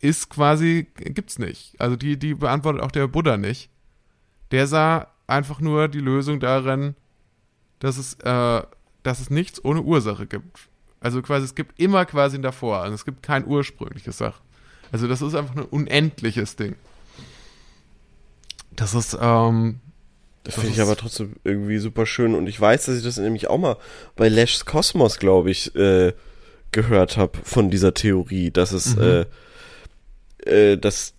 ist 0.00 0.30
quasi, 0.30 0.86
gibt's 0.94 1.40
nicht. 1.40 1.74
Also 1.80 1.96
die, 1.96 2.16
die 2.16 2.34
beantwortet 2.34 2.82
auch 2.82 2.92
der 2.92 3.08
Buddha 3.08 3.36
nicht. 3.36 3.68
Der 4.52 4.68
sah 4.68 5.08
einfach 5.26 5.58
nur 5.58 5.88
die 5.88 5.98
Lösung 5.98 6.38
darin, 6.38 6.94
dass 7.80 7.98
es, 7.98 8.14
äh, 8.20 8.62
dass 9.06 9.20
es 9.20 9.30
nichts 9.30 9.64
ohne 9.64 9.82
Ursache 9.82 10.26
gibt. 10.26 10.68
Also 11.00 11.22
quasi, 11.22 11.44
es 11.44 11.54
gibt 11.54 11.78
immer 11.80 12.04
quasi 12.06 12.36
ein 12.38 12.42
davor. 12.42 12.78
Also 12.78 12.94
es 12.94 13.04
gibt 13.04 13.22
kein 13.22 13.46
ursprüngliches 13.46 14.18
Sach. 14.18 14.40
Also 14.90 15.06
das 15.06 15.22
ist 15.22 15.34
einfach 15.34 15.54
ein 15.54 15.62
unendliches 15.62 16.56
Ding. 16.56 16.74
Das 18.74 18.94
ist, 18.94 19.16
ähm, 19.20 19.80
Das 20.44 20.54
finde 20.54 20.70
ich 20.70 20.80
aber 20.80 20.96
trotzdem 20.96 21.36
irgendwie 21.44 21.78
super 21.78 22.06
schön. 22.06 22.34
Und 22.34 22.46
ich 22.46 22.60
weiß, 22.60 22.86
dass 22.86 22.96
ich 22.96 23.04
das 23.04 23.16
nämlich 23.18 23.48
auch 23.48 23.58
mal 23.58 23.76
bei 24.16 24.28
Lash's 24.28 24.64
Kosmos, 24.64 25.18
glaube 25.18 25.50
ich, 25.50 25.74
äh, 25.76 26.12
gehört 26.72 27.16
habe 27.16 27.38
von 27.42 27.70
dieser 27.70 27.94
Theorie, 27.94 28.50
dass 28.50 28.72
es, 28.72 28.96
Mhm. 28.96 29.24
äh, 30.44 30.72
äh, 30.72 30.76
dass, 30.78 31.14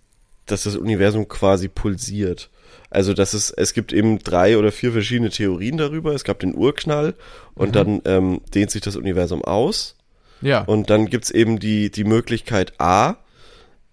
dass 0.46 0.62
das 0.64 0.76
Universum 0.76 1.26
quasi 1.28 1.68
pulsiert. 1.68 2.50
Also, 2.90 3.12
dass 3.12 3.34
es, 3.34 3.50
es 3.50 3.74
gibt 3.74 3.92
eben 3.92 4.18
drei 4.18 4.56
oder 4.56 4.72
vier 4.72 4.92
verschiedene 4.92 5.30
Theorien 5.30 5.76
darüber. 5.76 6.14
Es 6.14 6.24
gab 6.24 6.38
den 6.40 6.54
Urknall 6.54 7.14
und 7.54 7.68
Mhm. 7.68 7.72
dann 7.72 8.02
ähm, 8.06 8.40
dehnt 8.54 8.70
sich 8.70 8.80
das 8.82 8.96
Universum 8.96 9.44
aus. 9.44 9.96
ja. 10.40 10.62
Und 10.62 10.88
dann 10.90 11.06
gibt's 11.06 11.30
eben 11.30 11.58
die, 11.58 11.90
die 11.90 12.04
Möglichkeit 12.04 12.72
A, 12.80 13.16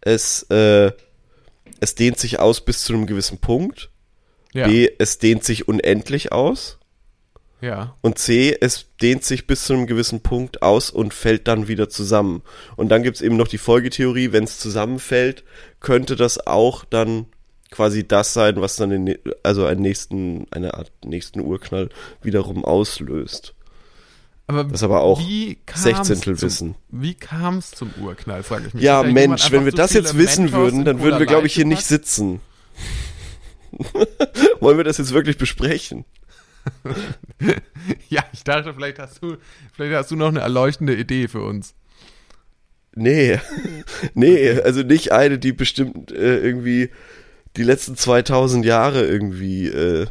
es, 0.02 0.44
äh, 0.44 0.92
es 1.82 1.96
dehnt 1.96 2.20
sich 2.20 2.40
aus 2.40 2.62
bis 2.62 2.84
zu 2.84 2.94
einem 2.94 3.06
gewissen 3.08 3.40
Punkt. 3.40 3.90
ja. 4.54 4.68
B, 4.68 4.90
es 5.00 5.18
dehnt 5.18 5.44
sich 5.44 5.68
unendlich 5.68 6.32
aus. 6.32 6.78
ja. 7.60 7.96
Und 8.02 8.18
C, 8.20 8.56
es 8.62 8.86
dehnt 9.02 9.24
sich 9.26 9.46
bis 9.48 9.66
zu 9.66 9.74
einem 9.74 9.88
gewissen 9.88 10.22
Punkt 10.22 10.62
aus 10.62 10.90
und 10.90 11.14
fällt 11.14 11.48
dann 11.50 11.68
wieder 11.68 11.90
zusammen. 11.90 12.44
Und 12.78 12.90
dann 12.90 13.04
gibt's 13.04 13.22
eben 13.22 13.36
noch 13.36 13.48
die 13.50 13.58
Folgetheorie, 13.58 14.32
wenn 14.32 14.44
es 14.46 14.60
zusammenfällt, 14.60 15.44
könnte 15.82 16.16
das 16.16 16.48
auch 16.48 16.86
dann 16.86 17.26
quasi 17.76 18.08
das 18.08 18.34
sein, 18.34 18.56
was 18.62 18.78
dann 18.78 18.90
den, 18.90 19.18
also 19.44 19.66
einen 19.66 19.82
nächsten, 19.82 20.48
eine 20.52 20.76
Art 20.76 20.92
nächsten 21.04 21.42
Urknall 21.42 21.90
wiederum 22.22 22.64
auslöst. 22.64 23.54
Aber 24.48 24.64
Das 24.64 24.84
aber 24.84 25.02
auch 25.02 25.20
Sechzehntelwissen. 25.74 26.76
Zum, 26.76 27.02
wie 27.02 27.16
kam 27.16 27.58
es 27.58 27.72
zum 27.72 27.92
Urknall, 28.00 28.44
frage 28.44 28.68
ich 28.68 28.74
mich. 28.76 28.84
Ja, 28.84 29.02
Mensch, 29.04 29.52
wenn 29.52 29.66
wir 29.66 29.72
zu 29.72 29.78
das 29.78 29.94
jetzt 29.94 30.18
wissen 30.18 30.46
Mentos 30.46 30.60
würden, 30.62 30.86
dann 30.86 31.02
würden 31.02 31.20
wir, 31.20 31.26
glaube 31.26 31.48
ich, 31.48 31.56
hier 31.56 31.66
nicht 31.66 31.84
sitzen. 31.84 32.42
Wollen 34.60 34.78
wir 34.78 34.84
das 34.84 34.98
jetzt 34.98 35.14
wirklich 35.14 35.38
besprechen? 35.38 36.06
Ja, 38.10 38.24
ich 38.34 38.44
dachte, 38.44 38.74
vielleicht 38.74 38.98
hast 38.98 39.22
du, 39.22 39.38
vielleicht 39.74 39.94
hast 39.94 40.10
du 40.10 40.16
noch 40.16 40.30
eine 40.30 40.40
erleuchtende 40.40 40.96
Idee 40.96 41.28
für 41.28 41.44
uns. 41.44 41.76
Nee, 42.96 43.40
nee, 44.16 44.60
also 44.62 44.82
nicht 44.82 45.12
eine, 45.12 45.38
die 45.38 45.52
bestimmt 45.52 46.12
äh, 46.12 46.40
irgendwie 46.40 46.90
die 47.58 47.64
letzten 47.64 47.96
2000 47.96 48.66
Jahre 48.66 49.06
irgendwie 49.06 49.68
äh, 49.68 50.08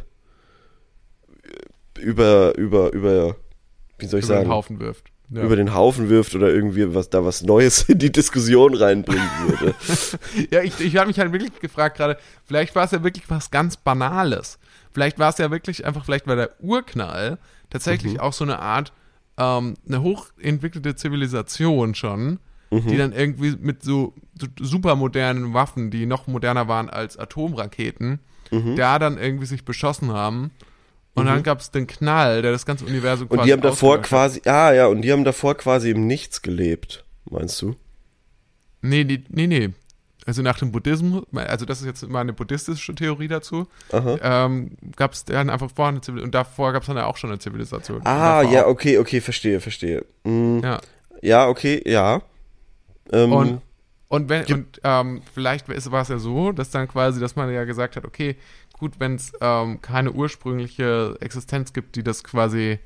über, 1.99 2.57
über, 2.57 2.91
über, 2.93 3.35
wie 3.99 4.05
soll 4.07 4.19
ich 4.19 4.25
über 4.25 4.35
sagen, 4.35 4.45
den 4.49 4.51
Haufen 4.53 4.79
wirft. 4.79 5.11
Ja. 5.31 5.41
über 5.41 5.55
den 5.55 5.73
Haufen 5.73 6.09
wirft 6.09 6.35
oder 6.35 6.49
irgendwie 6.53 6.93
was 6.93 7.09
da 7.09 7.25
was 7.25 7.41
Neues 7.41 7.81
in 7.89 7.97
die 7.97 8.11
Diskussion 8.11 8.75
reinbringen 8.75 9.27
würde. 9.47 9.73
Ja, 10.51 10.61
ich, 10.61 10.79
ich 10.79 10.97
habe 10.97 11.07
mich 11.07 11.17
halt 11.19 11.31
wirklich 11.31 11.59
gefragt 11.59 11.97
gerade, 11.97 12.17
vielleicht 12.45 12.75
war 12.75 12.83
es 12.85 12.91
ja 12.91 13.03
wirklich 13.03 13.27
was 13.29 13.49
ganz 13.49 13.75
Banales. 13.75 14.59
Vielleicht 14.91 15.17
war 15.17 15.29
es 15.29 15.39
ja 15.39 15.49
wirklich 15.49 15.83
einfach, 15.83 16.05
vielleicht 16.05 16.27
war 16.27 16.35
der 16.35 16.51
Urknall 16.61 17.39
tatsächlich 17.71 18.13
Mhm. 18.13 18.19
auch 18.19 18.33
so 18.33 18.43
eine 18.43 18.59
Art, 18.59 18.93
ähm, 19.37 19.73
eine 19.87 20.03
hochentwickelte 20.03 20.95
Zivilisation 20.95 21.95
schon, 21.95 22.39
Mhm. 22.69 22.87
die 22.87 22.97
dann 22.97 23.11
irgendwie 23.11 23.55
mit 23.59 23.81
so, 23.81 24.13
supermodernen 24.59 25.53
Waffen, 25.53 25.91
die 25.91 26.05
noch 26.05 26.27
moderner 26.27 26.67
waren 26.67 26.89
als 26.89 27.17
Atomraketen, 27.17 28.19
Mhm. 28.51 28.75
da 28.75 28.99
dann 28.99 29.17
irgendwie 29.17 29.45
sich 29.47 29.65
beschossen 29.65 30.11
haben. 30.11 30.51
Und 31.15 31.25
dann 31.27 31.43
gab 31.43 31.61
es 31.61 31.71
den 31.71 31.87
Knall, 31.87 32.41
der 32.41 32.51
das 32.51 32.65
ganze 32.65 32.85
Universum 32.85 33.27
Und 33.29 33.37
quasi 33.37 33.47
die 33.47 33.53
haben 33.53 33.61
davor 33.61 34.01
quasi, 34.01 34.41
ah 34.45 34.73
ja, 34.73 34.87
und 34.87 35.01
die 35.01 35.11
haben 35.13 35.23
davor 35.23 35.55
quasi 35.55 35.91
im 35.91 36.05
Nichts 36.07 36.41
gelebt, 36.41 37.05
meinst 37.29 37.61
du? 37.61 37.75
Nee, 38.81 39.05
nee, 39.05 39.23
nee, 39.29 39.47
nee. 39.47 39.69
Also 40.27 40.41
nach 40.41 40.57
dem 40.59 40.71
Buddhismus, 40.71 41.23
also 41.33 41.65
das 41.65 41.79
ist 41.81 41.85
jetzt 41.87 42.07
meine 42.09 42.33
buddhistische 42.33 42.93
Theorie 42.95 43.27
dazu, 43.29 43.67
ähm, 43.93 44.71
gab 44.97 45.13
es 45.13 45.23
dann 45.23 45.49
einfach 45.49 45.69
vorher 45.73 45.91
eine 45.93 46.01
Zivilisation, 46.01 46.25
und 46.27 46.35
davor 46.35 46.73
gab 46.73 46.81
es 46.83 46.87
dann 46.87 46.97
ja 46.97 47.05
auch 47.05 47.15
schon 47.17 47.29
eine 47.29 47.39
Zivilisation. 47.39 48.01
Ah, 48.05 48.41
ja, 48.41 48.67
okay, 48.67 48.97
okay, 48.97 49.21
verstehe, 49.21 49.59
verstehe. 49.61 50.03
Mm, 50.23 50.59
Ja. 50.63 50.81
ja, 51.21 51.47
okay, 51.47 51.81
ja. 51.85 52.21
Ähm, 53.13 53.31
Und, 53.31 53.61
und 54.07 54.29
wenn, 54.29 54.45
und 54.53 54.81
ähm, 54.83 55.21
vielleicht 55.33 55.67
ist, 55.69 55.91
war 55.91 56.03
es 56.03 56.09
ja 56.09 56.19
so, 56.19 56.51
dass 56.51 56.69
dann 56.69 56.87
quasi, 56.87 57.19
dass 57.19 57.35
man 57.35 57.51
ja 57.51 57.63
gesagt 57.63 57.95
hat, 57.95 58.05
okay, 58.05 58.35
gut, 58.73 58.99
wenn 58.99 59.15
es 59.15 59.33
ähm, 59.41 59.81
keine 59.81 60.11
ursprüngliche 60.11 61.17
Existenz 61.21 61.73
gibt, 61.73 61.95
die 61.95 62.03
das 62.03 62.23
quasi 62.23 62.79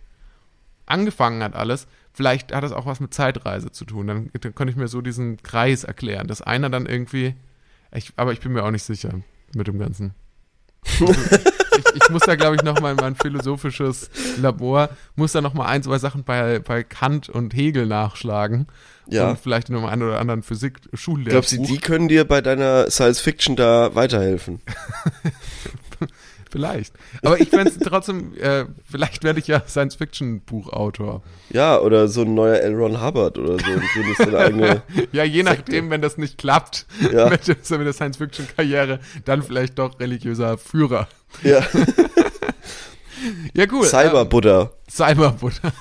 angefangen 0.86 1.44
hat 1.44 1.56
alles, 1.56 1.88
vielleicht 2.14 2.54
hat 2.54 2.64
das 2.64 2.72
auch 2.72 2.86
was 2.86 3.00
mit 3.00 3.14
Zeitreise 3.14 3.72
zu 3.72 3.86
tun. 3.86 4.08
Dann, 4.08 4.32
dann 4.40 4.56
könnte 4.56 4.72
ich 4.72 4.78
mir 4.78 4.88
so 4.88 5.02
diesen 5.02 5.38
Kreis 5.44 5.84
erklären, 5.84 6.28
dass 6.28 6.42
einer 6.42 6.70
dann 6.70 6.86
irgendwie, 6.86 7.36
ich, 7.92 8.14
aber 8.16 8.32
ich 8.32 8.40
bin 8.40 8.54
mir 8.54 8.64
auch 8.64 8.72
nicht 8.72 8.84
sicher 8.84 9.22
mit 9.54 9.68
dem 9.68 9.78
Ganzen. 9.78 10.14
Ich, 11.80 12.04
ich 12.04 12.10
muss 12.10 12.22
da, 12.24 12.36
glaube 12.36 12.56
ich, 12.56 12.64
noch 12.64 12.80
mal 12.80 12.92
in 12.92 12.98
mein 12.98 13.16
philosophisches 13.16 14.10
Labor, 14.38 14.90
muss 15.16 15.32
da 15.32 15.42
noch 15.42 15.54
mal 15.54 15.66
ein, 15.66 15.84
zwei 15.84 15.98
Sachen 15.98 16.24
bei, 16.24 16.60
bei 16.60 16.84
Kant 16.84 17.30
und 17.30 17.56
Hegel 17.56 17.86
nachschlagen. 17.86 18.68
Ja. 19.08 19.30
Und 19.30 19.40
vielleicht 19.40 19.70
in 19.70 19.76
einem 19.76 19.86
einen 19.86 20.04
oder 20.04 20.20
anderen 20.20 20.44
Physik-Schullehrbuch. 20.44 21.32
Glaubst 21.32 21.52
du, 21.52 21.64
die 21.64 21.78
können 21.80 22.08
dir 22.08 22.26
bei 22.26 22.42
deiner 22.42 22.92
Science 22.92 23.20
Fiction 23.20 23.56
da 23.56 23.96
weiterhelfen? 23.96 24.62
Vielleicht. 26.50 26.94
Aber 27.24 27.40
ich 27.40 27.50
fände 27.50 27.70
es 27.70 27.78
trotzdem, 27.84 28.34
äh, 28.38 28.66
vielleicht 28.90 29.24
werde 29.24 29.40
ich 29.40 29.48
ja 29.48 29.62
Science-Fiction-Buchautor. 29.68 31.22
Ja, 31.52 31.80
oder 31.80 32.08
so 32.08 32.22
ein 32.22 32.34
neuer 32.34 32.58
L. 32.60 32.76
Ron 32.76 33.02
Hubbard 33.04 33.38
oder 33.38 33.58
so. 33.60 34.36
Eigene. 34.38 34.82
Ja, 35.12 35.24
je 35.24 35.44
nachdem, 35.44 35.90
wenn 35.90 36.02
das 36.02 36.18
nicht 36.18 36.38
klappt 36.38 36.86
Ja. 37.14 37.30
mit, 37.30 37.48
der- 37.48 37.78
mit 37.78 37.86
der 37.88 37.94
Science-Fiction-Karriere, 37.94 39.00
dann 39.26 39.44
vielleicht 39.44 39.78
doch 39.80 40.00
religiöser 40.00 40.58
Führer. 40.58 41.08
Ja, 41.44 41.62
Ja, 43.54 43.66
cool. 43.72 43.86
Cyber-Buddha. 43.86 44.62
Ähm, 44.62 44.70
Cyberbutter. 44.90 45.74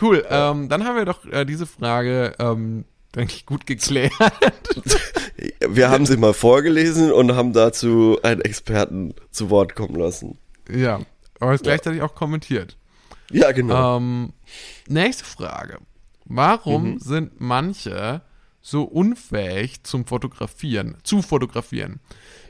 cool. 0.00 0.24
Ähm, 0.28 0.68
dann 0.68 0.84
haben 0.84 0.96
wir 0.96 1.04
doch 1.04 1.24
äh, 1.26 1.44
diese 1.44 1.66
Frage, 1.66 2.32
ähm, 2.38 2.84
denke 3.16 3.34
ich, 3.34 3.46
gut 3.46 3.66
geklärt. 3.66 4.12
Wir 5.68 5.90
haben 5.90 6.06
sie 6.06 6.16
mal 6.16 6.34
vorgelesen 6.34 7.10
und 7.12 7.34
haben 7.34 7.52
dazu 7.52 8.18
einen 8.22 8.40
Experten 8.42 9.14
zu 9.30 9.50
Wort 9.50 9.74
kommen 9.74 9.96
lassen. 9.96 10.38
ja, 10.70 11.00
aber 11.40 11.52
es 11.54 11.62
gleichzeitig 11.62 12.00
auch 12.02 12.14
kommentiert. 12.14 12.76
Ja, 13.30 13.50
genau. 13.52 13.96
Ähm, 13.98 14.32
nächste 14.88 15.24
Frage. 15.24 15.78
Warum 16.24 16.92
Mhm. 16.94 16.98
sind 17.00 17.40
manche 17.40 18.22
so 18.62 18.82
unfähig 18.84 19.82
zum 19.84 20.06
Fotografieren, 20.06 20.96
zu 21.02 21.22
fotografieren? 21.22 22.00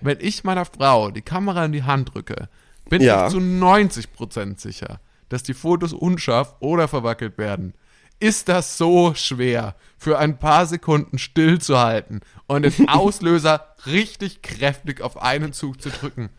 Wenn 0.00 0.18
ich 0.20 0.44
meiner 0.44 0.64
Frau 0.66 1.10
die 1.10 1.22
Kamera 1.22 1.64
in 1.64 1.72
die 1.72 1.82
Hand 1.82 2.14
drücke, 2.14 2.48
bin 2.88 3.02
Ja. 3.02 3.26
ich 3.26 3.32
zu 3.32 3.40
90% 3.40 4.60
sicher, 4.60 5.00
dass 5.28 5.42
die 5.42 5.54
Fotos 5.54 5.92
unscharf 5.92 6.54
oder 6.60 6.86
verwackelt 6.88 7.38
werden. 7.38 7.74
Ist 8.18 8.48
das 8.48 8.78
so 8.78 9.14
schwer, 9.14 9.74
für 9.98 10.18
ein 10.18 10.38
paar 10.38 10.66
Sekunden 10.66 11.18
stillzuhalten 11.18 12.20
und 12.46 12.62
den 12.62 12.88
Auslöser 12.88 13.74
richtig 13.86 14.42
kräftig 14.42 15.00
auf 15.00 15.20
einen 15.20 15.52
Zug 15.52 15.82
zu 15.82 15.90
drücken? 15.90 16.30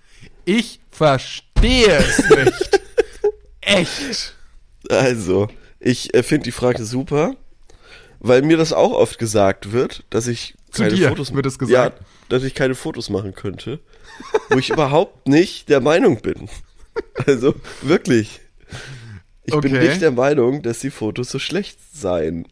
Ich 0.46 0.80
verstehe 0.90 1.98
es 1.98 2.30
nicht. 2.30 2.82
Echt. 3.62 4.36
Also, 4.90 5.50
ich 5.80 6.14
äh, 6.14 6.24
finde 6.24 6.46
die 6.46 6.52
Frage 6.52 6.84
super, 6.86 7.36
weil 8.20 8.42
mir 8.42 8.58
das 8.58 8.74
auch 8.74 8.94
oft 8.94 9.20
gesagt 9.20 9.72
wird, 9.72 10.04
dass 10.10 10.28
ich 10.28 10.56
Zu 10.72 10.84
keine 10.84 10.96
dir 10.96 11.10
Fotos 11.10 11.34
wird 11.34 11.46
es 11.46 11.60
gesagt? 11.60 12.00
Ja, 12.00 12.06
dass 12.30 12.44
ich 12.44 12.56
keine 12.56 12.76
Fotos 12.76 13.10
machen 13.10 13.36
könnte, 13.36 13.80
wo 14.50 14.58
ich 14.58 14.70
überhaupt 14.70 15.28
nicht 15.28 15.70
der 15.70 15.82
Meinung 15.82 16.22
bin. 16.22 16.50
Also 17.26 17.54
wie 17.84 18.28
Ich 19.48 19.58
bin 19.60 19.74
Okay. 19.74 19.88
nicht 19.88 20.02
der 20.02 20.12
Meinung, 20.12 20.62
dass 20.62 20.80
die 20.80 20.90
Fotos 20.92 21.30
so 21.30 21.40
schlecht 21.40 21.80
seien. 21.94 22.48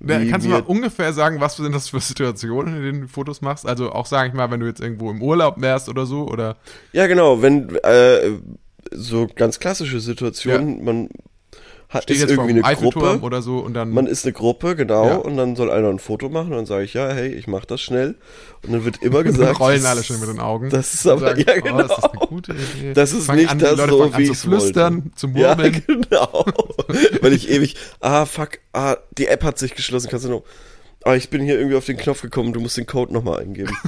Ja, 0.00 0.20
wie 0.20 0.30
kannst 0.30 0.46
du 0.46 0.50
mal 0.50 0.60
ungefähr 0.60 1.12
sagen, 1.12 1.40
was 1.40 1.56
sind 1.56 1.74
das 1.74 1.88
für 1.88 2.00
Situationen, 2.00 2.76
in 2.76 2.82
denen 2.82 3.00
du 3.02 3.08
Fotos 3.08 3.40
machst? 3.40 3.66
Also 3.66 3.90
auch, 3.90 4.06
sage 4.06 4.28
ich 4.28 4.34
mal, 4.34 4.48
wenn 4.50 4.60
du 4.60 4.66
jetzt 4.66 4.80
irgendwo 4.80 5.10
im 5.10 5.20
Urlaub 5.22 5.60
wärst 5.60 5.88
oder 5.88 6.06
so, 6.06 6.28
oder 6.28 6.56
Ja, 6.92 7.06
genau, 7.08 7.42
wenn 7.42 7.74
äh, 7.82 8.38
so 8.92 9.26
ganz 9.34 9.58
klassische 9.58 10.00
Situationen, 10.00 10.84
man 10.84 11.08
hat 11.88 12.02
steht 12.02 12.16
ist 12.16 12.22
jetzt 12.22 12.30
irgendwie 12.32 12.62
eine 12.62 12.76
Gruppe, 12.76 13.20
oder 13.22 13.40
so 13.40 13.58
und 13.60 13.72
dann 13.72 13.90
man 13.90 14.06
ist 14.06 14.24
eine 14.26 14.34
Gruppe, 14.34 14.76
genau, 14.76 15.06
Ja. 15.06 15.14
und 15.16 15.38
dann 15.38 15.56
soll 15.56 15.70
einer 15.70 15.88
ein 15.88 15.98
Foto 15.98 16.28
machen 16.28 16.50
und 16.52 16.56
dann 16.58 16.66
sage 16.66 16.84
ich, 16.84 16.92
ja, 16.92 17.08
hey, 17.08 17.28
ich 17.28 17.46
mach 17.46 17.64
das 17.64 17.80
schnell. 17.80 18.16
Und 18.62 18.72
dann 18.72 18.84
wird 18.84 19.02
immer 19.02 19.22
gesagt, 19.24 19.58
rollen 19.58 19.86
alle 19.86 20.02
schon 20.02 20.20
mit 20.20 20.28
den 20.28 20.38
Augen. 20.40 20.68
Das 20.68 20.92
ist 20.92 21.06
aber, 21.06 21.20
sagen, 21.20 21.44
ja 21.46 21.54
oh, 21.56 21.60
genau. 21.62 21.80
ist 21.80 21.90
das 21.90 22.04
eine 22.04 22.26
gute 22.26 22.52
Idee. 22.52 22.92
Das 22.92 23.12
ist 23.12 23.32
nicht 23.32 23.50
an, 23.50 23.58
das 23.58 23.76
Leute 23.78 23.90
so, 23.90 24.18
wie 24.18 24.24
zu 24.26 24.32
ich's 24.32 24.42
flüstern, 24.42 25.04
wollte. 25.04 25.14
zu 25.16 25.26
Ja, 25.28 25.54
murmeln. 25.54 25.82
genau. 25.86 26.44
Weil 27.22 27.32
ich 27.32 27.48
ewig, 27.48 27.76
ah, 28.00 28.26
fuck, 28.26 28.58
ah, 28.74 28.96
die 29.16 29.26
App 29.28 29.42
hat 29.42 29.58
sich 29.58 29.74
geschlossen, 29.74 30.08
kannst 30.10 30.26
du 30.26 30.30
noch, 30.30 30.42
ah, 31.04 31.14
ich 31.14 31.30
bin 31.30 31.42
hier 31.42 31.56
irgendwie 31.58 31.76
auf 31.76 31.84
den 31.86 31.96
Knopf 31.96 32.22
gekommen, 32.22 32.52
du 32.52 32.60
musst 32.60 32.76
den 32.76 32.86
Code 32.86 33.12
nochmal 33.12 33.40
eingeben. 33.40 33.76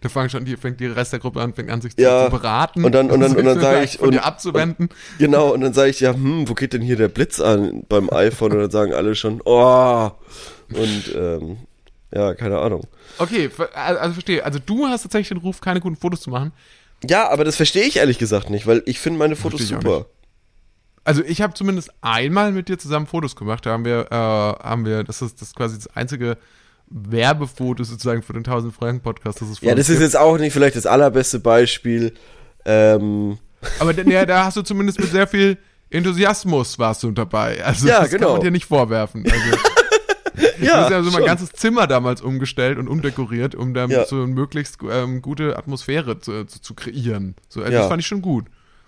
Da 0.00 0.08
fangen 0.08 0.30
schon 0.30 0.44
die, 0.44 0.56
fängt 0.56 0.80
die 0.80 0.86
Rest 0.86 1.12
der 1.12 1.18
Gruppe 1.20 1.40
an, 1.40 1.52
fängt 1.52 1.70
an, 1.70 1.80
sich 1.80 1.92
Ja. 1.98 2.26
zu 2.26 2.30
beraten. 2.30 2.84
Und 2.84 2.92
dann- 2.92 3.10
und 3.10 3.20
dann- 3.20 3.36
und 3.36 3.44
dann 3.44 3.60
sag 3.60 3.84
ich- 3.84 4.00
und- 4.00 4.16
abzuwenden. 4.18 4.88
Genau, 5.18 5.52
und 5.52 5.60
dann 5.60 5.72
sage 5.74 5.90
ich, 5.90 6.00
ja, 6.00 6.12
hm, 6.14 6.48
wo 6.48 6.54
geht 6.54 6.72
denn 6.72 6.82
hier 6.82 6.96
der 6.96 7.08
Blitz 7.08 7.40
an 7.40 7.82
beim 7.88 8.08
iPhone? 8.10 8.52
Und 8.52 8.58
dann 8.60 8.70
sagen 8.70 8.94
alle 8.94 9.14
schon, 9.14 9.40
oh. 9.44 10.10
Und, 10.72 11.14
ähm, 11.16 11.58
ja, 12.14 12.34
keine 12.34 12.58
Ahnung. 12.58 12.86
Okay, 13.18 13.50
also 13.74 14.12
verstehe. 14.14 14.44
Also 14.44 14.58
du 14.64 14.86
hast 14.86 15.02
tatsächlich 15.02 15.28
den 15.28 15.38
Ruf, 15.38 15.60
keine 15.60 15.80
guten 15.80 15.96
Fotos 15.96 16.20
zu 16.20 16.30
machen. 16.30 16.52
Ja, 17.08 17.28
aber 17.28 17.44
das 17.44 17.56
verstehe 17.56 17.84
ich 17.84 17.96
ehrlich 17.98 18.18
gesagt 18.18 18.48
nicht, 18.48 18.66
weil 18.66 18.82
ich 18.86 18.98
finde 18.98 19.18
meine 19.18 19.36
Fotos 19.36 19.68
super. 19.68 20.06
Also 21.06 21.22
ich 21.24 21.40
habe 21.40 21.54
zumindest 21.54 21.90
einmal 22.02 22.52
mit 22.52 22.68
dir 22.68 22.78
zusammen 22.78 23.06
Fotos 23.06 23.36
gemacht. 23.36 23.64
Da 23.64 23.70
haben 23.70 23.84
wir, 23.84 24.06
äh, 24.10 24.14
haben 24.14 24.84
wir, 24.84 25.04
das 25.04 25.22
ist 25.22 25.40
das 25.40 25.48
ist 25.48 25.56
quasi 25.56 25.76
das 25.76 25.86
einzige 25.96 26.36
Werbefoto 26.88 27.84
sozusagen 27.84 28.22
für 28.22 28.32
den 28.32 28.44
1000 28.44 28.74
Franken 28.74 29.02
Podcast. 29.02 29.40
Das 29.40 29.60
Ja, 29.60 29.74
das 29.74 29.88
ist 29.88 29.94
gibt. 29.96 30.02
jetzt 30.02 30.16
auch 30.16 30.36
nicht 30.38 30.52
vielleicht 30.52 30.76
das 30.76 30.86
allerbeste 30.86 31.38
Beispiel. 31.38 32.12
Ähm, 32.64 33.38
Aber 33.78 33.92
ja, 34.08 34.26
da 34.26 34.44
hast 34.44 34.56
du 34.56 34.62
zumindest 34.62 35.00
mit 35.00 35.10
sehr 35.10 35.26
viel 35.26 35.58
Enthusiasmus 35.90 36.78
warst 36.78 37.02
du 37.04 37.10
dabei. 37.12 37.64
Also 37.64 37.86
Ja, 37.86 38.00
das 38.00 38.10
genau. 38.10 38.26
kann 38.26 38.32
man 38.38 38.42
dir 38.42 38.50
nicht 38.50 38.66
vorwerfen. 38.66 39.24
Also, 39.24 40.56
ja, 40.60 40.82
hast 40.82 40.90
ja 40.90 41.02
so 41.02 41.10
mein 41.12 41.24
ganzes 41.24 41.50
Zimmer 41.52 41.86
damals 41.86 42.20
umgestellt 42.20 42.78
und 42.78 42.88
umdekoriert, 42.88 43.54
um 43.54 43.74
dann 43.74 43.90
Ja. 43.90 44.04
so 44.06 44.16
eine 44.16 44.26
möglichst 44.26 44.78
ähm, 44.90 45.22
gute 45.22 45.56
Atmosphäre 45.56 46.18
zu, 46.18 46.44
zu, 46.46 46.60
zu 46.60 46.74
kreieren. 46.74 47.36
So, 47.48 47.60
also 47.60 47.72
Ja. 47.72 47.78
Das 47.80 47.88
fand 47.88 48.00
ich 48.02 48.06
schon 48.08 48.22
gut. 48.22 48.46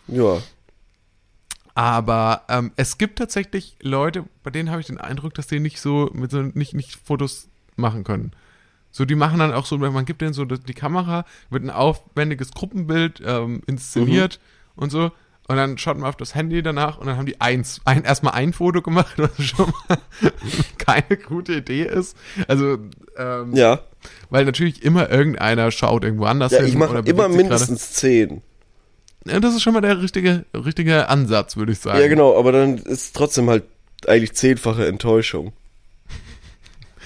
ja. 0.09 0.39
Aber 1.79 2.43
ähm, 2.49 2.73
es 2.75 2.99
gibt 2.99 3.21
tatsächlich 3.21 3.77
Leute, 3.81 4.25
bei 4.43 4.51
denen 4.51 4.69
habe 4.69 4.81
ich 4.81 4.89
den 4.89 4.99
Eindruck, 4.99 5.35
dass 5.35 5.47
die 5.47 5.61
nicht 5.61 5.81
so 5.81 6.11
mit 6.13 6.33
so 6.33 6.43
nicht, 6.43 6.75
nicht 6.75 6.97
Fotos 7.05 7.47
machen 7.77 8.03
können. 8.03 8.33
So, 8.91 9.05
die 9.05 9.15
machen 9.15 9.39
dann 9.39 9.53
auch 9.53 9.65
so, 9.65 9.79
man 9.79 10.05
gibt 10.05 10.21
denen 10.21 10.33
so 10.33 10.45
die 10.45 10.75
Kamera, 10.75 11.25
wird 11.51 11.63
ein 11.63 11.71
aufwendiges 11.71 12.51
Gruppenbild 12.51 13.23
ähm, 13.25 13.63
inszeniert 13.69 14.41
Mhm. 14.75 14.83
und 14.83 14.91
so. 14.91 15.13
Und 15.47 15.57
dann 15.57 15.79
schaut 15.79 15.97
man 15.99 16.09
auf 16.09 16.17
das 16.17 16.35
Handy 16.35 16.63
danach 16.65 16.99
und 16.99 17.07
dann 17.07 17.17
haben 17.17 17.27
die 17.27 17.41
eins, 17.41 17.81
ein, 17.85 18.03
erstmal 18.03 18.35
ein 18.35 18.53
Foto 18.53 18.83
gemacht, 18.83 19.15
was 19.17 19.31
schon 19.41 19.73
mal 19.89 19.99
keine 20.79 21.17
gute 21.17 21.55
Idee 21.55 21.85
ist. 21.85 22.17
Also, 22.49 22.79
ähm, 23.17 23.55
Ja. 23.55 23.83
weil 24.31 24.45
natürlich 24.47 24.83
immer 24.83 25.09
irgendeiner 25.11 25.71
schaut 25.71 26.03
irgendwo 26.03 26.25
anders 26.25 26.51
Ja, 26.51 26.59
hin. 26.59 26.69
ich 26.71 26.75
mache 26.75 26.99
immer 27.05 27.29
mindestens 27.29 27.93
zehn. 27.93 28.43
Ja, 29.29 29.41
das 29.41 29.55
ist 29.55 29.63
schon 29.63 29.75
mal 29.75 29.81
der 29.81 30.01
richtige, 30.01 30.45
richtige 30.55 31.09
Ansatz, 31.09 31.57
würde 31.57 31.73
ich 31.73 31.79
sagen. 31.79 32.01
Ja, 32.01 32.09
genau, 32.09 32.39
aber 32.39 32.53
dann 32.53 32.79
ist 32.79 33.15
trotzdem 33.15 33.49
halt 33.51 33.65
eigentlich 34.07 34.35
zehnfache 34.35 34.87
Enttäuschung. 34.87 35.53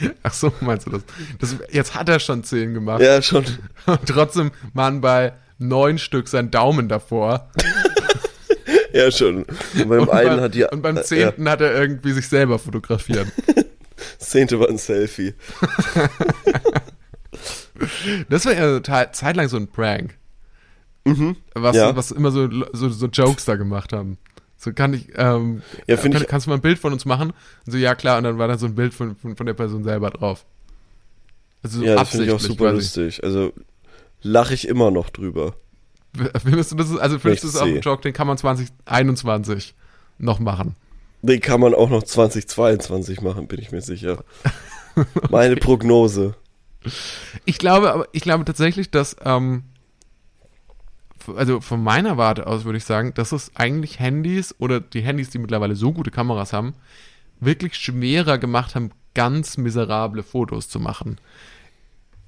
Ach 0.22 0.32
so, 0.32 0.52
meinst 0.60 0.86
du 0.86 0.90
das? 0.90 1.02
das? 1.38 1.56
Jetzt 1.70 1.94
hat 1.94 2.08
er 2.08 2.18
schon 2.20 2.44
zehn 2.44 2.74
gemacht. 2.74 3.00
Ja, 3.02 3.22
schon. 3.22 3.44
Und 3.86 4.06
trotzdem 4.06 4.50
waren 4.74 5.00
bei 5.00 5.32
neun 5.58 5.98
Stück 5.98 6.28
sein 6.28 6.50
Daumen 6.50 6.88
davor. 6.88 7.50
Ja, 8.94 9.10
schon. 9.10 9.44
Und 9.46 9.88
beim 9.88 10.00
Und, 10.02 10.10
einen 10.10 10.40
hat 10.42 10.54
die. 10.54 10.64
und 10.64 10.82
beim 10.82 10.98
äh, 10.98 11.02
zehnten 11.02 11.48
hat 11.48 11.62
er 11.62 11.74
irgendwie 11.74 12.12
sich 12.12 12.28
selber 12.28 12.58
fotografiert. 12.58 13.26
Ja, 13.56 13.62
das 14.18 14.28
zehnte 14.28 14.60
war 14.60 14.68
ein 14.68 14.76
Selfie. 14.76 15.32
Das 18.28 18.44
war 18.44 18.52
ja 18.52 18.82
zeitlang 18.82 19.48
so 19.48 19.56
ein 19.56 19.68
Prank. 19.68 20.18
Was, 21.54 21.76
ja. 21.76 21.96
was 21.96 22.10
immer 22.12 22.30
so, 22.30 22.48
so, 22.72 22.88
so 22.88 23.06
Jokes 23.06 23.44
da 23.44 23.56
gemacht 23.56 23.92
haben. 23.92 24.18
So 24.56 24.72
kann 24.72 24.94
ich, 24.94 25.08
ähm, 25.16 25.62
Ja, 25.88 25.96
kann, 25.96 26.12
ich- 26.12 26.26
kannst 26.28 26.46
du 26.46 26.50
mal 26.50 26.56
ein 26.56 26.62
Bild 26.62 26.78
von 26.78 26.92
uns 26.92 27.04
machen? 27.04 27.30
Und 27.66 27.72
so, 27.72 27.76
ja 27.78 27.94
klar, 27.96 28.18
und 28.18 28.24
dann 28.24 28.38
war 28.38 28.46
da 28.48 28.56
so 28.56 28.66
ein 28.66 28.74
Bild 28.76 28.94
von, 28.94 29.16
von, 29.16 29.34
von 29.36 29.46
der 29.46 29.54
Person 29.54 29.82
selber 29.82 30.10
drauf. 30.10 30.44
Also 31.64 31.80
so 31.80 31.84
Ja, 31.84 31.96
das 31.96 32.10
finde 32.10 32.26
ich 32.26 32.32
auch 32.32 32.38
super 32.40 32.66
quasi. 32.66 32.76
lustig. 32.76 33.24
Also 33.24 33.52
lache 34.22 34.54
ich 34.54 34.68
immer 34.68 34.90
noch 34.92 35.10
drüber. 35.10 35.54
Findest 36.44 36.70
du 36.72 36.76
das, 36.76 36.96
also 36.96 37.18
findest 37.18 37.42
du 37.44 37.48
das 37.48 37.56
auch 37.56 37.66
ein. 37.66 37.80
Joke, 37.80 38.02
den 38.02 38.12
kann 38.12 38.26
man 38.26 38.36
2021 38.38 39.74
noch 40.18 40.38
machen. 40.38 40.76
Den 41.22 41.40
kann 41.40 41.60
man 41.60 41.74
auch 41.74 41.88
noch 41.90 42.02
2022 42.02 43.20
machen, 43.22 43.46
bin 43.48 43.60
ich 43.60 43.72
mir 43.72 43.80
sicher. 43.80 44.22
Meine 45.30 45.56
Prognose. 45.56 46.34
Ich 47.44 47.58
glaube, 47.58 47.92
aber 47.92 48.08
ich 48.12 48.22
glaube 48.22 48.44
tatsächlich, 48.44 48.90
dass, 48.90 49.16
ähm, 49.24 49.62
also 51.28 51.60
von 51.60 51.82
meiner 51.82 52.16
Warte 52.16 52.46
aus 52.46 52.64
würde 52.64 52.78
ich 52.78 52.84
sagen, 52.84 53.12
dass 53.14 53.32
es 53.32 53.52
eigentlich 53.56 54.00
Handys 54.00 54.54
oder 54.58 54.80
die 54.80 55.02
Handys, 55.02 55.30
die 55.30 55.38
mittlerweile 55.38 55.76
so 55.76 55.92
gute 55.92 56.10
Kameras 56.10 56.52
haben, 56.52 56.74
wirklich 57.40 57.74
schwerer 57.76 58.38
gemacht 58.38 58.74
haben, 58.74 58.90
ganz 59.14 59.56
miserable 59.58 60.22
Fotos 60.22 60.68
zu 60.68 60.80
machen. 60.80 61.18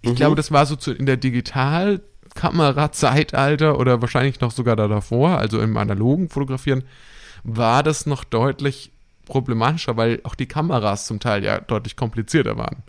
Ich 0.03 0.11
Mhm. 0.11 0.15
glaube, 0.15 0.37
das 0.37 0.53
war 0.53 0.67
so 0.67 0.77
zu, 0.77 0.93
in 0.93 1.07
der 1.07 1.17
Digitalkamera-Zeitalter 1.17 3.79
oder 3.79 4.01
wahrscheinlich 4.03 4.41
noch 4.41 4.51
sogar 4.53 4.77
da 4.77 4.89
davor, 4.89 5.39
also 5.39 5.61
im 5.61 5.77
analogen 5.77 6.29
Fotografieren, 6.29 6.85
war 7.43 7.83
das 7.83 8.07
noch 8.07 8.25
deutlich 8.25 8.91
problematischer, 9.27 9.97
weil 9.97 10.21
auch 10.25 10.35
die 10.35 10.47
Kameras 10.47 11.07
zum 11.07 11.21
Teil 11.21 11.45
ja 11.45 11.61
deutlich 11.61 11.97
komplizierter 11.97 12.57
waren. 12.57 12.83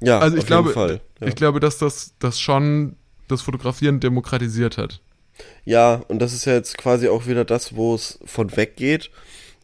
Ja, 0.00 0.18
Also 0.20 0.36
ich 0.36 0.42
auf 0.42 0.46
glaube, 0.46 0.68
jeden 0.70 0.74
Fall. 0.74 1.00
Ja. 1.20 1.26
ich 1.28 1.34
glaube, 1.36 1.60
dass 1.60 1.78
das, 1.78 2.14
das 2.18 2.38
schon 2.40 2.96
das 3.28 3.42
Fotografieren 3.42 4.00
demokratisiert 4.00 4.78
hat. 4.78 5.00
ja, 5.64 5.96
und 6.08 6.18
das 6.20 6.32
ist 6.32 6.44
ja 6.44 6.54
jetzt 6.54 6.78
quasi 6.78 7.08
auch 7.08 7.26
wieder 7.26 7.44
das, 7.44 7.76
wo 7.76 7.94
es 7.94 8.18
von 8.24 8.56
weggeht, 8.56 9.10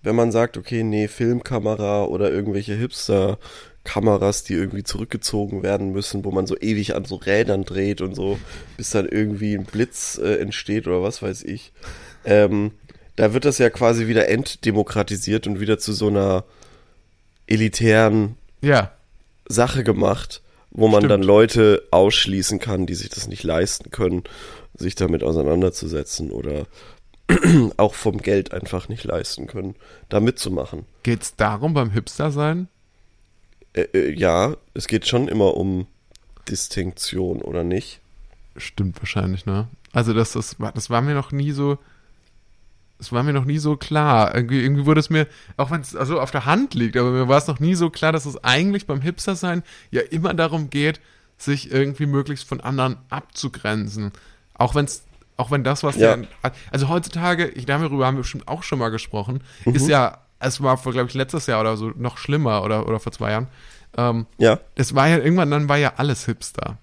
wenn 0.03 0.17
man 0.17 0.33
sagt, 0.33 0.57
okay, 0.57 0.83
nee, 0.83 1.09
Filmkamera 1.09 2.05
oder 2.05 2.31
irgendwelche 2.33 2.75
Hipster-Kameras, 2.75 4.45
die 4.45 4.55
irgendwie 4.55 4.83
zurückgezogen 4.83 5.63
werden 5.63 5.93
müssen, 5.93 6.25
wo 6.25 6.31
man 6.33 6.47
so 6.47 6.57
ewig 6.61 6.95
an 6.95 7.05
so 7.05 7.17
Rädern 7.17 7.65
dreht 7.65 8.01
und 8.01 8.15
so, 8.15 8.39
bis 8.77 8.91
dann 8.91 9.09
irgendwie 9.09 9.55
ein 9.55 9.65
Blitz 9.67 10.19
äh, 10.23 10.37
entsteht 10.41 10.87
oder 10.89 11.03
was 11.03 11.23
weiß 11.23 11.45
ich. 11.45 11.73
Ähm, 12.25 12.73
da 13.17 13.33
wird 13.35 13.45
das 13.45 13.59
ja 13.59 13.71
quasi 13.71 14.07
wieder 14.09 14.29
entdemokratisiert 14.29 15.47
und 15.47 15.61
wieder 15.61 15.79
zu 15.79 15.93
so 15.93 16.09
einer 16.09 16.45
elitären 17.47 18.37
Ja, 18.63 18.93
Sache 19.47 19.85
gemacht, 19.85 20.42
wo 20.73 20.89
man 20.89 21.01
Stimmt. 21.01 21.11
dann 21.11 21.23
Leute 21.23 21.83
ausschließen 21.91 22.59
kann, 22.59 22.87
die 22.87 22.95
sich 22.95 23.11
das 23.11 23.29
nicht 23.29 23.45
leisten 23.45 23.91
können, 23.91 24.25
sich 24.75 24.95
damit 24.95 25.23
auseinanderzusetzen 25.23 26.31
oder 26.31 26.67
auch 27.77 27.95
vom 27.95 28.19
Geld 28.19 28.53
einfach 28.53 28.89
nicht 28.89 29.05
leisten 29.05 29.47
können, 29.47 29.77
da 30.09 30.21
mitzumachen. 30.21 30.87
geht's 31.03 31.37
darum 31.37 31.75
beim 31.75 31.91
Hipster 31.91 32.31
sein? 32.31 32.69
Äh, 33.75 33.83
äh, 33.95 34.11
ja, 34.13 34.57
es 34.75 34.89
geht 34.89 35.07
schon 35.07 35.29
immer 35.29 35.57
um 35.57 35.87
Distinktion, 36.49 37.43
oder 37.43 37.65
nicht? 37.65 38.01
Stimmt 38.57 39.01
wahrscheinlich, 39.01 39.47
ne? 39.47 39.69
Also 39.93 40.15
das, 40.15 40.33
das, 40.33 40.59
war, 40.59 40.73
das 40.73 40.91
war 40.91 41.03
mir 41.03 41.15
noch 41.15 41.33
nie 41.33 41.53
so, 41.53 41.79
es 43.03 43.11
war 43.13 43.23
mir 43.25 43.33
noch 43.33 43.45
nie 43.45 43.59
so 43.59 43.77
klar. 43.77 44.33
Irgendwie, 44.35 44.61
irgendwie 44.63 44.87
wurde 44.87 45.01
es 45.01 45.11
mir, 45.11 45.27
auch 45.57 45.71
wenn 45.73 45.81
es 45.81 45.97
also 45.97 46.21
auf 46.21 46.31
der 46.31 46.47
Hand 46.47 46.75
liegt, 46.75 46.97
aber 46.97 47.11
mir 47.11 47.27
war 47.29 47.37
es 47.39 47.49
noch 47.49 47.59
nie 47.59 47.75
so 47.75 47.91
klar, 47.91 48.13
dass 48.13 48.27
es 48.27 48.43
eigentlich 48.45 48.87
beim 48.87 49.01
Hipster 49.01 49.35
sein 49.35 49.65
ja 49.91 50.01
immer 50.03 50.33
darum 50.35 50.71
geht, 50.71 51.01
sich 51.37 51.73
irgendwie 51.73 52.07
möglichst 52.07 52.49
von 52.49 52.61
anderen 52.61 52.97
abzugrenzen. 53.11 54.13
Auch 54.55 54.75
wenn 54.77 54.85
es, 54.85 55.03
auch 55.37 55.51
wenn 55.51 55.65
das, 55.65 55.83
was 55.83 55.97
Ja. 55.97 56.17
der, 56.17 56.27
also 56.71 56.89
heutzutage, 56.89 57.49
ich 57.49 57.67
darüber 57.67 58.07
haben 58.07 58.17
wir 58.17 58.23
bestimmt 58.23 58.47
auch 58.47 58.63
schon 58.63 58.79
mal 58.79 58.91
gesprochen, 58.91 59.43
Mhm. 59.65 59.75
ist 59.75 59.89
ja, 59.89 60.19
es 60.39 60.63
war 60.63 60.77
vor, 60.79 60.93
glaube 60.93 61.09
ich, 61.09 61.15
letztes 61.15 61.47
Jahr 61.49 61.61
oder 61.61 61.77
so 61.77 61.91
noch 61.97 62.19
schlimmer 62.19 62.63
oder, 62.63 62.87
oder 62.89 63.01
vor 63.01 63.11
zwei 63.13 63.33
Jahren. 63.33 63.49
Ähm, 63.97 64.27
Ja, 64.39 64.61
es 64.77 64.95
war 64.95 65.09
ja 65.09 65.19
irgendwann, 65.19 65.51
dann 65.51 65.69
war 65.69 65.77
ja 65.77 65.95
alles 65.97 66.25
Hipster. 66.27 66.79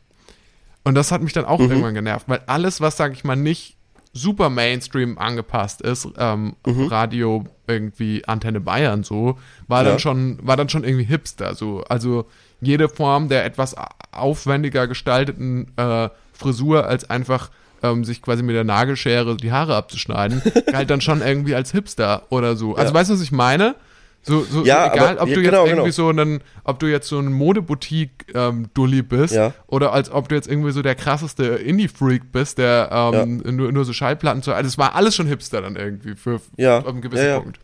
Und 0.83 0.95
das 0.95 1.11
hat 1.11 1.21
mich 1.21 1.33
dann 1.33 1.45
auch 1.45 1.59
irgendwann 1.59 1.93
genervt, 1.93 2.27
weil 2.27 2.41
alles, 2.47 2.81
was, 2.81 2.97
sag 2.97 3.13
ich 3.13 3.23
mal, 3.23 3.35
nicht 3.35 3.77
super 4.13 4.49
Mainstream 4.49 5.17
angepasst 5.17 5.81
ist, 5.81 6.07
ähm, 6.17 6.55
Radio 6.65 7.45
irgendwie 7.67 8.25
Antenne 8.25 8.59
Bayern 8.59 9.03
so, 9.03 9.37
war 9.67 9.83
Ja. 9.83 9.89
dann 9.91 9.99
schon, 9.99 10.39
war 10.41 10.57
dann 10.57 10.69
schon 10.69 10.83
irgendwie 10.83 11.05
Hipster. 11.05 11.53
So. 11.55 11.83
Also 11.89 12.25
jede 12.61 12.89
Form 12.89 13.29
der 13.29 13.45
etwas 13.45 13.75
aufwendiger 14.11 14.87
gestalteten 14.87 15.71
äh, 15.77 16.09
Frisur 16.33 16.87
als 16.87 17.09
einfach 17.09 17.49
ähm, 17.83 18.03
sich 18.03 18.21
quasi 18.21 18.43
mit 18.43 18.55
der 18.55 18.63
Nagelschere 18.63 19.37
die 19.37 19.51
Haare 19.51 19.75
abzuschneiden, 19.75 20.41
galt 20.71 20.89
dann 20.89 21.01
schon 21.01 21.21
irgendwie 21.21 21.55
als 21.55 21.71
Hipster 21.71 22.23
oder 22.29 22.55
so. 22.55 22.75
Also 22.75 22.91
Ja. 22.93 22.99
weißt 22.99 23.09
du, 23.09 23.13
was 23.13 23.21
ich 23.21 23.31
meine? 23.31 23.75
So, 24.21 24.43
so 24.43 24.63
Ja, 24.65 24.93
egal, 24.93 25.13
aber- 25.17 25.21
ob 25.23 25.29
ja, 25.29 25.35
du 25.35 25.41
jetzt 25.41 25.49
genau, 25.51 25.65
irgendwie 25.65 25.81
genau. 25.83 25.91
so 25.93 26.09
einen, 26.09 26.41
ob 26.65 26.79
du 26.79 26.87
jetzt 26.87 27.07
so 27.07 27.19
ein 27.19 27.31
Modeboutique-Dulli 27.31 29.01
bist 29.01 29.33
Ja. 29.33 29.53
oder 29.67 29.93
als 29.93 30.11
ob 30.11 30.27
du 30.29 30.35
jetzt 30.35 30.47
irgendwie 30.47 30.71
so 30.71 30.81
der 30.81 30.95
krasseste 30.95 31.43
Indie-Freak 31.45 32.31
bist, 32.31 32.57
der 32.57 32.89
ähm, 32.91 33.37
nur, 33.55 33.71
nur 33.71 33.85
so 33.85 33.93
Schallplatten 33.93 34.43
zu. 34.43 34.53
Also 34.53 34.67
es 34.67 34.77
war 34.77 34.93
alles 34.95 35.15
schon 35.15 35.25
Hipster 35.27 35.61
dann 35.61 35.75
irgendwie 35.77 36.15
für 36.15 36.41
Ja. 36.57 36.79
auf 36.79 36.87
einen 36.87 37.01
gewissen 37.01 37.23
Ja, 37.23 37.29
ja. 37.31 37.39
Punkt. 37.39 37.59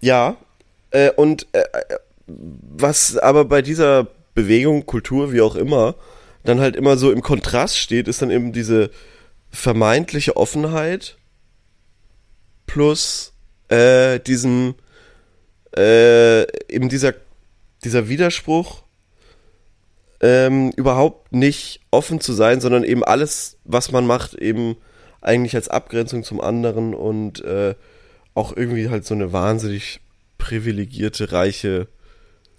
ja. 0.00 0.36
Äh, 0.90 1.10
und 1.12 1.46
äh, 1.52 1.60
äh, 1.60 1.64
was 2.26 3.16
aber 3.16 3.46
bei 3.46 3.62
dieser 3.62 4.06
Bewegung, 4.34 4.84
Kultur, 4.86 5.32
wie 5.32 5.40
auch 5.40 5.56
immer, 5.56 5.94
dann 6.44 6.60
halt 6.60 6.76
immer 6.76 6.96
so 6.98 7.10
im 7.10 7.22
Kontrast 7.22 7.78
steht, 7.78 8.08
ist 8.08 8.20
dann 8.20 8.30
eben 8.30 8.52
diese 8.52 8.90
vermeintliche 9.50 10.36
Offenheit 10.36 11.16
plus 12.66 13.31
äh, 13.68 14.18
diesem 14.20 14.74
äh, 15.76 16.42
eben 16.72 16.88
dieser 16.88 17.14
dieser 17.84 18.08
Widerspruch 18.08 18.82
ähm, 20.20 20.70
überhaupt 20.76 21.32
nicht 21.32 21.80
offen 21.90 22.20
zu 22.20 22.32
sein, 22.32 22.60
sondern 22.60 22.84
eben 22.84 23.02
alles, 23.02 23.56
was 23.64 23.90
man 23.90 24.06
macht, 24.06 24.34
eben 24.34 24.76
eigentlich 25.20 25.54
als 25.56 25.68
Abgrenzung 25.68 26.22
zum 26.22 26.40
anderen 26.40 26.94
und 26.94 27.42
äh, 27.44 27.74
auch 28.34 28.56
irgendwie 28.56 28.88
halt 28.88 29.04
so 29.04 29.14
eine 29.14 29.32
wahnsinnig 29.32 30.00
privilegierte, 30.38 31.32
reiche 31.32 31.88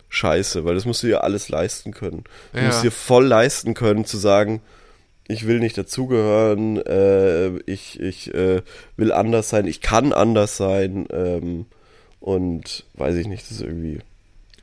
Scheiße, 0.09 0.63
weil 0.65 0.75
das 0.75 0.85
musst 0.85 1.03
du 1.03 1.07
dir 1.07 1.23
alles 1.23 1.49
leisten 1.49 1.91
können. 1.93 2.23
Du 2.51 2.59
Ja. 2.59 2.65
musst 2.67 2.83
dir 2.83 2.91
voll 2.91 3.25
leisten 3.25 3.73
können 3.73 4.05
zu 4.05 4.17
sagen, 4.17 4.61
ich 5.28 5.47
will 5.47 5.59
nicht 5.59 5.78
dazugehören, 5.78 6.78
äh, 6.78 7.57
ich, 7.65 7.99
ich 7.99 8.34
äh, 8.34 8.61
will 8.97 9.11
anders 9.11 9.49
sein, 9.49 9.65
ich 9.67 9.82
kann 9.82 10.13
anders 10.13 10.57
sein 10.57 11.07
ähm, 11.11 11.65
und 12.19 12.86
weiß 12.95 13.15
ich 13.15 13.28
nicht, 13.28 13.43
das 13.43 13.51
ist 13.51 13.61
irgendwie 13.61 13.99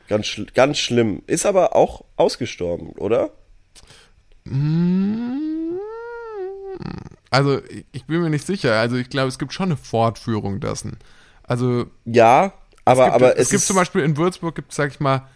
ganz, 0.09 0.27
schl 0.27 0.47
ganz 0.55 0.79
schlimm. 0.79 1.23
Ist 1.27 1.47
aber 1.47 1.77
auch 1.77 2.05
ausgestorben, 2.17 2.91
oder? 2.91 3.31
Also 7.31 7.61
ich- 7.93 8.05
bin 8.07 8.21
mir 8.21 8.31
nicht 8.31 8.47
sicher. 8.47 8.75
Also 8.75 8.97
ich 8.97 9.09
glaube, 9.09 9.29
es 9.29 9.39
gibt 9.39 9.53
schon 9.53 9.67
eine 9.67 9.77
Fortführung 9.77 10.61
dessen. 10.61 10.99
Also 11.45 11.87
Ja, 12.05 12.53
aber 12.85 13.03
es 13.03 13.13
gibt, 13.13 13.15
aber 13.15 13.33
es, 13.37 13.43
es, 13.43 13.51
gibt 13.51 13.63
zum 13.63 13.77
Beispiel 13.77 14.03
in 14.03 14.17
Würzburg 14.17 14.55
gibt 14.55 14.73
sag 14.73 14.91
ich 14.91 15.01
mal, 15.01 15.29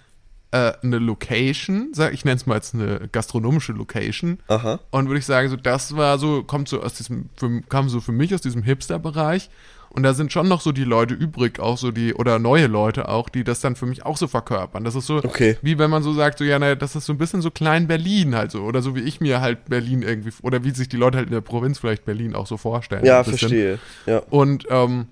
äh, 0.54 0.72
eine 0.84 0.98
Location, 1.00 1.88
sag, 1.94 2.14
ich 2.14 2.24
nenne 2.24 2.36
es 2.36 2.46
mal 2.46 2.54
jetzt 2.54 2.74
eine 2.74 3.08
gastronomische 3.10 3.72
Location. 3.72 4.38
Aha. 4.46 4.78
Und 4.92 5.08
würde 5.08 5.18
ich 5.18 5.26
sagen, 5.26 5.48
so 5.48 5.56
das 5.56 5.96
war 5.96 6.16
so, 6.18 6.44
kommt 6.44 6.68
so 6.68 6.80
aus 6.80 6.94
diesem, 6.94 7.28
für, 7.36 7.60
kam 7.62 7.88
so 7.88 8.00
für 8.00 8.12
mich 8.12 8.32
aus 8.32 8.40
diesem 8.40 8.62
Hipster-Bereich. 8.62 9.50
Und 9.90 10.02
da 10.04 10.14
sind 10.14 10.32
schon 10.32 10.46
noch 10.48 10.60
so 10.60 10.70
die 10.70 10.84
Leute 10.84 11.14
übrig, 11.14 11.58
auch 11.58 11.76
so 11.78 11.90
die, 11.90 12.14
oder 12.14 12.38
neue 12.38 12.66
Leute 12.68 13.08
auch, 13.08 13.28
die 13.28 13.42
das 13.42 13.60
dann 13.60 13.74
für 13.74 13.86
mich 13.86 14.04
auch 14.04 14.16
so 14.16 14.26
verkörpern. 14.28 14.84
Das 14.84 14.94
ist 14.94 15.06
so, 15.06 15.16
Okay. 15.16 15.56
wie 15.62 15.78
wenn 15.78 15.90
man 15.90 16.02
so 16.04 16.12
sagt, 16.12 16.38
so, 16.38 16.44
ja, 16.44 16.58
naja, 16.58 16.74
das 16.76 16.94
ist 16.94 17.06
so 17.06 17.12
ein 17.12 17.18
bisschen 17.18 17.42
so 17.42 17.50
klein 17.50 17.86
Berlin 17.88 18.34
halt 18.36 18.50
so, 18.52 18.62
oder 18.62 18.80
so 18.82 18.94
wie 18.94 19.00
ich 19.00 19.20
mir 19.20 19.40
halt 19.40 19.64
Berlin 19.66 20.02
irgendwie, 20.02 20.30
oder 20.42 20.62
wie 20.64 20.70
sich 20.70 20.88
die 20.88 20.96
Leute 20.96 21.18
halt 21.18 21.28
in 21.28 21.32
der 21.34 21.40
Provinz 21.42 21.78
vielleicht 21.80 22.04
Berlin 22.04 22.34
auch 22.34 22.46
so 22.46 22.56
vorstellen. 22.56 23.04
Ja, 23.04 23.22
verstehe. 23.24 23.78
Ja. 24.06 24.18
Und 24.30 24.66
ähm, 24.70 25.06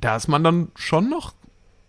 da 0.00 0.16
ist 0.16 0.28
man 0.28 0.44
dann 0.44 0.68
schon 0.76 1.08
noch 1.10 1.32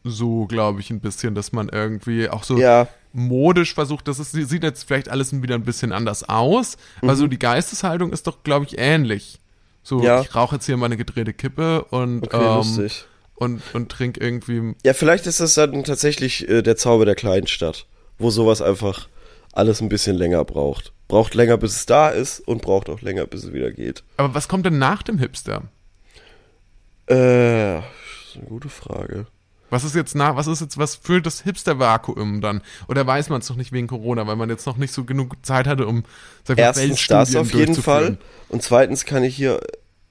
so, 0.10 0.46
glaube 0.46 0.80
ich, 0.82 0.90
ein 0.90 1.00
bisschen, 1.00 1.36
dass 1.36 1.52
man 1.52 1.70
irgendwie 1.70 2.30
auch 2.30 2.44
so 2.44 2.58
Ja, 2.58 2.88
modisch 3.14 3.74
versucht, 3.74 4.08
das 4.08 4.20
ist, 4.20 4.32
sieht 4.34 4.64
jetzt 4.64 4.84
vielleicht 4.84 5.10
alles 5.10 5.42
wieder 5.42 5.56
ein 5.56 5.64
bisschen 5.64 5.92
anders 5.92 6.28
aus, 6.28 6.78
aber 7.02 7.16
so 7.16 7.28
die 7.28 7.40
Geisteshaltung 7.40 8.12
ist 8.14 8.28
doch, 8.28 8.44
glaube 8.44 8.66
ich, 8.66 8.78
ähnlich. 8.78 9.40
So, 9.84 9.98
Mhm. 10.00 10.04
Ja. 10.04 10.22
ich 10.22 10.36
rauche 10.36 10.56
jetzt 10.56 10.66
hier 10.66 10.78
meine 10.78 10.98
gedrehte 10.98 11.34
Kippe 11.34 11.84
und, 11.86 12.24
okay, 12.26 12.60
ähm, 12.62 12.90
und, 13.36 13.62
und 13.74 13.90
trinke 13.90 14.20
irgendwie. 14.20 14.76
Ja, 14.86 14.94
vielleicht 14.94 15.26
ist 15.26 15.40
das 15.40 15.54
dann 15.56 15.84
tatsächlich 15.84 16.48
äh, 16.50 16.62
der 16.62 16.76
Zauber 16.76 17.06
der 17.06 17.16
Kleinstadt, 17.16 17.86
wo 18.18 18.30
sowas 18.30 18.62
einfach 18.62 19.08
alles 19.54 19.82
ein 19.82 19.90
bisschen 19.90 20.16
länger 20.16 20.44
braucht. 20.46 20.92
Braucht 21.08 21.34
länger, 21.34 21.58
bis 21.58 21.76
es 21.76 21.86
da 21.88 22.10
ist 22.10 22.42
und 22.42 22.62
braucht 22.62 22.90
auch 22.90 23.02
länger, 23.02 23.26
bis 23.26 23.46
es 23.46 23.54
wieder 23.54 23.72
geht. 23.72 24.04
Aber 24.18 24.36
was 24.36 24.48
kommt 24.48 24.66
denn 24.68 24.78
nach 24.78 25.02
dem 25.02 25.18
Hipster? 25.18 25.64
Äh, 27.08 27.16
das 27.82 27.86
ist 28.30 28.38
eine 28.38 28.46
gute 28.46 28.70
Frage. 28.70 29.26
Was 29.70 29.84
ist 29.84 29.96
jetzt 29.96 30.16
nach, 30.16 30.36
was 30.36 30.48
ist 30.48 30.62
jetzt, 30.62 30.78
was 30.78 30.96
füllt 30.96 31.26
das 31.26 31.42
Hipster-Vakuum 31.42 32.42
dann? 32.42 32.62
Oder 32.88 33.06
weiß 33.06 33.30
man 33.30 33.42
es 33.42 33.50
noch 33.50 33.56
nicht 33.56 33.72
wegen 33.72 33.88
Corona, 33.88 34.26
weil 34.28 34.36
man 34.36 34.50
jetzt 34.50 34.66
noch 34.66 34.78
nicht 34.78 34.94
so 34.94 35.04
genug 35.04 35.36
Zeit 35.44 35.68
hatte, 35.68 35.86
um 35.86 36.04
sag 36.44 36.58
ich 36.58 36.64
Erstens 36.64 37.08
das 37.08 37.36
auf 37.36 37.54
jeden 37.54 37.76
Fall. 37.76 38.18
Und 38.50 38.64
zweitens 38.64 39.06
kann 39.06 39.24
ich 39.24 39.36
hier 39.36 39.60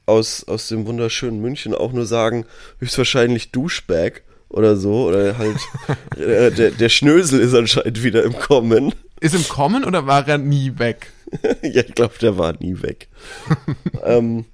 aus, 0.06 0.44
aus 0.44 0.68
dem 0.68 0.86
wunderschönen 0.86 1.40
München 1.40 1.74
auch 1.74 1.92
nur 1.92 2.06
sagen, 2.06 2.46
höchstwahrscheinlich 2.78 3.52
Duschbag 3.52 4.22
oder 4.48 4.76
so. 4.76 5.08
Oder 5.08 5.38
halt 5.38 5.58
äh, 6.16 6.50
der, 6.50 6.70
der 6.70 6.88
Schnösel 6.88 7.40
ist 7.40 7.54
anscheinend 7.54 8.02
wieder 8.02 8.22
im 8.24 8.38
Kommen. 8.38 8.94
Ist 9.20 9.34
im 9.34 9.46
Kommen 9.48 9.84
oder 9.84 10.06
war 10.06 10.26
er 10.26 10.38
nie 10.38 10.78
weg? 10.78 11.12
ja, 11.62 11.82
ich 11.82 11.94
glaube, 11.94 12.14
der 12.20 12.38
war 12.38 12.54
nie 12.58 12.80
weg. 12.82 13.08
ähm, 14.04 14.44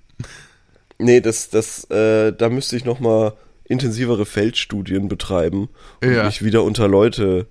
nee, 0.99 1.21
das, 1.21 1.51
das, 1.51 1.85
äh, 1.91 2.33
da 2.33 2.49
müsste 2.49 2.77
ich 2.77 2.85
noch 2.85 3.01
mal 3.01 3.35
intensivere 3.65 4.27
Feldstudien 4.27 5.09
betreiben 5.09 5.69
und 6.03 6.13
Ja. 6.13 6.25
mich 6.25 6.45
wieder 6.45 6.63
unter 6.65 6.89
Leute 6.89 7.47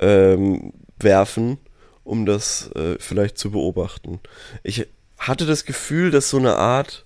ähm, 0.00 0.72
werfen, 0.98 1.58
um 2.02 2.26
das 2.26 2.70
äh, 2.74 2.96
vielleicht 2.98 3.38
zu 3.38 3.50
beobachten. 3.50 4.20
Ich 4.62 4.86
hatte 5.18 5.46
das 5.46 5.64
Gefühl, 5.64 6.10
dass 6.10 6.30
so 6.30 6.38
eine 6.38 6.56
Art 6.56 7.04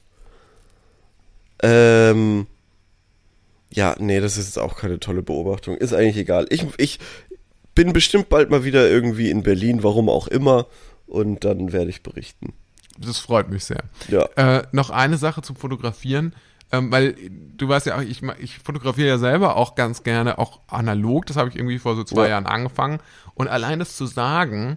ähm, 1.62 2.46
ja, 3.70 3.96
nee, 3.98 4.20
das 4.20 4.38
ist 4.38 4.46
jetzt 4.46 4.58
auch 4.58 4.76
keine 4.76 4.98
tolle 4.98 5.22
Beobachtung. 5.22 5.76
Ist 5.76 5.92
eigentlich 5.92 6.16
egal. 6.16 6.46
Ich, 6.50 6.64
ich 6.78 6.98
bin 7.74 7.92
bestimmt 7.92 8.28
bald 8.28 8.50
mal 8.50 8.64
wieder 8.64 8.88
irgendwie 8.88 9.30
in 9.30 9.42
Berlin, 9.42 9.82
warum 9.82 10.08
auch 10.08 10.26
immer, 10.28 10.66
und 11.06 11.44
dann 11.44 11.72
werde 11.72 11.90
ich 11.90 12.02
berichten. 12.02 12.54
Das 12.98 13.18
freut 13.18 13.50
mich 13.50 13.64
sehr. 13.64 13.84
Ja. 14.08 14.24
Äh, 14.36 14.62
noch 14.72 14.90
eine 14.90 15.18
Sache 15.18 15.42
zum 15.42 15.54
Fotografieren, 15.56 16.34
ähm, 16.72 16.90
weil 16.92 17.14
du 17.56 17.68
weißt 17.68 17.86
ja 17.86 17.96
auch, 17.96 18.02
ich, 18.02 18.22
ich 18.40 18.58
fotografiere 18.58 19.08
ja 19.08 19.18
selber 19.18 19.56
auch 19.56 19.74
ganz 19.74 20.02
gerne, 20.02 20.38
auch 20.38 20.60
analog. 20.68 21.26
Das 21.26 21.36
habe 21.36 21.48
ich 21.48 21.56
irgendwie 21.56 21.78
vor 21.78 21.96
so 21.96 22.04
zwei 22.04 22.24
Ja. 22.24 22.30
Jahren 22.30 22.46
angefangen. 22.46 23.00
Und 23.34 23.48
allein 23.48 23.78
das 23.78 23.96
zu 23.96 24.06
sagen, 24.06 24.76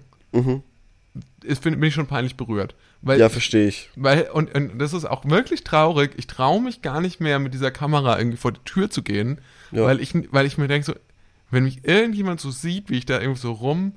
ist, 1.44 1.62
bin, 1.64 1.80
bin 1.80 1.84
ich 1.90 1.94
schon 1.94 2.08
peinlich 2.08 2.38
berührt. 2.38 2.76
Weil, 3.02 3.20
Ja, 3.20 3.30
verstehe 3.30 3.68
ich. 3.68 3.90
weil 3.96 4.30
und, 4.32 4.54
und 4.56 4.78
das 4.80 4.94
ist 4.94 5.06
auch 5.06 5.26
wirklich 5.26 5.64
traurig. 5.64 6.12
Ich 6.18 6.28
traue 6.28 6.62
mich 6.62 6.82
gar 6.82 7.02
nicht 7.02 7.20
mehr 7.20 7.40
mit 7.40 7.54
dieser 7.54 7.72
Kamera 7.72 8.18
irgendwie 8.18 8.38
vor 8.38 8.52
die 8.52 8.62
Tür 8.64 8.90
zu 8.90 9.02
gehen, 9.02 9.40
Ja. 9.72 9.84
weil 9.84 10.00
ich, 10.00 10.14
weil 10.32 10.46
ich 10.46 10.58
mir 10.58 10.68
denke 10.68 10.86
so, 10.86 10.94
wenn 11.50 11.64
mich 11.66 11.84
irgendjemand 11.86 12.40
so 12.40 12.52
sieht, 12.52 12.90
wie 12.90 12.98
ich 13.00 13.06
da 13.06 13.20
irgendwie 13.20 13.42
so 13.42 13.52
rum 13.54 13.94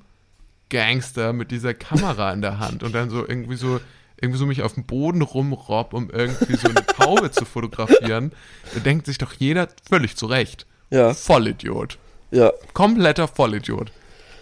Gangster 0.69 1.31
mit 1.33 1.51
dieser 1.51 1.73
Kamera 1.75 2.33
in 2.33 2.41
der 2.41 2.59
Hand 2.59 2.81
und 2.83 2.93
dann 2.95 3.09
so 3.11 3.19
irgendwie 3.25 3.55
so 3.55 3.79
irgendwie 4.21 4.39
so 4.39 4.45
mich 4.45 4.61
auf 4.63 4.73
dem 4.73 4.85
Boden 4.85 5.21
rumrobb, 5.21 5.93
um 5.93 6.09
irgendwie 6.09 6.55
so 6.55 6.67
eine 6.69 6.85
Taube 6.85 7.31
zu 7.31 7.45
fotografieren, 7.45 8.31
da 8.73 8.79
denkt 8.79 9.05
sich 9.05 9.17
doch 9.17 9.33
jeder 9.33 9.67
völlig 9.87 10.15
zurecht. 10.15 10.65
Ja, 10.89 11.13
Vollidiot. 11.13 11.97
ja. 12.31 12.51
Kompletter 12.73 13.27
Vollidiot. 13.27 13.91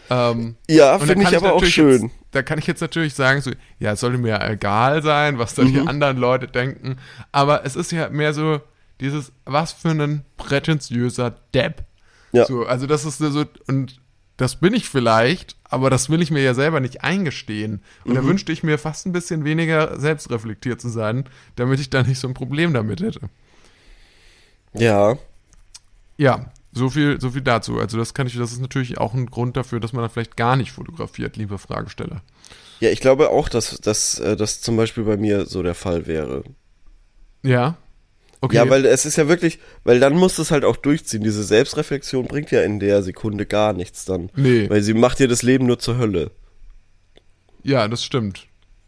Ähm, 0.09 0.55
Ja, 0.69 0.99
finde 0.99 1.23
ich 1.23 1.29
kann 1.31 1.35
aber 1.35 1.53
auch 1.53 1.63
schön. 1.65 2.03
Jetzt, 2.03 2.15
da 2.31 2.41
kann 2.43 2.59
ich 2.59 2.67
jetzt 2.67 2.81
natürlich 2.81 3.13
sagen, 3.13 3.41
so, 3.41 3.51
ja, 3.79 3.93
es 3.93 4.01
sollte 4.01 4.17
mir 4.17 4.41
egal 4.41 5.01
sein, 5.01 5.39
was 5.39 5.55
da 5.55 5.63
die 5.63 5.79
Mhm. 5.79 5.87
anderen 5.87 6.17
Leute 6.17 6.47
denken. 6.47 6.97
Aber 7.31 7.65
es 7.65 7.75
ist 7.75 7.91
ja 7.91 8.09
mehr 8.09 8.33
so 8.33 8.59
dieses, 8.99 9.31
was 9.45 9.71
für 9.71 9.89
ein 9.89 10.23
prätentiöser 10.37 11.35
Depp. 11.53 11.83
Ja. 12.31 12.45
So, 12.45 12.65
also 12.65 12.85
das 12.87 13.05
ist 13.05 13.17
so, 13.19 13.45
und 13.67 13.99
das 14.37 14.57
bin 14.57 14.73
ich 14.73 14.89
vielleicht, 14.89 15.55
aber 15.73 15.89
das 15.89 16.09
will 16.09 16.21
ich 16.21 16.31
mir 16.31 16.41
ja 16.41 16.53
selber 16.53 16.79
nicht 16.79 17.03
eingestehen. 17.03 17.81
Und 18.05 18.11
Mhm. 18.11 18.15
da 18.15 18.23
wünschte 18.23 18.51
ich 18.51 18.63
mir 18.63 18.77
fast 18.77 19.05
ein 19.05 19.11
bisschen 19.11 19.43
weniger 19.43 19.99
selbstreflektiert 19.99 20.79
zu 20.79 20.89
sein, 20.89 21.25
damit 21.55 21.79
ich 21.79 21.89
da 21.89 22.03
nicht 22.03 22.19
so 22.19 22.27
ein 22.27 22.33
Problem 22.33 22.73
damit 22.73 23.01
hätte. 23.01 23.29
Ja, 24.73 25.17
Ja, 26.17 26.51
so 26.71 26.89
viel, 26.89 27.19
so 27.19 27.31
viel 27.31 27.41
dazu. 27.41 27.79
Also 27.79 27.97
das 27.97 28.13
kann 28.13 28.27
ich, 28.27 28.35
das 28.37 28.51
ist 28.51 28.61
natürlich 28.61 28.97
auch 28.97 29.13
ein 29.13 29.25
Grund 29.27 29.57
dafür, 29.57 29.79
dass 29.79 29.93
man 29.93 30.01
dann 30.03 30.09
vielleicht 30.11 30.37
gar 30.37 30.55
nicht 30.55 30.71
fotografiert, 30.71 31.37
liebe 31.37 31.57
Fragesteller. 31.57 32.21
ja, 32.79 32.89
ich 32.89 32.99
glaube 33.01 33.29
auch, 33.29 33.49
dass, 33.49 33.77
dass 33.81 34.19
äh, 34.19 34.35
das 34.35 34.61
zum 34.61 34.75
Beispiel 34.77 35.03
bei 35.03 35.17
mir 35.17 35.45
so 35.45 35.61
der 35.63 35.75
Fall 35.75 36.05
wäre. 36.07 36.43
Ja. 37.43 37.77
Okay. 38.43 38.57
Ja, 38.57 38.69
weil 38.69 38.85
es 38.85 39.05
ist 39.05 39.15
ja 39.15 39.29
wirklich, 39.29 39.57
weil 39.85 40.01
dann 40.01 40.15
musst 40.17 40.37
du 40.37 40.41
es 40.41 40.51
halt 40.51 40.65
auch 40.65 40.75
durchziehen. 40.75 41.23
Diese 41.23 41.45
Selbstreflexion 41.45 42.25
bringt 42.27 42.51
ja 42.51 42.61
in 42.61 42.81
der 42.81 43.01
Sekunde 43.01 43.45
gar 43.45 43.71
nichts 43.71 44.03
dann. 44.03 44.29
Nee. 44.35 44.69
Weil 44.69 44.81
sie 44.83 44.93
macht 44.93 45.19
dir 45.19 45.29
das 45.29 45.43
Leben 45.43 45.65
nur 45.65 45.79
zur 45.79 45.97
Hölle. 45.97 46.31
ja, 47.63 47.87
das 47.87 48.03
stimmt. 48.03 48.47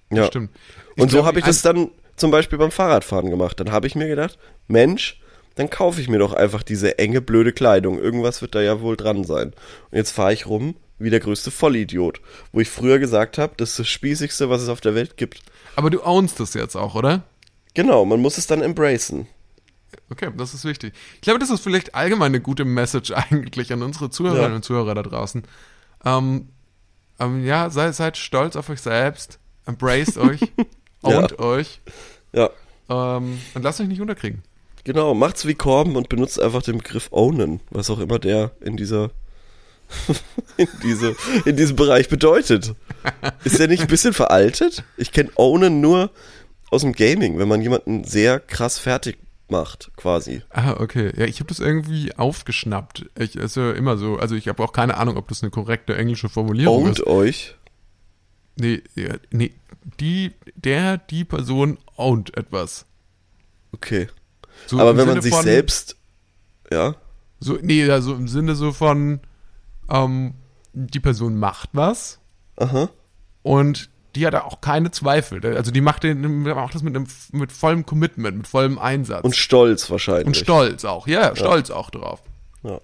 Das 0.10 0.20
Ja. 0.20 0.26
stimmt. 0.28 0.50
Und 0.98 1.10
so 1.10 1.18
glaub, 1.18 1.28
habe 1.28 1.40
ich 1.40 1.46
das 1.46 1.62
dann 1.62 1.90
zum 2.18 2.32
Beispiel 2.32 2.58
beim 2.60 2.72
Fahrradfahren 2.72 3.30
gemacht. 3.30 3.58
Dann 3.60 3.72
habe 3.72 3.88
ich 3.88 3.96
mir 3.96 4.08
gedacht, 4.10 4.38
Mensch, 4.68 5.22
dann 5.56 5.70
kaufe 5.70 6.02
ich 6.02 6.10
mir 6.10 6.20
doch 6.20 6.34
einfach 6.34 6.62
diese 6.62 7.00
enge, 7.00 7.22
blöde 7.22 7.54
Kleidung. 7.54 7.98
Irgendwas 7.98 8.42
wird 8.42 8.56
da 8.56 8.62
ja 8.62 8.82
wohl 8.82 8.98
dran 8.98 9.24
sein. 9.24 9.54
Und 9.92 9.98
jetzt 9.98 10.12
fahre 10.12 10.34
ich 10.34 10.48
rum 10.48 10.76
wie 11.00 11.10
der 11.10 11.22
größte 11.22 11.50
Vollidiot. 11.52 12.20
Wo 12.52 12.60
ich 12.60 12.70
früher 12.70 13.00
gesagt 13.00 13.38
habe, 13.38 13.54
das 13.56 13.70
ist 13.72 13.80
das 13.80 13.88
Spießigste, 13.88 14.50
was 14.50 14.62
es 14.62 14.68
auf 14.70 14.82
der 14.82 14.96
Welt 14.96 15.16
gibt. 15.16 15.40
Aber 15.78 15.90
du 15.90 16.04
ownst 16.06 16.42
das 16.42 16.54
jetzt 16.56 16.76
auch, 16.76 16.96
oder? 16.96 17.24
Genau, 17.74 18.04
man 18.04 18.20
muss 18.22 18.38
es 18.38 18.48
dann 18.48 18.62
embracen. 18.62 19.28
Okay, 20.10 20.30
das 20.38 20.54
ist 20.54 20.66
wichtig. 20.66 20.94
Ich 21.16 21.22
glaube, 21.22 21.40
das 21.40 21.50
ist 21.50 21.62
vielleicht 21.62 21.96
allgemein 21.96 22.28
eine 22.32 22.42
gute 22.42 22.66
Message 22.66 23.12
eigentlich 23.16 23.72
an 23.74 23.82
unsere 23.84 24.10
Zuhörerinnen 24.10 24.52
Ja. 24.52 24.56
und 24.56 24.64
Zuhörer 24.66 24.96
da 24.96 25.04
draußen. 25.04 25.44
Ähm, 26.04 26.50
ähm, 27.20 27.44
ja, 27.46 27.70
seid, 27.70 27.96
seid 27.96 28.18
stolz 28.18 28.56
auf 28.56 28.70
euch 28.70 28.82
selbst, 28.82 29.40
embraced 29.66 30.18
euch, 30.18 30.42
Ja. 31.04 31.20
ownt 31.20 31.40
euch 31.40 31.82
Ja, 32.34 32.50
ähm, 32.90 33.40
und 33.54 33.64
lasst 33.64 33.80
euch 33.82 33.88
nicht 33.88 34.02
unterkriegen. 34.02 34.42
genau. 34.84 35.14
Macht's 35.14 35.46
wie 35.46 35.54
Korben 35.56 35.96
und 35.96 36.10
benutzt 36.10 36.42
einfach 36.42 36.62
den 36.64 36.80
Begriff 36.80 37.08
ownen, 37.12 37.60
was 37.70 37.90
auch 37.90 38.00
immer 38.00 38.20
der 38.20 38.52
in 38.62 38.76
dieser 38.78 39.12
in, 40.58 40.68
diese, 40.84 41.16
in 41.46 41.56
diesem 41.58 41.76
Bereich 41.76 42.10
bedeutet. 42.10 42.74
Ist 43.44 43.60
der 43.60 43.68
nicht 43.68 43.82
ein 43.82 43.88
bisschen 43.88 44.14
veraltet? 44.14 44.84
Ich 44.98 45.12
kenne 45.12 45.30
ownen 45.36 45.80
nur 45.80 46.10
aus 46.72 46.82
dem 46.82 46.94
Gaming, 46.94 47.38
wenn 47.38 47.48
man 47.48 47.62
jemanden 47.62 48.04
sehr 48.04 48.40
krass 48.40 48.80
fertig 48.80 49.18
macht, 49.50 49.92
quasi. 49.96 50.42
Ah, 50.50 50.76
okay. 50.80 51.12
Ja, 51.18 51.26
ich 51.26 51.40
habe 51.40 51.48
das 51.50 51.60
irgendwie 51.60 52.16
aufgeschnappt. 52.16 53.06
Ich 53.18 53.36
ist 53.36 53.56
ja 53.56 53.72
immer 53.72 53.98
so, 53.98 54.18
also 54.18 54.36
ich 54.36 54.48
habe 54.48 54.64
auch 54.64 54.74
keine 54.74 54.98
Ahnung, 54.98 55.18
ob 55.18 55.28
das 55.28 55.44
eine 55.44 55.52
korrekte 55.52 55.96
englische 55.96 56.30
Formulierung 56.30 56.88
ist. 56.90 57.02
Ownt 57.02 57.08
euch. 57.08 57.56
Nee, 58.58 58.82
ja, 58.96 59.16
nee, 59.32 59.54
die, 60.00 60.32
der, 60.56 60.98
die 60.98 61.26
Person 61.26 61.78
ownt 61.98 62.36
etwas. 62.38 62.86
Okay. 63.74 64.08
So 64.68 64.80
Aber 64.80 64.96
wenn 64.98 65.06
man 65.08 65.16
Sinne 65.16 65.22
sich 65.24 65.34
von- 65.34 65.44
selbst, 65.44 65.98
ja, 66.72 66.96
So, 67.40 67.58
nee, 67.62 67.88
also 67.90 68.16
im 68.16 68.28
Sinne 68.30 68.56
so 68.56 68.72
von, 68.72 69.20
ähm, 69.90 70.34
die 70.74 71.00
Person 71.02 71.38
macht 71.38 71.70
was 71.74 72.20
aha, 72.56 72.90
und 73.44 73.90
die 74.16 74.26
hat 74.26 74.36
auch 74.36 74.62
keine 74.62 74.92
Zweifel. 74.92 75.46
Also 75.56 75.72
die 75.72 75.82
macht, 75.82 76.04
den, 76.04 76.44
macht 76.44 76.74
das 76.74 76.84
mit, 76.84 76.96
einem, 76.96 77.08
mit 77.32 77.52
vollem 77.52 77.86
Commitment, 77.86 78.38
mit 78.38 78.48
vollem 78.48 78.80
Einsatz. 78.80 79.24
und 79.24 79.36
stolz 79.36 79.90
wahrscheinlich. 79.90 80.28
Und 80.28 80.38
stolz 80.38 80.86
auch, 80.86 81.08
ja, 81.08 81.36
stolz 81.36 81.70
auch 81.70 81.90
drauf. 81.90 82.22
Ja. 82.64 82.80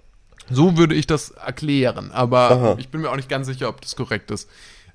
So 0.50 0.78
würde 0.78 0.96
ich 0.96 1.08
das 1.08 1.32
erklären, 1.32 2.12
aber 2.12 2.52
Aha. 2.52 2.76
ich 2.78 2.90
bin 2.90 3.02
mir 3.02 3.10
auch 3.10 3.16
nicht 3.16 3.30
ganz 3.30 3.48
sicher, 3.48 3.70
ob 3.70 3.82
das 3.82 3.96
korrekt 3.96 4.32
ist. 4.32 4.50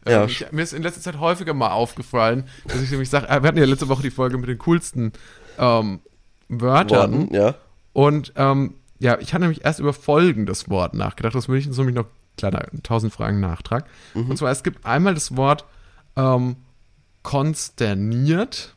Ähm, 0.04 0.12
Ja, 0.12 0.24
ich, 0.26 0.52
mir 0.52 0.62
ist 0.62 0.74
in 0.74 0.82
letzter 0.82 1.00
Zeit 1.00 1.18
häufiger 1.18 1.54
mal 1.54 1.70
aufgefallen, 1.70 2.44
dass 2.66 2.82
ich 2.82 2.90
nämlich 2.90 3.08
sage, 3.08 3.26
wir 3.26 3.48
hatten 3.48 3.58
ja 3.58 3.64
letzte 3.64 3.88
Woche 3.88 4.02
die 4.02 4.10
Folge 4.10 4.36
mit 4.36 4.48
den 4.48 4.58
coolsten 4.58 5.12
ähm, 5.58 6.00
Wörtern. 6.48 7.12
Worden, 7.12 7.34
ja. 7.34 7.54
Und 7.92 8.32
ähm, 8.36 8.74
ja, 8.98 9.18
ich 9.18 9.32
hatte 9.32 9.42
nämlich 9.42 9.64
erst 9.64 9.80
über 9.80 9.92
folgendes 9.92 10.68
Wort 10.68 10.94
nachgedacht. 10.94 11.34
Das 11.34 11.48
will 11.48 11.58
ich 11.58 11.66
jetzt 11.66 11.78
nämlich 11.78 11.96
noch, 11.96 12.06
kleiner 12.36 12.66
1000 12.74 13.12
Fragen 13.12 13.40
Nachtrag. 13.40 13.86
Mhm. 14.14 14.30
Und 14.30 14.36
zwar, 14.36 14.50
es 14.50 14.62
gibt 14.62 14.84
einmal 14.84 15.14
das 15.14 15.36
Wort 15.36 15.64
ähm, 16.16 16.56
konsterniert. 17.22 18.74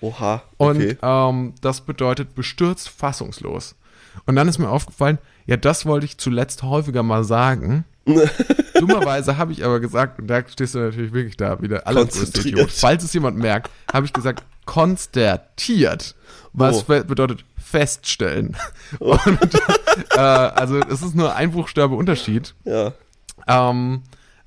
Oha, 0.00 0.42
Und 0.58 0.76
okay. 0.76 0.96
ähm, 1.02 1.54
das 1.60 1.80
bedeutet 1.80 2.34
bestürzt, 2.34 2.88
fassungslos. 2.88 3.74
Und 4.26 4.36
dann 4.36 4.46
ist 4.48 4.58
mir 4.58 4.68
aufgefallen, 4.68 5.18
ja, 5.46 5.56
das 5.56 5.86
wollte 5.86 6.06
ich 6.06 6.18
zuletzt 6.18 6.62
häufiger 6.62 7.02
mal 7.02 7.24
sagen. 7.24 7.84
Dummerweise 8.78 9.36
habe 9.38 9.52
ich 9.52 9.64
aber 9.64 9.80
gesagt, 9.80 10.18
und 10.20 10.28
da 10.28 10.42
stehst 10.46 10.74
du 10.74 10.78
natürlich 10.78 11.12
wirklich 11.12 11.36
da 11.36 11.60
wieder 11.60 11.86
allergrößte. 11.86 12.40
Idiot. 12.48 12.70
Falls 12.70 13.02
es 13.02 13.12
jemand 13.12 13.38
merkt, 13.38 13.70
habe 13.92 14.06
ich 14.06 14.12
gesagt, 14.12 14.44
konstertiert. 14.66 16.14
Was 16.52 16.84
Oh. 16.88 17.02
bedeutet 17.02 17.44
feststellen. 17.58 18.56
Und, 18.98 19.54
äh, 20.14 20.18
also 20.18 20.78
es 20.80 21.02
ist 21.02 21.14
nur 21.14 21.34
ein 21.34 21.50
Buchstabe 21.52 21.94
Unterschied. 21.94 22.54
ja. 22.64 22.92
Ähm, 23.46 24.02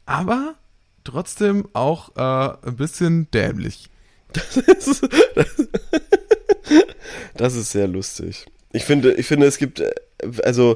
aber 0.06 0.56
trotzdem 1.04 1.68
auch 1.74 2.16
äh, 2.16 2.68
ein 2.68 2.76
bisschen 2.76 3.30
dämlich. 3.32 3.90
Das 7.36 7.56
ist 7.56 7.72
sehr 7.72 7.88
lustig. 7.88 8.46
Ich 8.72 8.84
finde, 8.86 9.14
ich 9.14 9.26
finde, 9.26 9.46
es 9.46 9.58
gibt 9.58 9.80
äh, 9.80 9.92
also 10.44 10.76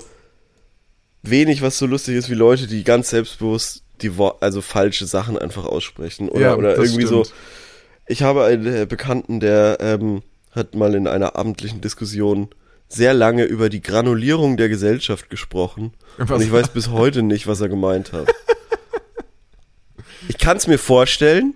wenig, 1.23 1.61
was 1.61 1.78
so 1.78 1.86
lustig 1.86 2.15
ist 2.15 2.30
wie 2.30 2.34
Leute, 2.36 2.67
die 2.67 2.84
ganz 2.84 3.09
selbstbewusst 3.09 3.84
die 4.01 4.17
Wo 4.17 4.28
also 4.41 4.61
falsche 4.61 5.05
Sachen 5.05 5.38
einfach 5.38 5.65
aussprechen 5.65 6.28
oder, 6.28 6.41
Ja, 6.41 6.55
oder 6.55 6.76
das 6.76 6.86
irgendwie 6.89 7.05
stimmt. 7.05 7.28
so. 7.28 7.34
Ich 8.07 8.21
habe 8.23 8.43
einen 8.45 8.65
äh, 8.67 8.86
Bekannten, 8.86 9.39
der 9.39 9.78
ähm, 9.80 10.21
hat 10.51 10.76
mal 10.76 10.93
in 10.95 11.07
einer 11.07 11.36
abendlichen 11.38 11.80
Diskussion 11.82 12.49
sehr 12.89 13.13
lange 13.13 13.45
über 13.45 13.69
die 13.69 13.82
Granulierung 13.82 14.57
der 14.57 14.67
Gesellschaft 14.69 15.30
gesprochen. 15.30 15.93
Was- 16.17 16.30
Und 16.32 16.41
ich 16.41 16.51
weiß 16.51 16.69
bis 16.69 16.89
heute 16.89 17.23
nicht, 17.23 17.47
was 17.47 17.61
er 17.61 17.69
gemeint 17.69 18.11
hat. 18.11 18.28
Ich 20.28 20.38
kann 20.38 20.57
es 20.57 20.68
mir 20.68 20.78
vorstellen, 20.78 21.53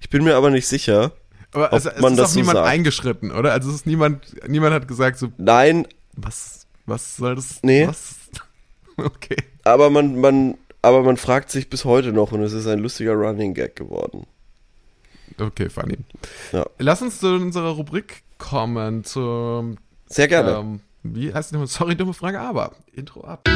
ich 0.00 0.10
bin 0.10 0.24
mir 0.24 0.36
aber 0.36 0.50
nicht 0.50 0.66
sicher. 0.66 1.12
Aber 1.52 1.72
Ob 1.72 1.78
es, 1.78 1.84
man 2.00 2.12
ist 2.12 2.18
das 2.18 2.30
auch 2.30 2.32
so 2.34 2.38
niemand 2.40 2.56
sagt. 2.58 2.68
eingeschritten, 2.68 3.32
oder? 3.32 3.52
Also 3.52 3.70
es 3.70 3.76
ist 3.76 3.86
niemand, 3.86 4.48
niemand 4.48 4.72
hat 4.74 4.86
gesagt 4.88 5.18
so, 5.18 5.32
Nein, 5.36 5.86
was, 6.14 6.66
was 6.86 7.16
soll 7.16 7.34
das? 7.36 7.60
Nee. 7.62 7.86
Was? 7.86 8.16
Okay. 8.96 9.36
aber 9.64 9.88
man, 9.88 10.20
man, 10.20 10.58
aber 10.82 11.02
man 11.02 11.16
fragt 11.16 11.50
sich 11.50 11.70
bis 11.70 11.86
heute 11.86 12.12
noch 12.12 12.32
und 12.32 12.42
es 12.42 12.52
ist 12.52 12.66
ein 12.66 12.80
lustiger 12.80 13.14
Running 13.14 13.54
Gag 13.54 13.74
geworden. 13.74 14.26
Okay, 15.38 15.70
funny. 15.70 15.96
Ja. 16.52 16.66
Lass 16.78 17.00
uns 17.00 17.18
zu 17.18 17.28
unserer 17.28 17.70
Rubrik 17.70 18.24
kommen, 18.36 19.04
zum 19.04 19.78
Sehr 20.06 20.28
gerne. 20.28 20.58
ähm, 20.58 20.80
Wie 21.02 21.32
heißt 21.32 21.50
die 21.50 21.54
nochmal? 21.54 21.68
Sorry, 21.68 21.96
dumme 21.96 22.12
Frage, 22.12 22.40
aber. 22.40 22.72
Intro 22.92 23.22
ab. 23.24 23.48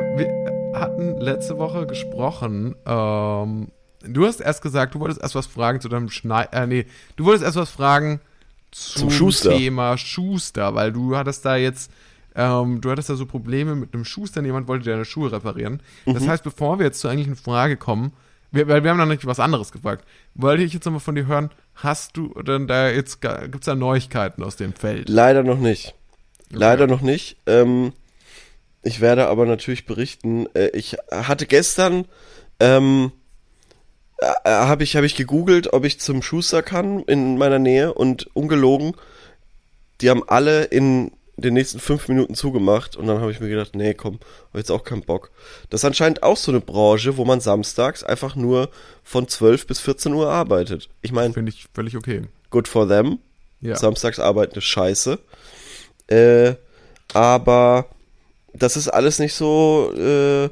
Wir 0.00 0.72
hatten 0.78 1.16
letzte 1.20 1.58
Woche 1.58 1.86
gesprochen. 1.86 2.74
Ähm, 2.86 3.68
du 4.02 4.26
hast 4.26 4.40
erst 4.40 4.62
gesagt, 4.62 4.94
du 4.94 5.00
wolltest 5.00 5.20
erst 5.22 5.34
was 5.34 5.46
fragen 5.46 5.80
zu 5.80 5.88
deinem 5.88 6.10
Schnei. 6.10 6.42
Äh, 6.52 6.66
nee, 6.66 6.86
du 7.16 7.24
wolltest 7.24 7.44
erst 7.44 7.56
was 7.56 7.70
fragen 7.70 8.20
zum, 8.72 9.10
Schuster. 9.10 9.56
Thema 9.56 9.96
Schuster, 9.96 10.74
weil 10.74 10.92
du 10.92 11.16
hattest 11.16 11.44
da 11.44 11.56
jetzt. 11.56 11.90
Ähm, 12.34 12.82
du 12.82 12.90
hattest 12.90 13.08
da 13.08 13.14
so 13.14 13.24
Probleme 13.24 13.74
mit 13.74 13.94
einem 13.94 14.04
Schuster, 14.04 14.42
jemand 14.42 14.68
wollte 14.68 14.90
deine 14.90 15.06
Schuhe 15.06 15.32
reparieren. 15.32 15.80
Das 16.04 16.24
Mhm. 16.24 16.28
heißt, 16.28 16.44
bevor 16.44 16.78
wir 16.78 16.84
jetzt 16.86 17.00
zur 17.00 17.10
eigentlichen 17.10 17.36
Frage 17.36 17.78
kommen, 17.78 18.12
wir, 18.50 18.68
weil 18.68 18.84
wir 18.84 18.90
haben 18.90 18.98
noch 18.98 19.06
nicht 19.06 19.24
was 19.24 19.40
anderes 19.40 19.72
gefragt, 19.72 20.04
wollte 20.34 20.62
ich 20.62 20.74
jetzt 20.74 20.84
nochmal 20.84 21.00
von 21.00 21.14
dir 21.14 21.26
hören, 21.26 21.50
hast 21.76 22.16
du 22.18 22.34
denn 22.42 22.66
da 22.66 22.90
jetzt, 22.90 23.22
gibt 23.22 23.54
es 23.60 23.64
da 23.64 23.74
Neuigkeiten 23.74 24.42
aus 24.42 24.56
dem 24.56 24.74
Feld? 24.74 25.08
Leider 25.08 25.42
noch 25.42 25.58
nicht. 25.58 25.94
Leider 26.50 26.86
noch 26.86 27.00
nicht. 27.00 27.38
Ähm, 27.46 27.92
ich 28.86 29.00
werde 29.00 29.26
aber 29.26 29.46
natürlich 29.46 29.84
berichten. 29.84 30.46
Äh, 30.54 30.68
ich 30.68 30.96
hatte 31.10 31.46
gestern, 31.46 32.06
ähm, 32.60 33.10
äh, 34.18 34.26
habe 34.44 34.84
ich, 34.84 34.96
hab 34.96 35.04
ich 35.04 35.16
gegoogelt, 35.16 35.72
ob 35.72 35.84
ich 35.84 35.98
zum 35.98 36.22
Schuster 36.22 36.62
kann 36.62 37.00
in 37.00 37.36
meiner 37.36 37.58
Nähe 37.58 37.92
und 37.92 38.28
ungelogen, 38.34 38.94
die 40.00 40.08
haben 40.08 40.22
alle 40.28 40.64
in 40.64 41.10
den 41.36 41.54
nächsten 41.54 41.80
fünf 41.80 42.08
Minuten 42.08 42.34
zugemacht 42.34 42.96
und 42.96 43.08
dann 43.08 43.20
habe 43.20 43.30
ich 43.30 43.40
mir 43.40 43.48
gedacht, 43.48 43.74
nee, 43.74 43.92
komm, 43.92 44.20
hab 44.52 44.56
jetzt 44.56 44.70
auch 44.70 44.84
keinen 44.84 45.02
Bock. 45.02 45.30
Das 45.68 45.80
ist 45.80 45.84
anscheinend 45.84 46.22
auch 46.22 46.36
so 46.36 46.52
eine 46.52 46.60
Branche, 46.60 47.16
wo 47.16 47.24
man 47.24 47.40
samstags 47.40 48.04
einfach 48.04 48.36
nur 48.36 48.70
von 49.02 49.28
12 49.28 49.66
bis 49.66 49.80
14 49.80 50.14
Uhr 50.14 50.30
arbeitet. 50.30 50.88
Ich 51.02 51.12
meine, 51.12 51.34
Finde 51.34 51.50
ich 51.50 51.66
völlig 51.74 51.96
okay. 51.96 52.22
good 52.50 52.68
for 52.68 52.88
them. 52.88 53.18
Ja. 53.60 53.76
Samstags 53.76 54.18
arbeiten 54.18 54.56
ist 54.56 54.64
scheiße. 54.64 55.18
Äh, 56.06 56.54
aber 57.12 57.90
das 58.58 58.76
ist 58.76 58.88
alles 58.88 59.18
nicht 59.18 59.34
so 59.34 59.92
äh, 59.96 60.48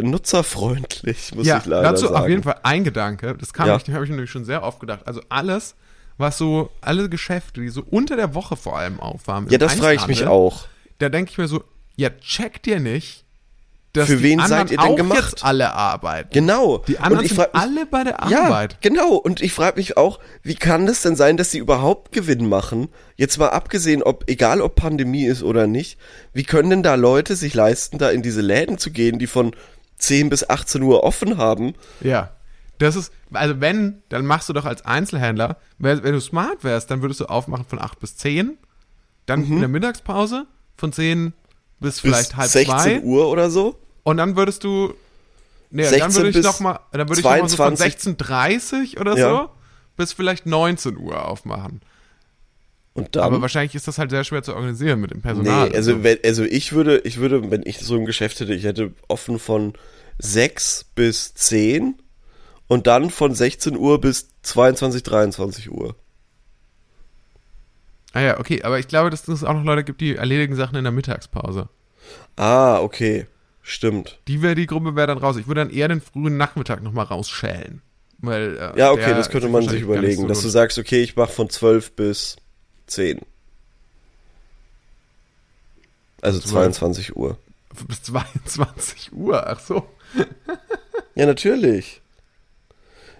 nutzerfreundlich, 0.00 1.34
muss 1.34 1.46
ja, 1.46 1.58
ich 1.58 1.66
leider 1.66 1.82
dazu 1.90 2.06
sagen. 2.06 2.16
auf 2.16 2.28
jeden 2.28 2.42
Fall 2.42 2.60
ein 2.62 2.84
Gedanke. 2.84 3.34
Das 3.38 3.52
kam 3.52 3.66
Ja. 3.68 3.76
ich, 3.76 3.88
habe 3.92 4.04
ich 4.04 4.10
nämlich 4.10 4.30
schon 4.30 4.44
sehr 4.44 4.62
oft 4.62 4.80
gedacht. 4.80 5.00
Also 5.06 5.20
alles, 5.28 5.74
was 6.18 6.38
so, 6.38 6.70
alle 6.80 7.08
Geschäfte, 7.08 7.60
die 7.60 7.68
so 7.68 7.82
unter 7.90 8.16
der 8.16 8.34
Woche 8.34 8.56
vor 8.56 8.78
allem 8.78 9.00
aufhaben. 9.00 9.46
Ja, 9.48 9.54
im 9.54 9.58
das 9.60 9.74
frage 9.74 9.96
ich 9.96 10.06
mich 10.06 10.26
auch. 10.26 10.66
Da 10.98 11.08
denke 11.08 11.30
ich 11.32 11.38
mir 11.38 11.48
so, 11.48 11.64
ja, 11.96 12.10
checkt 12.10 12.66
ihr 12.66 12.80
nicht, 12.80 13.24
dass 13.92 14.06
Für 14.06 14.22
wen 14.22 14.38
seid 14.46 14.70
ihr 14.70 14.78
denn 14.78 14.94
gemacht? 14.94 15.32
jetzt 15.32 15.44
alle 15.44 15.74
arbeiten. 15.74 16.30
Genau. 16.32 16.78
Die 16.86 16.98
anderen 17.00 17.26
sind 17.26 17.38
mich, 17.38 17.54
alle 17.54 17.86
bei 17.86 18.04
der 18.04 18.18
ja, 18.28 18.44
Arbeit. 18.44 18.80
genau. 18.80 19.14
Und 19.14 19.40
ich 19.40 19.52
frage 19.52 19.78
mich 19.78 19.96
auch, 19.96 20.20
wie 20.42 20.54
kann 20.54 20.86
das 20.86 21.02
denn 21.02 21.16
sein, 21.16 21.36
dass 21.36 21.50
sie 21.50 21.58
überhaupt 21.58 22.12
Gewinn 22.12 22.48
machen? 22.48 22.88
Jetzt 23.16 23.38
mal 23.38 23.48
abgesehen, 23.48 24.04
ob, 24.04 24.24
egal 24.28 24.60
ob 24.60 24.76
Pandemie 24.76 25.24
ist 25.24 25.42
oder 25.42 25.66
nicht, 25.66 25.98
wie 26.32 26.44
können 26.44 26.70
denn 26.70 26.82
da 26.84 26.94
Leute 26.94 27.34
sich 27.34 27.52
leisten, 27.54 27.98
da 27.98 28.10
in 28.10 28.22
diese 28.22 28.42
Läden 28.42 28.78
zu 28.78 28.92
gehen, 28.92 29.18
die 29.18 29.26
von 29.26 29.56
10 29.98 30.30
bis 30.30 30.48
18 30.48 30.82
Uhr 30.82 31.02
offen 31.02 31.36
haben? 31.36 31.74
Ja. 32.00 32.30
Das 32.78 32.94
ist, 32.94 33.12
also 33.32 33.60
wenn, 33.60 34.02
dann 34.08 34.24
machst 34.24 34.48
du 34.48 34.52
doch 34.52 34.66
als 34.66 34.84
Einzelhändler, 34.86 35.58
wenn, 35.78 36.02
wenn 36.04 36.12
du 36.12 36.20
smart 36.20 36.62
wärst, 36.62 36.90
dann 36.92 37.02
würdest 37.02 37.20
du 37.20 37.26
aufmachen 37.26 37.66
von 37.66 37.80
8 37.80 37.98
bis 37.98 38.16
10, 38.16 38.56
dann 39.26 39.44
in 39.44 39.58
der 39.58 39.68
Mittagspause 39.68 40.46
von 40.76 40.92
10 40.92 41.34
bis, 41.80 41.94
Bis 41.94 42.00
vielleicht 42.00 42.36
halb 42.36 42.50
16 42.50 42.78
zwei. 42.78 43.00
Uhr 43.02 43.28
oder 43.28 43.50
so? 43.50 43.78
Und 44.02 44.18
dann 44.18 44.36
würdest 44.36 44.64
du. 44.64 44.94
Nee, 45.70 45.84
16 45.84 46.00
dann 46.00 46.14
würde 46.14 46.28
ich 46.30 46.36
bis 46.36 46.44
noch 46.44 46.60
mal, 46.60 46.80
dann 46.92 47.08
würde 47.08 47.20
ich 47.20 47.24
noch 47.24 47.30
mal 47.30 47.48
so 47.48 47.56
von 47.56 47.76
22. 47.76 48.16
16.30 48.18 49.00
oder 49.00 49.16
Ja. 49.16 49.30
so 49.30 49.50
bis 49.96 50.12
vielleicht 50.12 50.46
19 50.46 50.96
Uhr 50.96 51.26
aufmachen. 51.28 51.80
Und 52.92 53.14
dann? 53.16 53.24
Aber 53.24 53.40
wahrscheinlich 53.40 53.74
ist 53.74 53.86
das 53.86 53.98
halt 53.98 54.10
sehr 54.10 54.24
schwer 54.24 54.42
zu 54.42 54.54
organisieren 54.54 55.00
mit 55.00 55.10
dem 55.10 55.22
Personal. 55.22 55.68
Nee, 55.68 55.76
also, 55.76 56.02
wenn, 56.02 56.18
also 56.24 56.42
ich 56.42 56.72
würde, 56.72 56.98
ich 57.04 57.18
würde, 57.18 57.50
wenn 57.50 57.62
ich 57.64 57.78
so 57.78 57.94
ein 57.96 58.04
Geschäft 58.04 58.40
hätte, 58.40 58.54
ich 58.54 58.64
hätte 58.64 58.92
offen 59.08 59.38
von 59.38 59.74
6 60.18 60.86
bis 60.94 61.34
10 61.34 62.00
und 62.66 62.86
dann 62.86 63.10
von 63.10 63.34
16 63.34 63.76
Uhr 63.76 64.00
bis 64.00 64.28
22, 64.42 65.02
23 65.02 65.70
Uhr. 65.70 65.94
Ah 68.12 68.20
ja, 68.20 68.38
okay, 68.40 68.62
aber 68.62 68.78
ich 68.78 68.88
glaube, 68.88 69.10
dass 69.10 69.26
es 69.28 69.44
auch 69.44 69.54
noch 69.54 69.64
Leute 69.64 69.84
gibt, 69.84 70.00
die 70.00 70.16
erledigen 70.16 70.56
Sachen 70.56 70.76
in 70.76 70.84
der 70.84 70.92
Mittagspause. 70.92 71.68
Ah, 72.36 72.78
okay. 72.80 73.26
Stimmt. 73.62 74.18
Die 74.26 74.42
wäre 74.42 74.54
die 74.54 74.66
Gruppe 74.66 74.96
wäre 74.96 75.06
dann 75.08 75.18
raus. 75.18 75.36
Ich 75.36 75.46
würde 75.46 75.60
dann 75.60 75.70
eher 75.70 75.86
den 75.88 76.00
frühen 76.00 76.36
Nachmittag 76.36 76.82
nochmal 76.82 77.04
rausschälen. 77.06 77.82
Weil, 78.18 78.56
äh, 78.56 78.78
Ja, 78.78 78.90
okay, 78.90 79.10
das 79.14 79.30
könnte 79.30 79.48
man 79.48 79.68
sich 79.68 79.82
überlegen, 79.82 80.22
so 80.22 80.26
dass 80.28 80.42
du 80.42 80.48
sagst, 80.48 80.78
okay, 80.78 81.02
ich 81.02 81.14
mache 81.16 81.30
von 81.32 81.48
12 81.50 81.92
bis 81.92 82.36
10. 82.86 83.20
Also 86.22 86.38
12. 86.40 86.50
22 86.52 87.16
Uhr. 87.16 87.38
bis 87.88 88.02
22 88.02 89.12
Uhr, 89.12 89.46
ach 89.46 89.60
so. 89.60 89.86
Ja, 91.16 91.26
natürlich. 91.26 92.00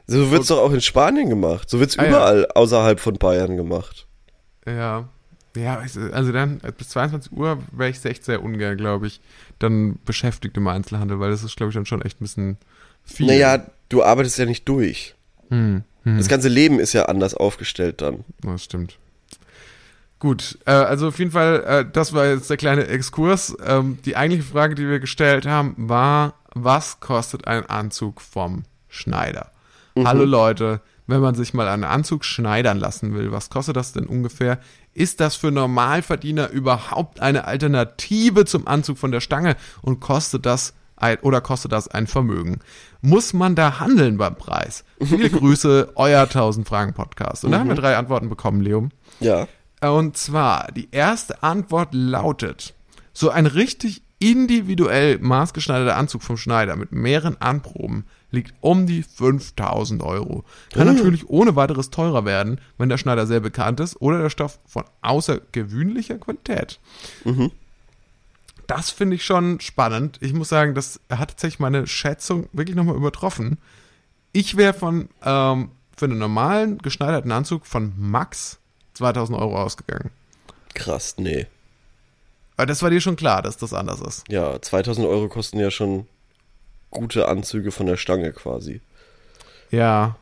So 0.07 0.31
wird's 0.31 0.47
doch 0.49 0.59
auch 0.59 0.73
in 0.73 0.81
Spanien 0.81 1.29
gemacht. 1.29 1.69
So 1.69 1.81
wird's 1.81 1.99
Ah, 1.99 2.05
ja. 2.05 2.09
überall 2.09 2.47
außerhalb 2.55 2.99
von 3.01 3.15
Bayern 3.15 3.57
gemacht. 3.57 4.07
Ja. 4.67 5.09
Ja, 5.57 5.83
also 6.13 6.33
dann 6.33 6.61
äh, 6.63 6.71
bis 6.71 6.91
22 6.91 7.33
Uhr 7.33 7.59
wäre 7.73 7.91
ich 7.91 8.05
echt 8.05 8.25
sehr 8.25 8.43
ungern, 8.43 8.77
glaube 8.77 9.09
ich, 9.09 9.21
dann 9.59 9.99
beschäftigt 10.05 10.57
im 10.57 10.69
Einzelhandel, 10.69 11.19
weil 11.19 11.31
das 11.31 11.43
ist, 11.43 11.57
glaube 11.57 11.71
ich, 11.71 11.75
dann 11.75 11.87
schon 11.87 12.03
echt 12.03 12.21
ein 12.21 12.25
bisschen 12.25 12.57
viel. 13.03 13.27
Naja, 13.27 13.67
du 13.89 14.05
arbeitest 14.05 14.39
ja 14.39 14.47
nicht 14.47 14.69
durch. 14.69 15.17
Hm, 15.49 15.83
hm. 16.05 16.17
Das 16.19 16.29
ganze 16.29 16.49
Leben 16.49 16.79
ist 16.79 16.93
ja 16.93 17.07
anders 17.07 17.35
aufgestellt 17.35 18.01
dann. 18.01 18.25
Das 18.43 18.63
stimmt. 18.63 18.97
Gut, 20.21 20.59
äh, 20.67 20.71
also 20.73 21.09
auf 21.09 21.19
jeden 21.19 21.33
Fall, 21.33 21.65
äh, 21.67 21.85
das 21.91 22.13
war 22.13 22.27
jetzt 22.27 22.49
der 22.49 22.59
kleine 22.59 22.87
Exkurs. 22.87 23.57
Ähm, 23.65 23.99
die 24.05 24.17
eigentliche 24.17 24.45
Frage, 24.45 24.77
die 24.77 24.87
wir 24.87 25.01
gestellt 25.01 25.47
haben, 25.47 25.75
war, 25.77 26.35
was 26.55 27.01
kostet 27.01 27.49
ein 27.49 27.67
Anzug 27.67 28.21
vom 28.21 28.65
Schneider? 28.89 29.51
Hallo 29.97 30.25
Leute, 30.25 30.81
wenn 31.11 31.21
man 31.21 31.35
sich 31.35 31.55
mal 31.55 31.69
einen 31.69 31.85
Anzug 31.85 32.25
schneidern 32.25 32.79
lassen 32.79 33.15
will, 33.15 33.33
was 33.33 33.51
kostet 33.51 33.77
das 33.77 33.93
denn 33.93 34.07
ungefähr? 34.07 34.59
Ist 34.95 35.21
das 35.21 35.37
für 35.37 35.51
Normalverdiener 35.51 36.51
überhaupt 36.51 37.21
eine 37.21 37.45
Alternative 37.45 38.45
zum 38.45 38.67
Anzug 38.67 38.99
von 38.99 39.13
der 39.13 39.21
Stange 39.21 39.57
und 39.83 40.01
kostet 40.01 40.47
das 40.47 40.75
ein, 40.97 41.19
oder 41.21 41.41
kostet 41.41 41.73
das 41.73 41.89
ein 41.89 42.07
Vermögen? 42.07 42.61
Muss 43.01 43.33
man 43.33 43.55
da 43.55 43.81
handeln 43.81 44.19
beim 44.19 44.37
Preis? 44.37 44.85
Viele 45.01 45.31
Grüße, 45.31 45.93
euer 45.95 46.23
1000 46.23 46.67
Fragen 46.67 46.95
Podcast. 46.95 47.45
Und 47.45 47.53
da 47.53 47.61
haben 47.61 47.69
wir 47.69 47.77
drei 47.77 47.97
Antworten 47.97 48.29
bekommen, 48.29 48.61
Leo. 48.61 48.89
Ja. 49.21 49.49
Und 49.81 50.17
zwar, 50.17 50.71
die 50.73 50.89
erste 50.91 51.43
Antwort 51.43 51.91
lautet, 51.93 52.75
so 53.13 53.31
ein 53.31 53.47
richtig 53.47 54.03
individuell 54.19 55.19
maßgeschneiderter 55.19 55.97
Anzug 55.97 56.23
vom 56.23 56.37
Schneider 56.37 56.77
mit 56.77 56.93
mehreren 56.93 57.41
Anproben 57.41 58.05
liegt 58.31 58.55
um 58.61 58.87
die 58.87 59.03
5000 59.03 60.03
Euro. 60.03 60.45
Kann 60.73 60.87
natürlich 60.87 61.29
ohne 61.29 61.57
weiteres 61.57 61.91
teurer 61.91 62.25
werden, 62.25 62.61
wenn 62.79 62.89
der 62.89 62.99
Schneider 62.99 63.27
sehr 63.27 63.41
bekannt 63.41 63.81
ist 63.81 64.01
oder 64.01 64.23
der 64.23 64.31
Stoff 64.31 64.59
von 64.67 64.85
außergewöhnlicher 65.03 66.19
Qualität. 66.19 66.79
Das 68.67 68.91
finde 68.91 69.17
ich 69.17 69.25
schon 69.25 69.61
spannend. 69.61 70.19
Ich 70.21 70.33
muss 70.33 70.49
sagen, 70.49 70.75
das 70.75 71.01
hat 71.11 71.31
tatsächlich 71.31 71.59
meine 71.59 71.87
Schätzung 71.87 72.49
wirklich 72.53 72.77
nochmal 72.77 72.97
übertroffen. 72.97 73.59
Ich 74.33 74.57
wäre 74.57 74.75
von 74.75 75.09
ähm, 75.25 75.71
für 75.97 76.05
einen 76.05 76.19
normalen 76.19 76.79
geschneiderten 76.79 77.33
Anzug 77.33 77.67
von 77.67 77.93
Max 77.97 78.59
2000 78.95 79.37
Euro 79.39 79.61
ausgegangen. 79.61 80.11
Krass, 80.75 81.17
nee. 81.19 81.47
Aber 82.57 82.67
das 82.67 82.83
war 82.83 82.91
dir 82.91 83.01
schon 83.01 83.17
klar, 83.17 83.43
dass 83.43 83.57
das 83.57 83.73
anders 83.73 84.01
ist. 84.01 84.25
Ja, 84.29 84.61
2000 84.61 85.07
Euro 85.07 85.29
kosten 85.29 85.59
ja 85.59 85.71
schon 85.71 86.07
gute 86.91 87.29
Anzüge 87.29 87.71
von 87.71 87.87
der 87.87 87.97
Stange 87.97 88.33
quasi. 88.33 88.81
Ja. 89.71 90.17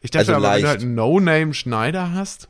Ich 0.00 0.10
dachte 0.10 0.32
Also 0.32 0.32
aber, 0.34 0.42
wenn 0.42 0.50
du 0.50 0.54
leicht. 0.58 0.66
halt 0.68 0.82
einen 0.82 0.94
No-Name-Schneider 0.94 2.12
hast. 2.12 2.48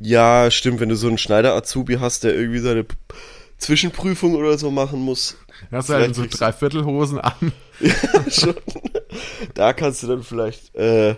Ja, 0.00 0.50
stimmt, 0.50 0.80
wenn 0.80 0.88
du 0.90 0.96
so 0.96 1.08
einen 1.08 1.18
Schneider-Azubi 1.18 1.96
hast, 1.98 2.24
der 2.24 2.34
irgendwie 2.34 2.58
seine 2.60 2.84
P- 2.84 2.94
Zwischenprüfung 3.58 4.34
oder 4.36 4.56
so 4.58 4.70
machen 4.70 5.00
muss. 5.00 5.36
Da 5.70 5.78
hast 5.78 5.88
du 5.88 5.94
halt 5.94 6.14
so 6.14 6.24
Dreiviertelhosen 6.28 7.18
an. 7.18 7.52
schon. 8.30 8.54
Da 9.54 9.72
kannst 9.72 10.02
du 10.02 10.06
dann 10.06 10.22
vielleicht 10.22 10.74
äh, 10.76 11.16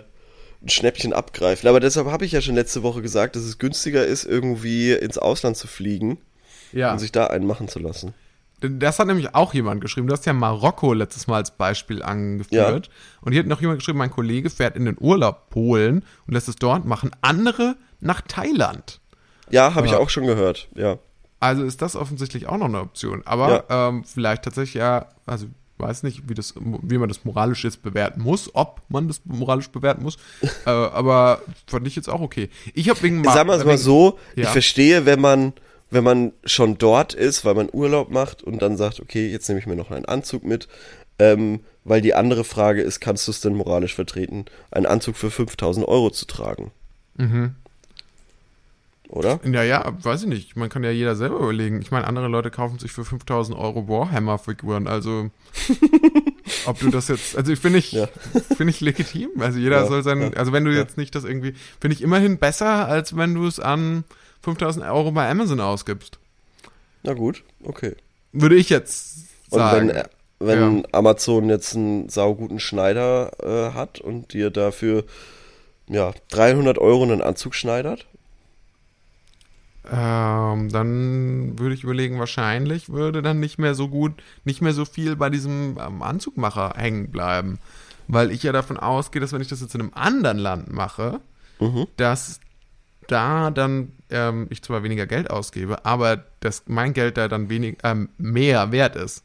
ein 0.63 0.69
Schnäppchen 0.69 1.13
abgreifen. 1.13 1.69
Aber 1.69 1.79
deshalb 1.79 2.07
habe 2.07 2.25
ich 2.25 2.31
ja 2.31 2.41
schon 2.41 2.55
letzte 2.55 2.81
Woche 2.81 3.01
gesagt, 3.03 3.35
dass 3.35 3.43
es 3.43 3.59
günstiger 3.59 4.05
ist, 4.05 4.25
irgendwie 4.25 4.91
ins 4.93 5.19
Ausland 5.19 5.57
zu 5.57 5.67
fliegen 5.67 6.17
Ja. 6.71 6.91
und 6.93 6.99
sich 6.99 7.11
da 7.11 7.27
einen 7.27 7.45
machen 7.45 7.67
zu 7.67 7.77
lassen. 7.77 8.13
Das 8.61 8.99
hat 8.99 9.07
nämlich 9.07 9.33
auch 9.33 9.53
jemand 9.53 9.81
geschrieben. 9.81 10.07
Du 10.07 10.13
hast 10.13 10.25
ja 10.25 10.33
Marokko 10.33 10.93
letztes 10.93 11.27
Mal 11.27 11.37
als 11.37 11.51
Beispiel 11.51 12.03
angeführt. 12.03 12.89
Und 13.21 13.31
hier 13.31 13.39
hat 13.41 13.47
noch 13.47 13.59
jemand 13.61 13.79
geschrieben, 13.79 13.97
mein 13.97 14.11
Kollege 14.11 14.49
fährt 14.49 14.75
in 14.75 14.85
den 14.85 14.97
Urlaub 14.99 15.49
Polen 15.49 16.05
und 16.27 16.33
lässt 16.33 16.47
es 16.47 16.55
dort 16.57 16.85
machen. 16.85 17.11
Andere 17.21 17.75
nach 17.99 18.21
Thailand. 18.21 18.99
Ja, 19.49 19.73
habe 19.73 19.87
ich 19.87 19.93
Ja. 19.93 19.97
auch 19.97 20.09
schon 20.09 20.25
gehört, 20.27 20.69
ja. 20.75 20.97
Also 21.39 21.63
ist 21.63 21.81
das 21.81 21.95
offensichtlich 21.95 22.47
auch 22.47 22.57
noch 22.57 22.67
eine 22.67 22.79
Option. 22.81 23.23
Aber 23.25 23.65
ähm, 23.69 24.03
vielleicht 24.05 24.43
tatsächlich 24.43 24.75
ja, 24.75 25.07
also 25.25 25.47
weiß 25.79 26.03
nicht, 26.03 26.29
wie, 26.29 26.35
das, 26.35 26.53
wie 26.55 26.99
man 26.99 27.09
das 27.09 27.25
moralisch 27.25 27.63
jetzt 27.63 27.81
bewerten 27.81 28.21
muss, 28.21 28.51
ob 28.53 28.81
man 28.89 29.07
das 29.07 29.21
moralisch 29.25 29.69
bewerten 29.71 30.03
muss. 30.03 30.17
äh, 30.67 30.69
aber 30.69 31.41
fand 31.65 31.87
ich 31.87 31.95
jetzt 31.95 32.09
auch 32.09 32.21
okay. 32.21 32.49
Ich 32.75 32.89
habe 32.89 33.01
wegen 33.01 33.23
Sagen 33.23 33.49
wir 33.49 33.55
es 33.55 33.63
mal 33.65 33.71
wegen- 33.71 33.77
so, 33.79 34.19
ich 34.35 34.43
Ja. 34.43 34.49
verstehe, 34.51 35.07
wenn 35.07 35.19
man, 35.19 35.53
wenn 35.91 36.03
man 36.03 36.31
schon 36.45 36.77
dort 36.77 37.13
ist, 37.13 37.45
weil 37.45 37.53
man 37.53 37.69
Urlaub 37.71 38.09
macht 38.09 38.41
und 38.41 38.61
dann 38.61 38.77
sagt, 38.77 38.99
okay, 38.99 39.27
jetzt 39.27 39.47
nehme 39.49 39.59
ich 39.59 39.67
mir 39.67 39.75
noch 39.75 39.91
einen 39.91 40.05
Anzug 40.05 40.43
mit, 40.43 40.67
ähm, 41.19 41.59
weil 41.83 42.01
die 42.01 42.13
andere 42.15 42.43
Frage 42.43 42.81
ist, 42.81 42.99
kannst 42.99 43.27
du 43.27 43.31
es 43.31 43.41
denn 43.41 43.53
moralisch 43.55 43.93
vertreten, 43.93 44.45
einen 44.71 44.85
Anzug 44.85 45.17
für 45.17 45.29
5000 45.29 45.87
Euro 45.87 46.09
zu 46.09 46.25
tragen? 46.25 46.71
Mhm. 47.17 47.55
Oder? 49.09 49.41
Ja, 49.43 49.61
ja, 49.61 49.93
weiß 50.01 50.21
ich 50.23 50.29
nicht. 50.29 50.55
Man 50.55 50.69
kann 50.69 50.85
ja 50.85 50.91
jeder 50.91 51.17
selber 51.17 51.35
überlegen. 51.39 51.81
Ich 51.81 51.91
meine, 51.91 52.07
andere 52.07 52.29
Leute 52.29 52.49
kaufen 52.49 52.79
sich 52.79 52.93
für 52.93 53.03
5000 53.03 53.57
Euro 53.57 53.89
Warhammer-Figuren. 53.89 54.87
Also, 54.87 55.29
ob 56.65 56.79
du 56.79 56.89
das 56.89 57.09
jetzt, 57.09 57.35
also 57.35 57.51
ich 57.51 57.59
finde 57.59 57.79
ich, 57.79 57.91
Ja. 57.91 58.07
finde 58.55 58.69
ich 58.71 58.79
legitim. 58.79 59.29
Also 59.39 59.59
jeder 59.59 59.81
Ja, 59.81 59.85
soll 59.87 60.01
sein, 60.03 60.21
ja, 60.21 60.29
also 60.37 60.53
wenn 60.53 60.63
du 60.63 60.73
jetzt 60.73 60.95
nicht 60.95 61.13
das 61.13 61.25
irgendwie, 61.25 61.55
finde 61.81 61.95
ich 61.95 62.01
immerhin 62.01 62.37
besser, 62.37 62.87
als 62.87 63.17
wenn 63.17 63.33
du 63.33 63.45
es 63.45 63.59
an 63.59 64.05
5000 64.41 64.85
Euro 64.85 65.11
bei 65.11 65.29
Amazon 65.29 65.59
ausgibst. 65.59 66.17
Na 67.03 67.13
gut, 67.13 67.43
okay. 67.63 67.95
Würde 68.31 68.55
ich 68.55 68.69
jetzt 68.69 69.25
Und 69.49 69.59
sagen. 69.59 69.89
wenn, 69.89 69.95
äh, 69.95 70.05
wenn 70.39 70.87
Amazon 70.93 71.49
jetzt 71.49 71.75
einen 71.75 72.09
sauguten 72.09 72.59
Schneider 72.59 73.31
äh, 73.43 73.73
hat 73.73 73.99
und 73.99 74.33
dir 74.33 74.49
dafür 74.49 75.03
ja, 75.87 76.13
300 76.29 76.77
Euro 76.77 77.03
einen 77.03 77.21
Anzug 77.21 77.53
schneidert, 77.55 78.05
Ähm, 79.91 80.69
dann 80.69 81.57
würde 81.57 81.73
ich 81.73 81.83
überlegen, 81.83 82.19
wahrscheinlich 82.19 82.89
würde 82.89 83.23
dann 83.23 83.39
nicht 83.39 83.57
mehr 83.57 83.73
so 83.73 83.87
gut, 83.87 84.13
nicht 84.45 84.61
mehr 84.61 84.73
so 84.73 84.85
viel 84.85 85.15
bei 85.15 85.29
diesem 85.31 85.77
ähm, 85.83 86.03
Anzugmacher 86.03 86.73
hängen 86.77 87.09
bleiben. 87.11 87.57
Weil 88.07 88.31
ich 88.31 88.43
ja 88.43 88.51
davon 88.51 88.77
ausgehe, 88.77 89.19
dass 89.19 89.33
wenn 89.33 89.41
ich 89.41 89.47
das 89.47 89.59
jetzt 89.61 89.73
in 89.73 89.81
einem 89.81 89.91
anderen 89.95 90.37
Land 90.37 90.71
mache, 90.71 91.19
Mhm. 91.59 91.87
dass 91.97 92.39
da 93.07 93.49
dann 93.51 93.91
ähm, 94.11 94.47
ich 94.49 94.61
zwar 94.61 94.83
weniger 94.83 95.07
Geld 95.07 95.29
ausgebe, 95.29 95.85
aber 95.85 96.23
dass 96.39 96.63
mein 96.67 96.93
Geld 96.93 97.17
da 97.17 97.27
dann 97.27 97.49
wenig, 97.49 97.77
ähm, 97.83 98.09
mehr 98.17 98.71
wert 98.71 98.95
ist. 98.95 99.23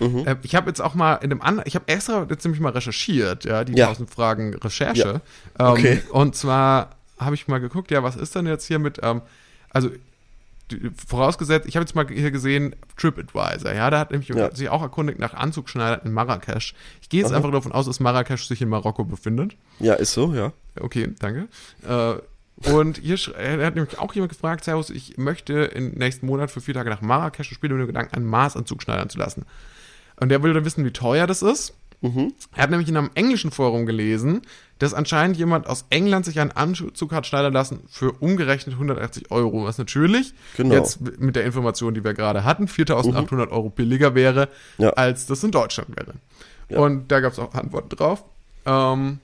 Mhm. 0.00 0.26
Äh, 0.26 0.36
ich 0.42 0.54
habe 0.54 0.68
jetzt 0.68 0.80
auch 0.80 0.94
mal 0.94 1.14
in 1.16 1.30
einem 1.32 1.42
anderen, 1.42 1.66
ich 1.66 1.74
habe 1.74 1.88
extra 1.88 2.26
jetzt 2.30 2.44
nämlich 2.44 2.60
mal 2.60 2.72
recherchiert, 2.72 3.44
ja, 3.44 3.64
die 3.64 3.74
Ja. 3.74 3.86
1000 3.88 4.10
Fragen 4.10 4.54
Recherche. 4.54 5.20
Ja. 5.58 5.70
Okay. 5.72 6.02
Ähm, 6.04 6.10
und 6.10 6.36
zwar 6.36 6.90
habe 7.18 7.34
ich 7.34 7.48
mal 7.48 7.58
geguckt, 7.58 7.90
ja, 7.90 8.02
was 8.02 8.14
ist 8.16 8.34
denn 8.34 8.46
jetzt 8.46 8.64
hier 8.66 8.78
mit, 8.78 9.00
ähm, 9.02 9.22
also 9.70 9.90
vorausgesetzt, 11.06 11.66
ich 11.66 11.76
habe 11.76 11.84
jetzt 11.84 11.94
mal 11.94 12.06
hier 12.08 12.30
gesehen, 12.30 12.76
TripAdvisor, 12.96 13.72
ja, 13.72 13.88
da 13.90 13.98
hat 14.00 14.10
nämlich 14.10 14.28
Ja. 14.28 14.54
sich 14.54 14.68
auch 14.68 14.82
erkundigt 14.82 15.18
nach 15.18 15.34
Anzugschneidern 15.34 16.00
in 16.04 16.12
Marrakesch. 16.12 16.74
Ich 17.00 17.08
gehe 17.08 17.20
jetzt 17.20 17.30
Aha. 17.30 17.36
einfach 17.38 17.50
davon 17.50 17.72
aus, 17.72 17.86
dass 17.86 18.00
Marrakesch 18.00 18.46
sich 18.46 18.60
in 18.60 18.68
Marokko 18.68 19.04
befindet. 19.04 19.56
ja, 19.80 19.94
ist 19.94 20.12
so, 20.12 20.34
ja. 20.34 20.52
Okay, 20.78 21.08
danke. 21.18 21.48
Äh, 21.88 22.14
und 22.72 22.98
hier 22.98 23.16
hat 23.16 23.74
nämlich 23.74 23.98
auch 23.98 24.12
jemand 24.14 24.32
gefragt, 24.32 24.64
Servus, 24.64 24.90
ich 24.90 25.16
möchte 25.18 25.52
im 25.64 25.90
nächsten 25.92 26.26
Monat 26.26 26.50
für 26.50 26.60
vier 26.60 26.74
Tage 26.74 26.90
nach 26.90 27.00
Marrakesch 27.02 27.50
und 27.50 27.54
spiele 27.54 27.74
mit 27.74 27.82
dem 27.82 27.86
Gedanken, 27.88 28.16
einen 28.16 28.26
Maßanzug 28.26 28.82
schneidern 28.82 29.08
zu 29.10 29.18
lassen. 29.18 29.44
Und 30.20 30.30
der 30.30 30.42
will 30.42 30.52
dann 30.54 30.64
wissen, 30.64 30.84
wie 30.84 30.90
teuer 30.90 31.26
das 31.26 31.42
ist. 31.42 31.74
Mhm. 32.00 32.32
Er 32.54 32.62
hat 32.62 32.70
nämlich 32.70 32.88
in 32.88 32.96
einem 32.96 33.10
englischen 33.14 33.50
Forum 33.50 33.84
gelesen, 33.84 34.42
dass 34.78 34.94
anscheinend 34.94 35.36
jemand 35.36 35.66
aus 35.66 35.84
England 35.90 36.24
sich 36.26 36.38
einen 36.38 36.52
Anzug 36.52 37.12
hat 37.12 37.26
schneidern 37.26 37.52
lassen 37.52 37.80
für 37.88 38.12
umgerechnet 38.12 38.74
180 38.76 39.30
Euro, 39.32 39.64
was 39.64 39.78
natürlich 39.78 40.32
Genau. 40.56 40.74
jetzt 40.74 41.00
mit 41.20 41.34
der 41.34 41.44
Information, 41.44 41.94
die 41.94 42.04
wir 42.04 42.14
gerade 42.14 42.44
hatten, 42.44 42.66
4.800 42.68 43.50
Euro 43.50 43.70
billiger 43.70 44.14
wäre, 44.14 44.48
Ja. 44.78 44.90
als 44.90 45.26
das 45.26 45.42
in 45.42 45.50
Deutschland 45.50 45.96
wäre. 45.96 46.14
Ja. 46.68 46.78
Und 46.78 47.10
da 47.10 47.18
gab 47.20 47.32
es 47.32 47.38
auch 47.40 47.52
Antworten 47.54 47.88
drauf. 47.96 48.22
Ähm, 48.64 49.18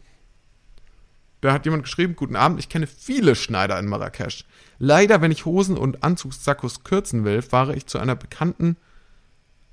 da 1.44 1.52
hat 1.52 1.66
jemand 1.66 1.82
geschrieben, 1.82 2.16
guten 2.16 2.36
Abend, 2.36 2.58
ich 2.58 2.70
kenne 2.70 2.86
viele 2.86 3.34
Schneider 3.34 3.78
in 3.78 3.86
Marrakesch. 3.86 4.46
Leider, 4.78 5.20
wenn 5.20 5.30
ich 5.30 5.44
Hosen 5.44 5.76
und 5.76 6.02
Anzugssakkos 6.02 6.84
kürzen 6.84 7.24
will, 7.26 7.42
fahre 7.42 7.76
ich 7.76 7.86
zu 7.86 7.98
einer 7.98 8.16
bekannten 8.16 8.78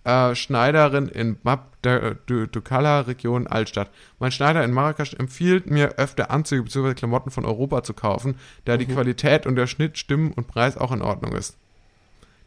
äh, 0.03 0.35
Schneiderin 0.35 1.07
in 1.07 1.39
Bab 1.39 1.81
der 1.83 2.15
Du- 2.25 2.45
Dukala 2.45 2.99
Region 2.99 3.47
Altstadt. 3.47 3.89
Mein 4.19 4.33
Schneider 4.33 4.65
in 4.65 4.73
Marrakesch 4.73 5.13
empfiehlt 5.13 5.71
mir 5.71 5.93
öfter 5.97 6.29
Anzüge 6.29 6.63
bzw. 6.63 6.93
Klamotten 6.93 7.31
von 7.31 7.45
Europa 7.45 7.83
zu 7.83 7.93
kaufen, 7.93 8.35
da 8.65 8.75
die 8.75 8.85
Qualität 8.85 9.45
und 9.45 9.55
der 9.55 9.67
Schnitt, 9.67 9.97
Stimmen 9.97 10.33
und 10.33 10.47
Preis 10.47 10.75
auch 10.75 10.91
in 10.91 11.01
Ordnung 11.01 11.31
ist. 11.31 11.55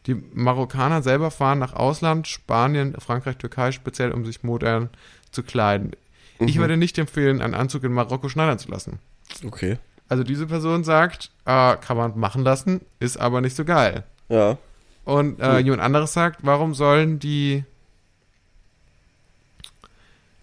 Die 0.05 0.13
Marokkaner 0.13 1.01
selber 1.01 1.31
fahren 1.31 1.57
nach 1.57 1.73
Ausland, 1.73 2.27
Spanien, 2.27 2.93
Frankreich, 2.99 3.37
Türkei 3.37 3.71
speziell, 3.71 4.11
um 4.11 4.23
sich 4.23 4.43
modern 4.43 4.91
zu 5.31 5.41
kleiden. 5.41 5.93
Ich 6.37 6.59
würde 6.59 6.77
nicht 6.77 6.99
empfehlen, 6.99 7.41
einen 7.41 7.55
Anzug 7.55 7.83
in 7.85 7.91
Marokko 7.91 8.29
schneidern 8.29 8.59
zu 8.59 8.69
lassen. 8.69 8.99
Okay. 9.45 9.77
Also 10.07 10.23
diese 10.23 10.45
Person 10.45 10.83
sagt, 10.83 11.31
äh, 11.45 11.75
kann 11.77 11.97
man 11.97 12.17
machen 12.17 12.43
lassen, 12.43 12.81
ist 12.99 13.17
aber 13.17 13.41
nicht 13.41 13.55
so 13.55 13.65
geil. 13.65 14.03
Ja. 14.29 14.57
Und 15.03 15.39
äh, 15.39 15.59
jemand 15.59 15.81
anderes 15.81 16.13
sagt, 16.13 16.39
warum 16.43 16.73
sollen 16.73 17.19
die 17.19 17.63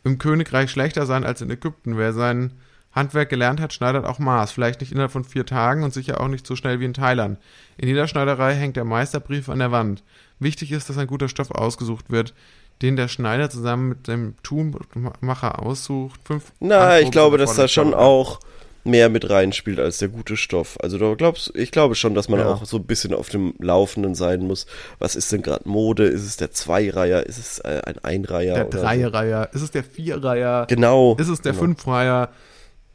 im 0.05 0.18
Königreich 0.18 0.70
schlechter 0.70 1.07
sein 1.07 1.24
als 1.24 1.41
in 1.41 1.51
Ägypten? 1.51 1.97
Wer 1.97 2.12
sein 2.12 2.53
Handwerk 2.93 3.30
gelernt 3.30 3.61
hat, 3.61 3.72
schneidert 3.72 4.05
auch 4.05 4.18
Maß. 4.18 4.53
Vielleicht 4.53 4.80
nicht 4.80 4.93
innerhalb 4.93 5.12
von 5.12 5.24
vier 5.24 5.47
Tagen 5.47 5.83
und 5.83 5.95
sicher 5.95 6.20
auch 6.20 6.28
nicht 6.28 6.47
so 6.47 6.57
schnell 6.57 6.78
wie 6.80 6.85
in 6.85 6.95
Thailand. 6.95 7.39
In 7.76 7.89
jeder 7.89 8.07
Schneiderei 8.07 8.55
hängt 8.55 8.76
der 8.76 8.85
Meisterbrief 8.85 9.49
an 9.49 9.61
der 9.61 9.72
Wand. 9.72 10.03
Wichtig 10.39 10.72
ist, 10.72 10.89
dass 10.89 10.99
ein 10.99 11.07
guter 11.07 11.28
Stoff 11.28 11.51
ausgesucht 11.51 12.11
wird, 12.11 12.35
den 12.83 12.97
der 12.97 13.09
Schneider 13.09 13.49
zusammen 13.49 13.89
mit 13.89 14.09
dem 14.09 14.35
Tuchmacher 14.43 15.62
aussucht. 15.62 16.20
Fünf 16.24 16.53
Na, 16.61 16.99
ich 16.99 17.07
Anproben 17.07 17.11
glaube, 17.11 17.39
sind 17.39 17.49
dass 17.49 17.57
da 17.57 17.68
schon 17.68 17.95
auch 17.95 18.41
mehr 18.85 19.09
mit 19.09 19.30
reinspielt 19.30 19.78
als 19.78 19.99
der 19.99 20.09
gute 20.09 20.37
Stoff. 20.37 20.76
Also 20.83 20.99
du 20.99 21.14
glaubst, 21.16 21.55
ich 21.55 21.70
glaube 21.70 21.95
schon, 21.95 22.14
dass 22.14 22.28
man 22.28 22.41
Ja. 22.41 22.49
auch 22.49 22.64
so 22.64 22.78
ein 22.78 22.85
bisschen 22.85 23.14
auf 23.14 23.28
dem 23.28 23.55
Laufenden 23.59 24.14
sein 24.14 24.41
muss. 24.47 24.66
Was 24.99 25.14
ist 25.16 25.30
denn 25.33 25.43
gerade 25.43 25.68
Mode? 25.68 26.05
Ist 26.05 26.22
es 26.24 26.37
der 26.37 26.51
Zweireiher? 26.51 27.24
Ist 27.24 27.39
es 27.39 27.59
äh, 27.61 27.80
ein 27.85 27.99
Einreiher? 28.03 28.55
Der 28.55 28.66
oder 28.66 28.78
so? 28.78 28.85
Dreireiher, 28.85 29.49
ist 29.53 29.62
es 29.62 29.70
der 29.70 29.85
Vierreiher, 29.85 30.66
Genau. 30.68 31.14
ist 31.16 31.28
es 31.28 31.41
der 31.41 31.53
genau. 31.53 31.64
Fünfreiher, 31.64 32.28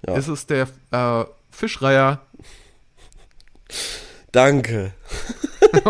Ja. 0.05 0.15
ist 0.17 0.27
es 0.27 0.45
der 0.45 0.67
äh, 0.91 1.23
Fischreiher, 1.51 2.19
Danke. 4.31 4.91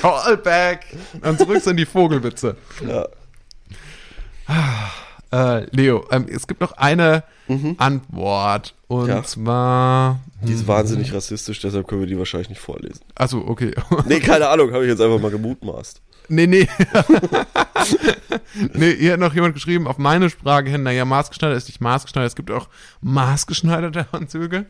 Callback. 0.00 0.80
Dann 1.22 1.38
zurück 1.38 1.62
sind 1.62 1.76
die 1.76 1.86
Vogelwitze. 1.86 2.56
Ja. 2.86 3.06
Äh, 5.32 5.66
Leo, 5.74 6.04
ähm, 6.10 6.26
es 6.28 6.46
gibt 6.46 6.60
noch 6.60 6.72
eine 6.72 7.24
Antwort. 7.78 8.74
Und. 8.88 9.08
Ja. 9.08 9.22
zwar. 9.24 10.20
Die 10.42 10.52
ist 10.52 10.68
wahnsinnig 10.68 11.12
rassistisch, 11.12 11.60
deshalb 11.60 11.88
können 11.88 12.02
wir 12.02 12.06
die 12.06 12.18
wahrscheinlich 12.18 12.50
nicht 12.50 12.60
vorlesen. 12.60 13.00
Achso, 13.14 13.38
okay. 13.46 13.74
Nee, 14.06 14.20
keine 14.20 14.48
Ahnung, 14.48 14.72
habe 14.72 14.84
ich 14.84 14.90
jetzt 14.90 15.00
einfach 15.00 15.20
mal 15.20 15.30
gemutmaßt. 15.30 16.00
nee, 16.28 16.46
nee. 16.46 16.68
nee, 18.74 18.96
hier 18.96 19.14
hat 19.14 19.20
noch 19.20 19.34
jemand 19.34 19.54
geschrieben, 19.54 19.86
auf 19.88 19.98
meine 19.98 20.30
Frage 20.30 20.70
hin, 20.70 20.82
naja, 20.82 21.04
maßgeschneidert 21.04 21.56
ist 21.56 21.68
nicht 21.68 21.80
maßgeschneidert. 21.80 22.30
Es 22.30 22.36
gibt 22.36 22.50
auch 22.50 22.68
maßgeschneiderte 23.00 24.06
Anzüge 24.12 24.66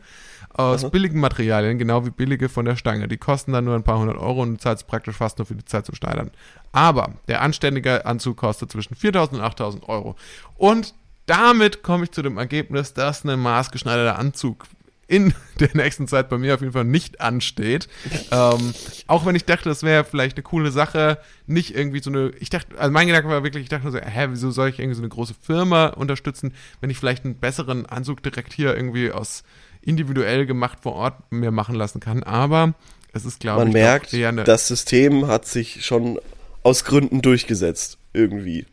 aus 0.57 0.89
billigen 0.89 1.19
Materialien, 1.19 1.77
genau 1.77 2.05
wie 2.05 2.09
billige 2.09 2.49
von 2.49 2.65
der 2.65 2.75
Stange. 2.75 3.07
Die 3.07 3.17
kosten 3.17 3.53
dann 3.53 3.65
nur 3.65 3.75
ein 3.75 3.83
paar 3.83 3.99
hundert 3.99 4.17
Euro 4.17 4.41
und 4.41 4.55
du 4.55 4.57
zahlst 4.57 4.87
praktisch 4.87 5.15
fast 5.15 5.37
nur 5.37 5.45
für 5.45 5.55
die 5.55 5.65
Zeit 5.65 5.85
zum 5.85 5.95
Schneidern. 5.95 6.31
Aber 6.71 7.13
der 7.27 7.41
anständige 7.41 8.05
Anzug 8.05 8.37
kostet 8.37 8.71
zwischen 8.71 8.95
4.000 8.95 9.33
und 9.33 9.41
8.000 9.41 9.83
Euro. 9.87 10.15
Und 10.55 10.95
damit 11.27 11.83
komme 11.83 12.05
ich 12.05 12.11
zu 12.11 12.23
dem 12.23 12.37
Ergebnis, 12.37 12.93
dass 12.93 13.23
ein 13.23 13.39
maßgeschneiderter 13.39 14.17
Anzug 14.17 14.65
in 15.07 15.33
der 15.59 15.69
nächsten 15.73 16.07
Zeit 16.07 16.29
bei 16.29 16.37
mir 16.37 16.55
auf 16.55 16.61
jeden 16.61 16.73
Fall 16.73 16.83
nicht 16.83 17.21
ansteht. 17.21 17.87
ähm, 18.31 18.73
auch 19.07 19.25
wenn 19.25 19.35
ich 19.35 19.45
dachte, 19.45 19.69
das 19.69 19.83
wäre 19.83 20.03
vielleicht 20.03 20.37
eine 20.37 20.43
coole 20.43 20.71
Sache, 20.71 21.19
nicht 21.45 21.75
irgendwie 21.75 22.01
so 22.01 22.09
eine, 22.09 22.31
ich 22.39 22.49
dachte, 22.49 22.77
also 22.77 22.91
mein 22.91 23.07
Gedanke 23.07 23.29
war 23.29 23.43
wirklich, 23.43 23.63
ich 23.63 23.69
dachte 23.69 23.83
nur 23.83 23.91
so, 23.91 23.99
hä, 23.99 24.27
wieso 24.29 24.51
soll 24.51 24.69
ich 24.69 24.79
irgendwie 24.79 24.95
so 24.95 25.01
eine 25.01 25.09
große 25.09 25.35
Firma 25.39 25.87
unterstützen, 25.87 26.53
wenn 26.81 26.89
ich 26.89 26.97
vielleicht 26.97 27.25
einen 27.25 27.35
besseren 27.35 27.85
Anzug 27.85 28.23
direkt 28.23 28.53
hier 28.53 28.75
irgendwie 28.75 29.11
aus 29.11 29.43
individuell 29.81 30.45
gemacht 30.45 30.79
vor 30.81 30.93
Ort 30.93 31.31
mir 31.31 31.51
machen 31.51 31.75
lassen 31.75 31.99
kann. 31.99 32.23
Aber 32.23 32.73
es 33.13 33.25
ist, 33.25 33.39
glaube 33.39 33.59
Man 33.59 33.67
ich, 33.69 33.73
merkt, 33.73 34.13
das 34.47 34.67
System 34.67 35.27
hat 35.27 35.45
sich 35.45 35.85
schon 35.85 36.19
aus 36.63 36.83
Gründen 36.83 37.21
durchgesetzt. 37.21 37.97
Irgendwie. 38.13 38.65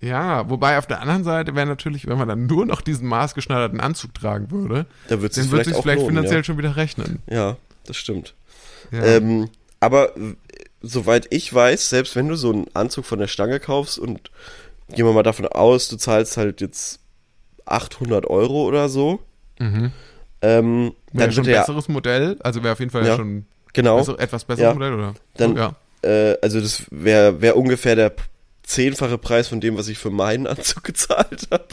Ja, 0.00 0.48
wobei 0.48 0.78
auf 0.78 0.86
der 0.86 1.00
anderen 1.00 1.24
Seite 1.24 1.54
wäre 1.54 1.66
natürlich, 1.66 2.06
wenn 2.06 2.18
man 2.18 2.28
dann 2.28 2.46
nur 2.46 2.66
noch 2.66 2.80
diesen 2.80 3.08
maßgeschneiderten 3.08 3.80
Anzug 3.80 4.14
tragen 4.14 4.50
würde, 4.50 4.86
Da 5.08 5.20
wird 5.20 5.32
es 5.32 5.36
dann 5.36 5.50
wird 5.50 5.64
vielleicht 5.64 5.68
sich 5.76 5.82
vielleicht 5.82 6.00
lohnen, 6.00 6.16
finanziell 6.16 6.40
ja. 6.40 6.44
schon 6.44 6.58
wieder 6.58 6.76
rechnen. 6.76 7.22
ja, 7.28 7.56
das 7.84 7.96
stimmt. 7.96 8.34
Ja. 8.92 9.04
Ähm, 9.04 9.48
aber 9.80 10.16
äh, 10.16 10.34
soweit 10.82 11.26
ich 11.30 11.52
weiß, 11.52 11.88
selbst 11.90 12.14
wenn 12.16 12.28
du 12.28 12.36
so 12.36 12.52
einen 12.52 12.66
Anzug 12.74 13.04
von 13.06 13.18
der 13.18 13.26
Stange 13.26 13.58
kaufst 13.60 13.98
und 13.98 14.30
gehen 14.90 15.04
wir 15.04 15.12
mal 15.12 15.22
davon 15.22 15.46
aus, 15.46 15.88
du 15.88 15.96
zahlst 15.96 16.36
halt 16.36 16.60
jetzt 16.60 17.00
800 17.66 18.26
Euro 18.26 18.64
oder 18.66 18.88
so, 18.88 19.20
mhm. 19.58 19.92
ähm, 20.42 20.92
Wäre 21.12 21.24
dann 21.26 21.32
schon 21.32 21.44
wird 21.44 21.56
ein 21.56 21.58
er, 21.58 21.60
besseres 21.62 21.88
Modell, 21.88 22.36
also 22.40 22.62
wäre 22.62 22.72
auf 22.72 22.78
jeden 22.78 22.90
Fall 22.90 23.04
Ja, 23.04 23.16
schon 23.16 23.46
genau, 23.72 23.96
besser, 23.98 24.18
etwas 24.18 24.44
besseres 24.44 24.68
Ja. 24.68 24.74
Modell, 24.74 24.94
oder? 24.94 25.14
Dann- 25.36 25.56
ja. 25.56 25.74
äh, 26.02 26.36
also 26.40 26.60
das 26.60 26.84
wäre 26.90 27.40
wär 27.42 27.56
ungefähr 27.56 27.96
der 27.96 28.12
zehnfache 28.68 29.18
Preis 29.18 29.48
von 29.48 29.60
dem, 29.60 29.76
was 29.76 29.88
ich 29.88 29.98
für 29.98 30.10
meinen 30.10 30.46
Anzug 30.46 30.84
gezahlt 30.84 31.48
habe. 31.50 31.66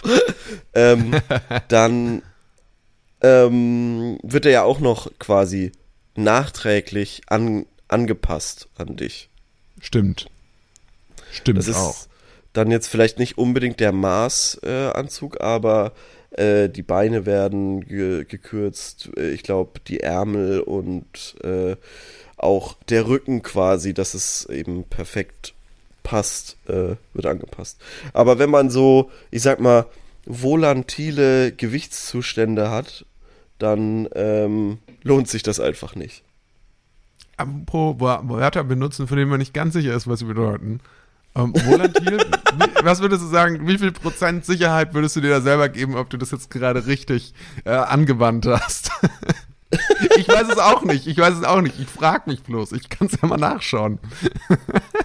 ähm, 0.74 1.14
dann 1.68 2.22
ähm, 3.22 4.18
wird 4.24 4.46
er 4.46 4.52
ja 4.52 4.64
auch 4.64 4.80
noch 4.80 5.12
quasi 5.20 5.72
nachträglich 6.16 7.24
an, 7.28 7.66
angepasst 7.88 8.70
an 8.78 8.96
dich. 8.96 9.30
Stimmt. 9.82 10.28
Stimmt 11.32 11.58
Das 11.58 11.68
ist 11.68 11.76
auch. 11.76 11.96
dann 12.54 12.72
jetzt 12.72 12.88
vielleicht 12.88 13.20
nicht 13.20 13.38
unbedingt 13.38 13.80
der 13.82 13.92
Maßanzug, 13.92 14.64
äh, 14.64 14.90
Anzug, 14.98 15.42
aber 15.42 15.92
äh, 16.32 16.70
die 16.70 16.84
Beine 16.84 17.26
werden 17.26 17.82
ge 17.86 18.24
gekürzt. 18.24 19.10
Äh, 19.18 19.32
Ich 19.32 19.44
glaube, 19.44 19.82
die 19.88 20.00
Ärmel 20.00 20.62
und 20.62 21.36
äh, 21.44 21.76
auch 22.38 22.76
der 22.90 23.08
Rücken 23.08 23.42
quasi, 23.44 23.94
dass 23.94 24.14
es 24.14 24.46
eben 24.46 24.86
perfekt 24.86 25.55
passt, 26.06 26.56
äh, 26.68 26.96
wird 27.14 27.26
angepasst. 27.26 27.82
Aber 28.14 28.40
wenn 28.40 28.50
man 28.50 28.70
so, 28.70 29.12
ich 29.32 29.42
sag 29.42 29.60
mal, 29.60 29.88
volantile 30.26 31.52
Gewichtszustände 31.52 32.70
hat, 32.70 33.06
dann 33.58 34.08
ähm, 34.16 34.78
lohnt 35.04 35.28
sich 35.28 35.44
das 35.44 35.60
einfach 35.60 35.96
nicht. 35.96 36.24
Apropos 37.38 37.98
Wörter 38.30 38.64
benutzen, 38.64 39.08
von 39.08 39.18
denen 39.18 39.30
man 39.30 39.40
nicht 39.40 39.54
ganz 39.54 39.74
sicher 39.74 39.94
ist, 39.94 40.08
was 40.08 40.20
sie 40.20 40.26
bedeuten. 40.26 40.80
Ähm, 41.36 41.54
volatil, 41.66 42.18
wie, 42.58 42.86
was 42.86 43.02
würdest 43.02 43.24
du 43.24 43.28
sagen, 43.28 43.68
wie 43.68 43.78
viel 43.78 43.92
Prozent 43.92 44.46
Sicherheit 44.46 44.94
würdest 44.94 45.16
du 45.16 45.22
dir 45.22 45.32
da 45.32 45.42
selber 45.42 45.68
geben, 45.70 45.96
ob 45.96 46.10
du 46.10 46.18
das 46.18 46.32
jetzt 46.32 46.50
gerade 46.50 46.86
richtig 46.86 47.34
äh, 47.66 47.72
angewandt 47.72 48.46
hast? 48.46 48.92
ich 50.18 50.28
weiß 50.28 50.48
es 50.50 50.58
auch 50.58 50.84
nicht, 50.84 51.08
ich 51.08 51.18
weiß 51.18 51.36
es 51.36 51.44
auch 51.44 51.62
nicht. 51.62 51.80
Ich 51.80 51.88
frage 51.88 52.30
mich 52.30 52.44
bloß, 52.44 52.72
ich 52.74 52.90
kann 52.90 53.08
es 53.08 53.18
ja 53.22 53.28
mal 53.28 53.38
nachschauen. 53.38 54.00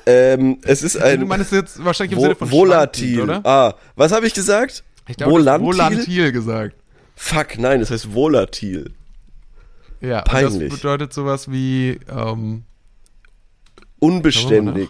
Ähm, 0.07 0.59
es 0.63 0.83
ist 0.83 0.97
ein 0.97 1.21
du 1.21 1.27
meinst 1.27 1.53
jetzt 1.53 1.85
wahrscheinlich 1.85 2.17
im 2.17 2.21
Sinne 2.23 2.35
von 2.35 2.51
volatil. 2.51 3.21
oder? 3.23 3.45
Ah, 3.45 3.75
was 3.97 4.13
habe 4.13 4.27
ich 4.27 4.35
gesagt? 4.35 4.83
Ich 5.09 5.17
glaube, 5.17 5.33
Volantil? 5.33 5.67
volatil 5.67 6.33
gesagt. 6.33 6.77
Fuck, 7.17 7.59
nein, 7.59 7.81
das 7.81 7.91
heißt 7.91 8.15
volatil. 8.15 8.95
Ja, 10.01 10.23
Peinlich. 10.23 10.71
das 10.71 10.79
bedeutet 10.81 11.13
sowas 11.13 11.51
wie 11.51 12.01
ähm, 12.09 12.65
Unbeständig. 13.99 14.89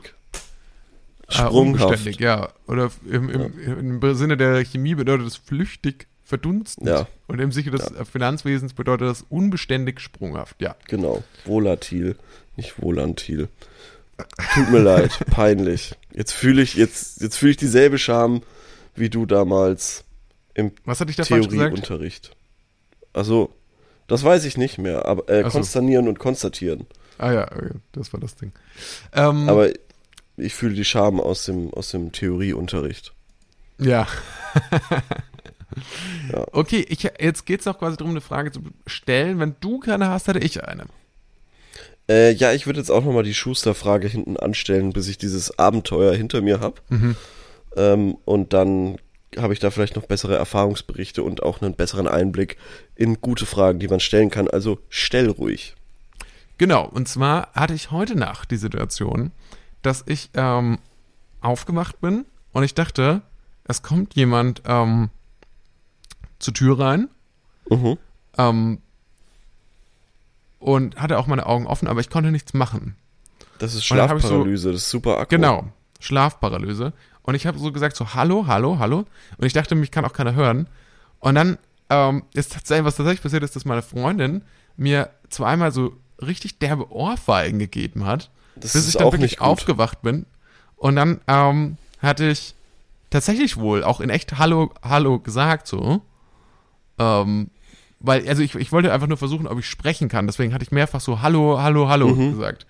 äh, 1.28 1.34
Sprunghaft. 1.34 1.84
unbeständig, 1.84 2.20
ja. 2.20 2.48
Oder 2.66 2.90
im, 3.08 3.28
im, 3.28 4.00
im 4.02 4.14
Sinne 4.14 4.36
der 4.36 4.64
Chemie 4.64 4.94
bedeutet 4.94 5.26
es 5.26 5.36
flüchtig, 5.36 6.06
verdunstend. 6.30 6.88
Ja. 6.88 7.06
Und 7.26 7.40
im 7.40 7.52
Sinne 7.52 7.72
des 7.72 7.92
Finanzwesens 8.10 8.72
bedeutet 8.72 9.08
das 9.08 9.24
unbeständig, 9.28 10.00
sprunghaft, 10.00 10.62
ja. 10.62 10.74
Genau, 10.88 11.22
volatil, 11.44 12.16
nicht 12.56 12.80
volantil. 12.80 13.48
Tut 14.54 14.70
mir 14.70 14.80
leid, 14.80 15.10
peinlich. 15.30 15.94
Jetzt 16.12 16.32
fühle 16.32 16.62
ich 16.62 16.74
jetzt 16.74 17.20
jetzt 17.20 17.36
fühle 17.36 17.52
ich 17.52 17.56
dieselbe 17.58 17.98
Scham 17.98 18.42
wie 18.94 19.10
du 19.10 19.26
damals 19.26 20.04
im 20.54 20.72
Was 20.84 21.00
hatte 21.00 21.10
ich 21.10 21.16
da 21.16 21.24
falsch 21.24 21.48
gesagt? 21.48 21.68
Theorieunterricht. 21.68 22.36
Also, 23.12 23.54
das 24.06 24.24
weiß 24.24 24.44
ich 24.44 24.56
nicht 24.56 24.78
mehr, 24.78 25.06
aber 25.06 25.28
äh, 25.28 25.44
so. 25.44 25.50
konsternieren 25.50 26.08
und 26.08 26.18
konstatieren. 26.18 26.86
Ah 27.18 27.32
ja, 27.32 27.44
okay, 27.52 27.72
das 27.92 28.12
war 28.12 28.20
das 28.20 28.36
Ding. 28.36 28.52
Ähm, 29.12 29.48
Aber 29.48 29.68
ich 30.36 30.54
fühle 30.54 30.74
die 30.74 30.84
Scham 30.84 31.20
aus 31.20 31.44
dem 31.44 31.72
aus 31.74 31.90
dem 31.90 32.12
Theorieunterricht. 32.12 33.12
Ja. 33.78 34.06
Ja. 36.32 36.46
Okay, 36.52 36.86
ich, 36.88 37.02
jetzt 37.02 37.44
geht 37.44 37.60
es 37.60 37.66
auch 37.66 37.78
quasi 37.78 37.96
darum, 37.96 38.12
eine 38.12 38.20
Frage 38.20 38.52
zu 38.52 38.60
stellen. 38.86 39.40
Wenn 39.40 39.56
du 39.60 39.80
keine 39.80 40.08
hast, 40.08 40.28
hätte 40.28 40.38
ich 40.38 40.62
eine. 40.62 40.84
Äh, 42.08 42.32
ja, 42.32 42.52
ich 42.52 42.66
würde 42.66 42.78
jetzt 42.78 42.90
auch 42.90 43.04
nochmal 43.04 43.24
die 43.24 43.34
Schuster-Frage 43.34 44.06
hinten 44.06 44.36
anstellen, 44.36 44.92
bis 44.92 45.08
ich 45.08 45.18
dieses 45.18 45.58
Abenteuer 45.58 46.14
hinter 46.14 46.40
mir 46.40 46.60
habe. 46.60 46.80
Mhm. 46.88 47.16
Ähm, 47.76 48.16
und 48.24 48.52
dann 48.52 48.98
habe 49.36 49.52
ich 49.52 49.60
da 49.60 49.70
vielleicht 49.70 49.96
noch 49.96 50.06
bessere 50.06 50.36
Erfahrungsberichte 50.36 51.22
und 51.22 51.42
auch 51.42 51.62
einen 51.62 51.74
besseren 51.74 52.08
Einblick 52.08 52.56
in 52.96 53.20
gute 53.20 53.46
Fragen, 53.46 53.78
die 53.78 53.88
man 53.88 54.00
stellen 54.00 54.30
kann. 54.30 54.48
Also 54.48 54.78
stell 54.88 55.30
ruhig. 55.30 55.74
Genau, 56.58 56.84
und 56.84 57.08
zwar 57.08 57.52
hatte 57.54 57.74
ich 57.74 57.90
heute 57.90 58.16
Nacht 58.16 58.50
die 58.50 58.56
Situation, 58.56 59.30
dass 59.82 60.04
ich 60.06 60.30
ähm, 60.34 60.78
aufgewacht 61.40 62.00
bin 62.00 62.24
und 62.52 62.64
ich 62.64 62.74
dachte, 62.74 63.22
es 63.64 63.82
kommt 63.82 64.14
jemand 64.14 64.62
ähm, 64.66 65.10
zur 66.40 66.52
Tür 66.54 66.78
rein 66.80 67.08
Mhm. 67.70 67.96
ähm, 68.38 68.78
und 70.58 70.96
hatte 71.00 71.18
auch 71.18 71.26
meine 71.26 71.46
Augen 71.46 71.66
offen, 71.66 71.88
aber 71.88 72.00
ich 72.00 72.10
konnte 72.10 72.30
nichts 72.30 72.52
machen. 72.54 72.96
Das 73.58 73.72
ist 73.74 73.80
ich 73.82 73.88
so- 73.88 73.94
Schlafparalyse, 73.94 74.72
das 74.72 74.82
ist 74.82 74.90
super 74.90 75.18
akku. 75.18 75.30
Genau, 75.36 75.64
Schlafparalyse. 76.00 76.92
Und 77.22 77.34
ich 77.34 77.46
habe 77.46 77.58
so 77.58 77.70
gesagt, 77.72 77.96
so 77.96 78.14
hallo, 78.14 78.46
hallo, 78.46 78.78
hallo. 78.78 79.04
Und 79.36 79.46
ich 79.46 79.52
dachte, 79.52 79.74
mich 79.74 79.90
kann 79.90 80.04
auch 80.04 80.12
keiner 80.12 80.34
hören. 80.34 80.66
Und 81.20 81.34
dann 81.34 81.58
ähm, 81.90 82.24
ist 82.34 82.52
tatsächlich, 82.52 82.84
was 82.86 82.96
tatsächlich 82.96 83.22
passiert 83.22 83.42
ist, 83.42 83.54
dass 83.56 83.64
meine 83.64 83.82
Freundin 83.82 84.42
mir 84.76 85.10
zweimal 85.28 85.72
so 85.72 85.96
richtig 86.20 86.58
derbe 86.58 86.90
Ohrfeigen 86.92 87.58
gegeben 87.58 88.06
hat, 88.06 88.30
Das 88.56 88.72
bis 88.72 88.88
ich 88.88 88.94
dann 88.94 89.12
wirklich 89.12 89.40
aufgewacht 89.40 90.02
bin. 90.02 90.26
Und 90.76 90.96
dann 90.96 91.20
ähm, 91.26 91.76
hatte 92.00 92.26
ich 92.30 92.54
tatsächlich 93.10 93.56
wohl 93.58 93.82
auch 93.84 94.00
in 94.00 94.08
echt 94.10 94.38
Hallo, 94.38 94.72
Hallo 94.82 95.18
gesagt 95.18 95.66
so. 95.66 96.00
Ähm, 97.00 97.50
weil, 97.98 98.26
also 98.28 98.42
ich, 98.42 98.54
ich 98.54 98.70
wollte 98.72 98.92
einfach 98.92 99.08
nur 99.08 99.16
versuchen, 99.16 99.46
ob 99.48 99.58
ich 99.58 99.66
sprechen 99.68 100.08
kann. 100.08 100.26
Deswegen 100.26 100.54
hatte 100.54 100.62
ich 100.62 100.70
mehrfach 100.70 101.00
so 101.00 101.20
Hallo, 101.22 101.58
Hallo, 101.60 101.88
Hallo 101.88 102.08
Mhm. 102.08 102.30
gesagt. 102.30 102.66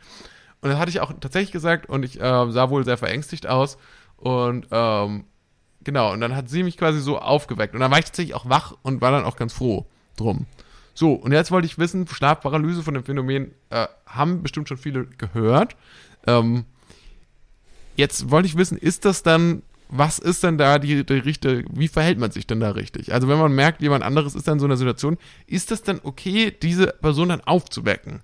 Und 0.63 0.71
dann 0.71 0.79
hatte 0.79 0.91
ich 0.91 1.01
auch 1.01 1.13
tatsächlich 1.21 1.53
gesagt 1.53 1.89
und 1.89 2.05
ich 2.05 2.21
äh, 2.21 2.51
sah 2.51 2.71
wohl 2.71 2.85
sehr 2.85 2.97
verängstigt 2.97 3.47
aus. 3.47 3.77
Und 4.17 4.67
ähm, 4.71 5.25
genau, 5.83 6.13
und 6.13 6.21
dann 6.21 6.35
hat 6.37 6.49
sie 6.49 6.63
mich 6.63 6.77
quasi 6.77 7.01
so 7.01 7.19
aufgeweckt. 7.19 7.75
Und 7.75 7.81
dann 7.81 7.91
war 7.91 7.99
ich 7.99 8.05
tatsächlich 8.07 8.35
auch 8.35 8.49
wach 8.49 8.75
und 8.83 9.01
war 9.01 9.11
dann 9.11 9.25
auch 9.25 9.37
ganz 9.37 9.53
froh 9.53 9.87
drum. 10.17 10.47
So, 10.95 11.13
und 11.15 11.33
jetzt 11.33 11.51
wollte 11.51 11.67
ich 11.67 11.79
wissen, 11.79 12.07
Schlafparalyse 12.07 12.83
von 12.83 12.95
dem 12.95 13.05
Phänomen 13.05 13.53
äh, 13.71 13.87
haben 14.07 14.43
bestimmt 14.43 14.69
schon 14.69 14.77
viele 14.77 15.07
gehört. 15.07 15.77
Ähm, 16.27 16.65
jetzt 17.97 18.31
wollte 18.31 18.47
ich 18.49 18.57
wissen, 18.57 18.77
ist 18.77 19.05
das 19.05 19.23
dann, 19.23 19.63
was 19.91 20.19
ist 20.19 20.43
denn 20.45 20.57
da 20.57 20.79
die, 20.79 21.05
die 21.05 21.15
richtige, 21.15 21.65
wie 21.73 21.89
verhält 21.89 22.19
man 22.19 22.31
sich 22.31 22.47
denn 22.47 22.61
da 22.61 22.71
richtig? 22.71 23.13
Also 23.13 23.29
wenn 23.29 23.39
man 23.39 23.53
merkt, 23.53 23.83
jemand 23.83 24.05
anderes 24.05 24.35
ist 24.35 24.47
dann 24.47 24.55
in 24.55 24.61
so 24.61 24.67
einer 24.67 24.77
Situation, 24.77 25.19
ist 25.47 25.71
das 25.71 25.83
dann 25.83 26.01
okay, 26.05 26.51
diese 26.63 26.89
Person 26.89 27.31
dann 27.31 27.41
aufzuwecken? 27.41 28.23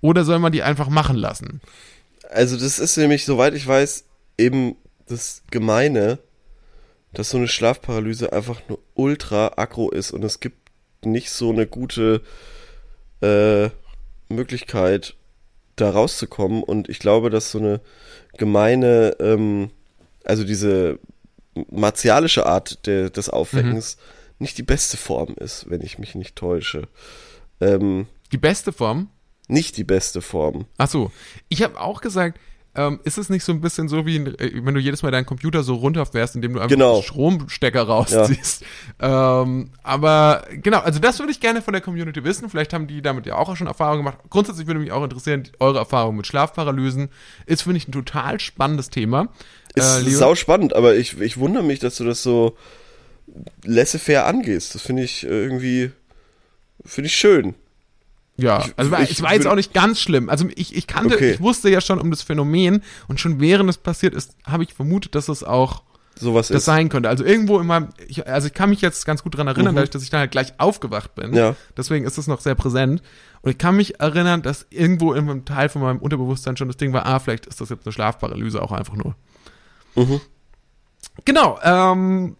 Oder 0.00 0.24
soll 0.24 0.38
man 0.38 0.52
die 0.52 0.62
einfach 0.62 0.88
machen 0.88 1.16
lassen? 1.16 1.60
Also 2.30 2.56
das 2.56 2.78
ist 2.78 2.96
nämlich, 2.96 3.24
soweit 3.24 3.54
ich 3.54 3.66
weiß, 3.66 4.04
eben 4.38 4.76
das 5.06 5.42
Gemeine, 5.50 6.18
dass 7.12 7.30
so 7.30 7.36
eine 7.36 7.48
Schlafparalyse 7.48 8.32
einfach 8.32 8.60
nur 8.68 8.78
ultra 8.94 9.52
aggro 9.56 9.90
ist 9.90 10.10
und 10.10 10.24
es 10.24 10.40
gibt 10.40 10.70
nicht 11.04 11.30
so 11.30 11.50
eine 11.50 11.66
gute 11.66 12.22
äh, 13.20 13.68
Möglichkeit, 14.28 15.14
da 15.76 15.90
rauszukommen. 15.90 16.62
Und 16.62 16.88
ich 16.88 16.98
glaube, 16.98 17.30
dass 17.30 17.50
so 17.50 17.58
eine 17.58 17.80
gemeine, 18.36 19.16
ähm, 19.20 19.70
also 20.26 20.44
diese 20.44 20.98
martialische 21.70 22.46
Art 22.46 22.86
de, 22.86 23.10
des 23.10 23.30
Aufweckens 23.30 23.96
nicht 24.38 24.58
die 24.58 24.62
beste 24.62 24.96
Form 24.98 25.34
ist, 25.38 25.70
wenn 25.70 25.80
ich 25.80 25.98
mich 25.98 26.14
nicht 26.14 26.36
täusche. 26.36 26.88
Ähm, 27.60 28.06
Die 28.32 28.38
beste 28.38 28.72
Form? 28.72 29.08
nicht 29.48 29.76
die 29.76 29.84
beste 29.84 30.20
Form. 30.22 30.64
Ach 30.76 30.88
so, 30.88 31.12
ich 31.48 31.62
habe 31.62 31.80
auch 31.80 32.00
gesagt, 32.00 32.38
ähm, 32.74 32.98
ist 33.04 33.16
es 33.16 33.30
nicht 33.30 33.44
so 33.44 33.52
ein 33.52 33.60
bisschen 33.60 33.88
so 33.88 34.04
wie, 34.04 34.16
äh, 34.16 34.60
wenn 34.64 34.74
du 34.74 34.80
jedes 34.80 35.02
Mal 35.04 35.10
deinen 35.12 35.24
Computer 35.24 35.62
so 35.62 35.76
runterfährst, 35.76 36.34
indem 36.34 36.52
du 36.54 36.58
einfach 36.58 36.68
Genau. 36.70 36.96
den 36.96 37.04
Stromstecker 37.04 37.82
rausziehst. 37.84 38.64
Ähm, 39.00 39.70
aber 39.84 40.44
genau, 40.50 40.80
also 40.80 40.98
das 40.98 41.18
würde 41.20 41.30
ich 41.32 41.40
gerne 41.40 41.62
von 41.62 41.72
der 41.72 41.80
Community 41.80 42.22
wissen. 42.24 42.50
Vielleicht 42.50 42.72
haben 42.74 42.86
die 42.88 43.00
damit 43.02 43.24
ja 43.24 43.36
auch 43.36 43.56
schon 43.56 43.66
Erfahrungen 43.68 44.00
gemacht. 44.04 44.18
Grundsätzlich 44.28 44.66
würde 44.66 44.80
mich 44.80 44.90
auch 44.92 45.02
interessieren, 45.04 45.44
eure 45.60 45.78
Erfahrung 45.78 46.16
mit 46.16 46.26
Schlafparalysen. 46.26 47.08
Ist, 47.46 47.62
finde 47.62 47.78
ich, 47.78 47.88
ein 47.88 47.92
total 47.92 48.40
spannendes 48.40 48.90
Thema. 48.90 49.28
Ist 49.76 49.98
Äh, 49.98 50.00
Leo? 50.00 50.18
sau 50.18 50.34
spannend, 50.34 50.74
aber 50.74 50.96
ich, 50.96 51.20
ich 51.20 51.36
wundere 51.38 51.62
mich, 51.62 51.78
dass 51.78 51.96
du 51.96 52.04
das 52.04 52.22
so 52.22 52.56
laissez-faire 53.64 54.24
angehst. 54.26 54.74
Das 54.74 54.82
finde 54.82 55.02
ich 55.04 55.24
äh, 55.24 55.28
irgendwie, 55.28 55.92
finde 56.84 57.06
ich 57.08 57.16
schön. 57.16 57.54
Ja, 58.38 58.64
Ich- 58.64 58.72
also 58.76 58.94
ich 58.98 59.10
es 59.12 59.22
war 59.22 59.32
jetzt 59.34 59.46
auch 59.46 59.54
nicht 59.54 59.72
ganz 59.72 60.00
schlimm. 60.00 60.28
Also 60.28 60.46
ich, 60.56 60.76
ich 60.76 60.86
kannte, 60.86 61.14
Okay. 61.14 61.32
ich 61.32 61.40
wusste 61.40 61.70
ja 61.70 61.80
schon 61.80 61.98
um 62.00 62.10
das 62.10 62.22
Phänomen 62.22 62.82
und 63.08 63.18
schon 63.20 63.40
während 63.40 63.70
es 63.70 63.78
passiert 63.78 64.14
ist, 64.14 64.36
habe 64.44 64.62
ich 64.62 64.74
vermutet, 64.74 65.14
dass 65.14 65.28
es 65.28 65.42
auch 65.42 65.82
Sowas 66.18 66.48
das 66.48 66.58
ist. 66.58 66.64
sein 66.66 66.88
könnte. 66.90 67.08
Also 67.08 67.24
irgendwo 67.24 67.58
in 67.60 67.66
meinem, 67.66 67.88
ich, 68.08 68.26
also 68.26 68.46
ich 68.46 68.54
kann 68.54 68.70
mich 68.70 68.80
jetzt 68.82 69.04
ganz 69.06 69.22
gut 69.22 69.36
dran 69.36 69.46
erinnern, 69.46 69.72
Mhm. 69.72 69.76
dadurch, 69.76 69.90
dass 69.90 70.02
ich 70.02 70.10
dann 70.10 70.20
halt 70.20 70.30
gleich 70.30 70.52
aufgewacht 70.58 71.14
bin. 71.14 71.34
Ja. 71.34 71.56
Deswegen 71.76 72.04
ist 72.06 72.18
es 72.18 72.26
noch 72.26 72.40
sehr 72.40 72.54
präsent. 72.54 73.02
Und 73.42 73.50
ich 73.50 73.58
kann 73.58 73.76
mich 73.76 74.00
erinnern, 74.00 74.42
dass 74.42 74.66
irgendwo 74.70 75.12
in 75.14 75.28
einem 75.30 75.44
Teil 75.46 75.68
von 75.70 75.80
meinem 75.82 75.98
Unterbewusstsein 75.98 76.56
schon 76.56 76.68
das 76.68 76.76
Ding 76.76 76.92
war, 76.92 77.06
ah, 77.06 77.18
vielleicht 77.18 77.46
ist 77.46 77.60
das 77.60 77.68
jetzt 77.70 77.86
eine 77.86 77.92
Schlafparalyse 77.92 78.62
auch 78.62 78.72
einfach 78.72 78.94
nur. 78.96 79.14
Mhm. 79.96 80.20
Genau, 81.24 81.58
ähm, 81.62 82.36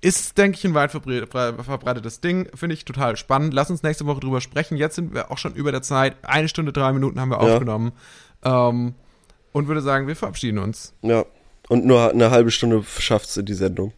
ist, 0.00 0.36
denke 0.38 0.58
ich, 0.58 0.64
ein 0.64 0.74
weit 0.74 0.90
verbre 0.90 1.26
ver- 1.26 1.62
verbreitetes 1.64 2.20
Ding. 2.20 2.48
Finde 2.54 2.74
ich 2.74 2.84
total 2.84 3.16
spannend. 3.16 3.54
Lass 3.54 3.70
uns 3.70 3.82
nächste 3.82 4.06
Woche 4.06 4.20
drüber 4.20 4.40
sprechen. 4.40 4.76
Jetzt 4.76 4.96
sind 4.96 5.14
wir 5.14 5.30
auch 5.30 5.38
schon 5.38 5.54
über 5.54 5.72
der 5.72 5.82
Zeit. 5.82 6.16
Eine 6.22 6.48
Stunde, 6.48 6.72
drei 6.72 6.92
Minuten 6.92 7.20
haben 7.20 7.30
wir 7.30 7.42
Ja. 7.42 7.54
aufgenommen. 7.54 7.92
Ähm, 8.44 8.94
Und 9.52 9.68
würde 9.68 9.80
sagen, 9.82 10.06
wir 10.08 10.16
verabschieden 10.16 10.58
uns. 10.58 10.92
Ja. 11.02 11.24
Und 11.68 11.86
nur 11.86 12.10
eine 12.10 12.30
halbe 12.30 12.50
Stunde 12.50 12.84
schafft's 12.98 13.36
in 13.36 13.46
die 13.46 13.54
Sendung. 13.54 13.92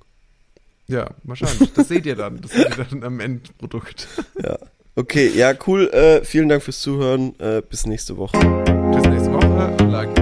Ja, 0.87 1.09
wahrscheinlich. 1.25 1.73
Das 1.75 1.89
seht 1.89 2.07
ihr 2.07 2.15
dann. 2.15 2.41
Das 2.41 2.53
seht 2.53 2.77
ihr 2.79 2.85
dann 2.85 3.03
am 3.03 3.19
Endprodukt. 3.21 4.07
Ja. 4.41 4.57
Okay, 4.95 5.29
ja, 5.35 5.53
cool. 5.67 5.89
Äh, 5.89 6.25
vielen 6.25 6.49
Dank 6.49 6.63
fürs 6.63 6.81
Zuhören. 6.81 7.35
Äh, 7.41 7.61
bis 7.69 7.87
nächste 7.87 8.17
Woche. 8.17 8.39
Bis 8.39 9.03
nächste 9.05 9.33
Woche. 9.33 9.85
Like. 9.85 10.17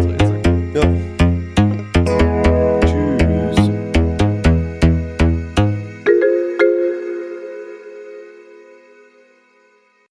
Ja. 0.75 1.14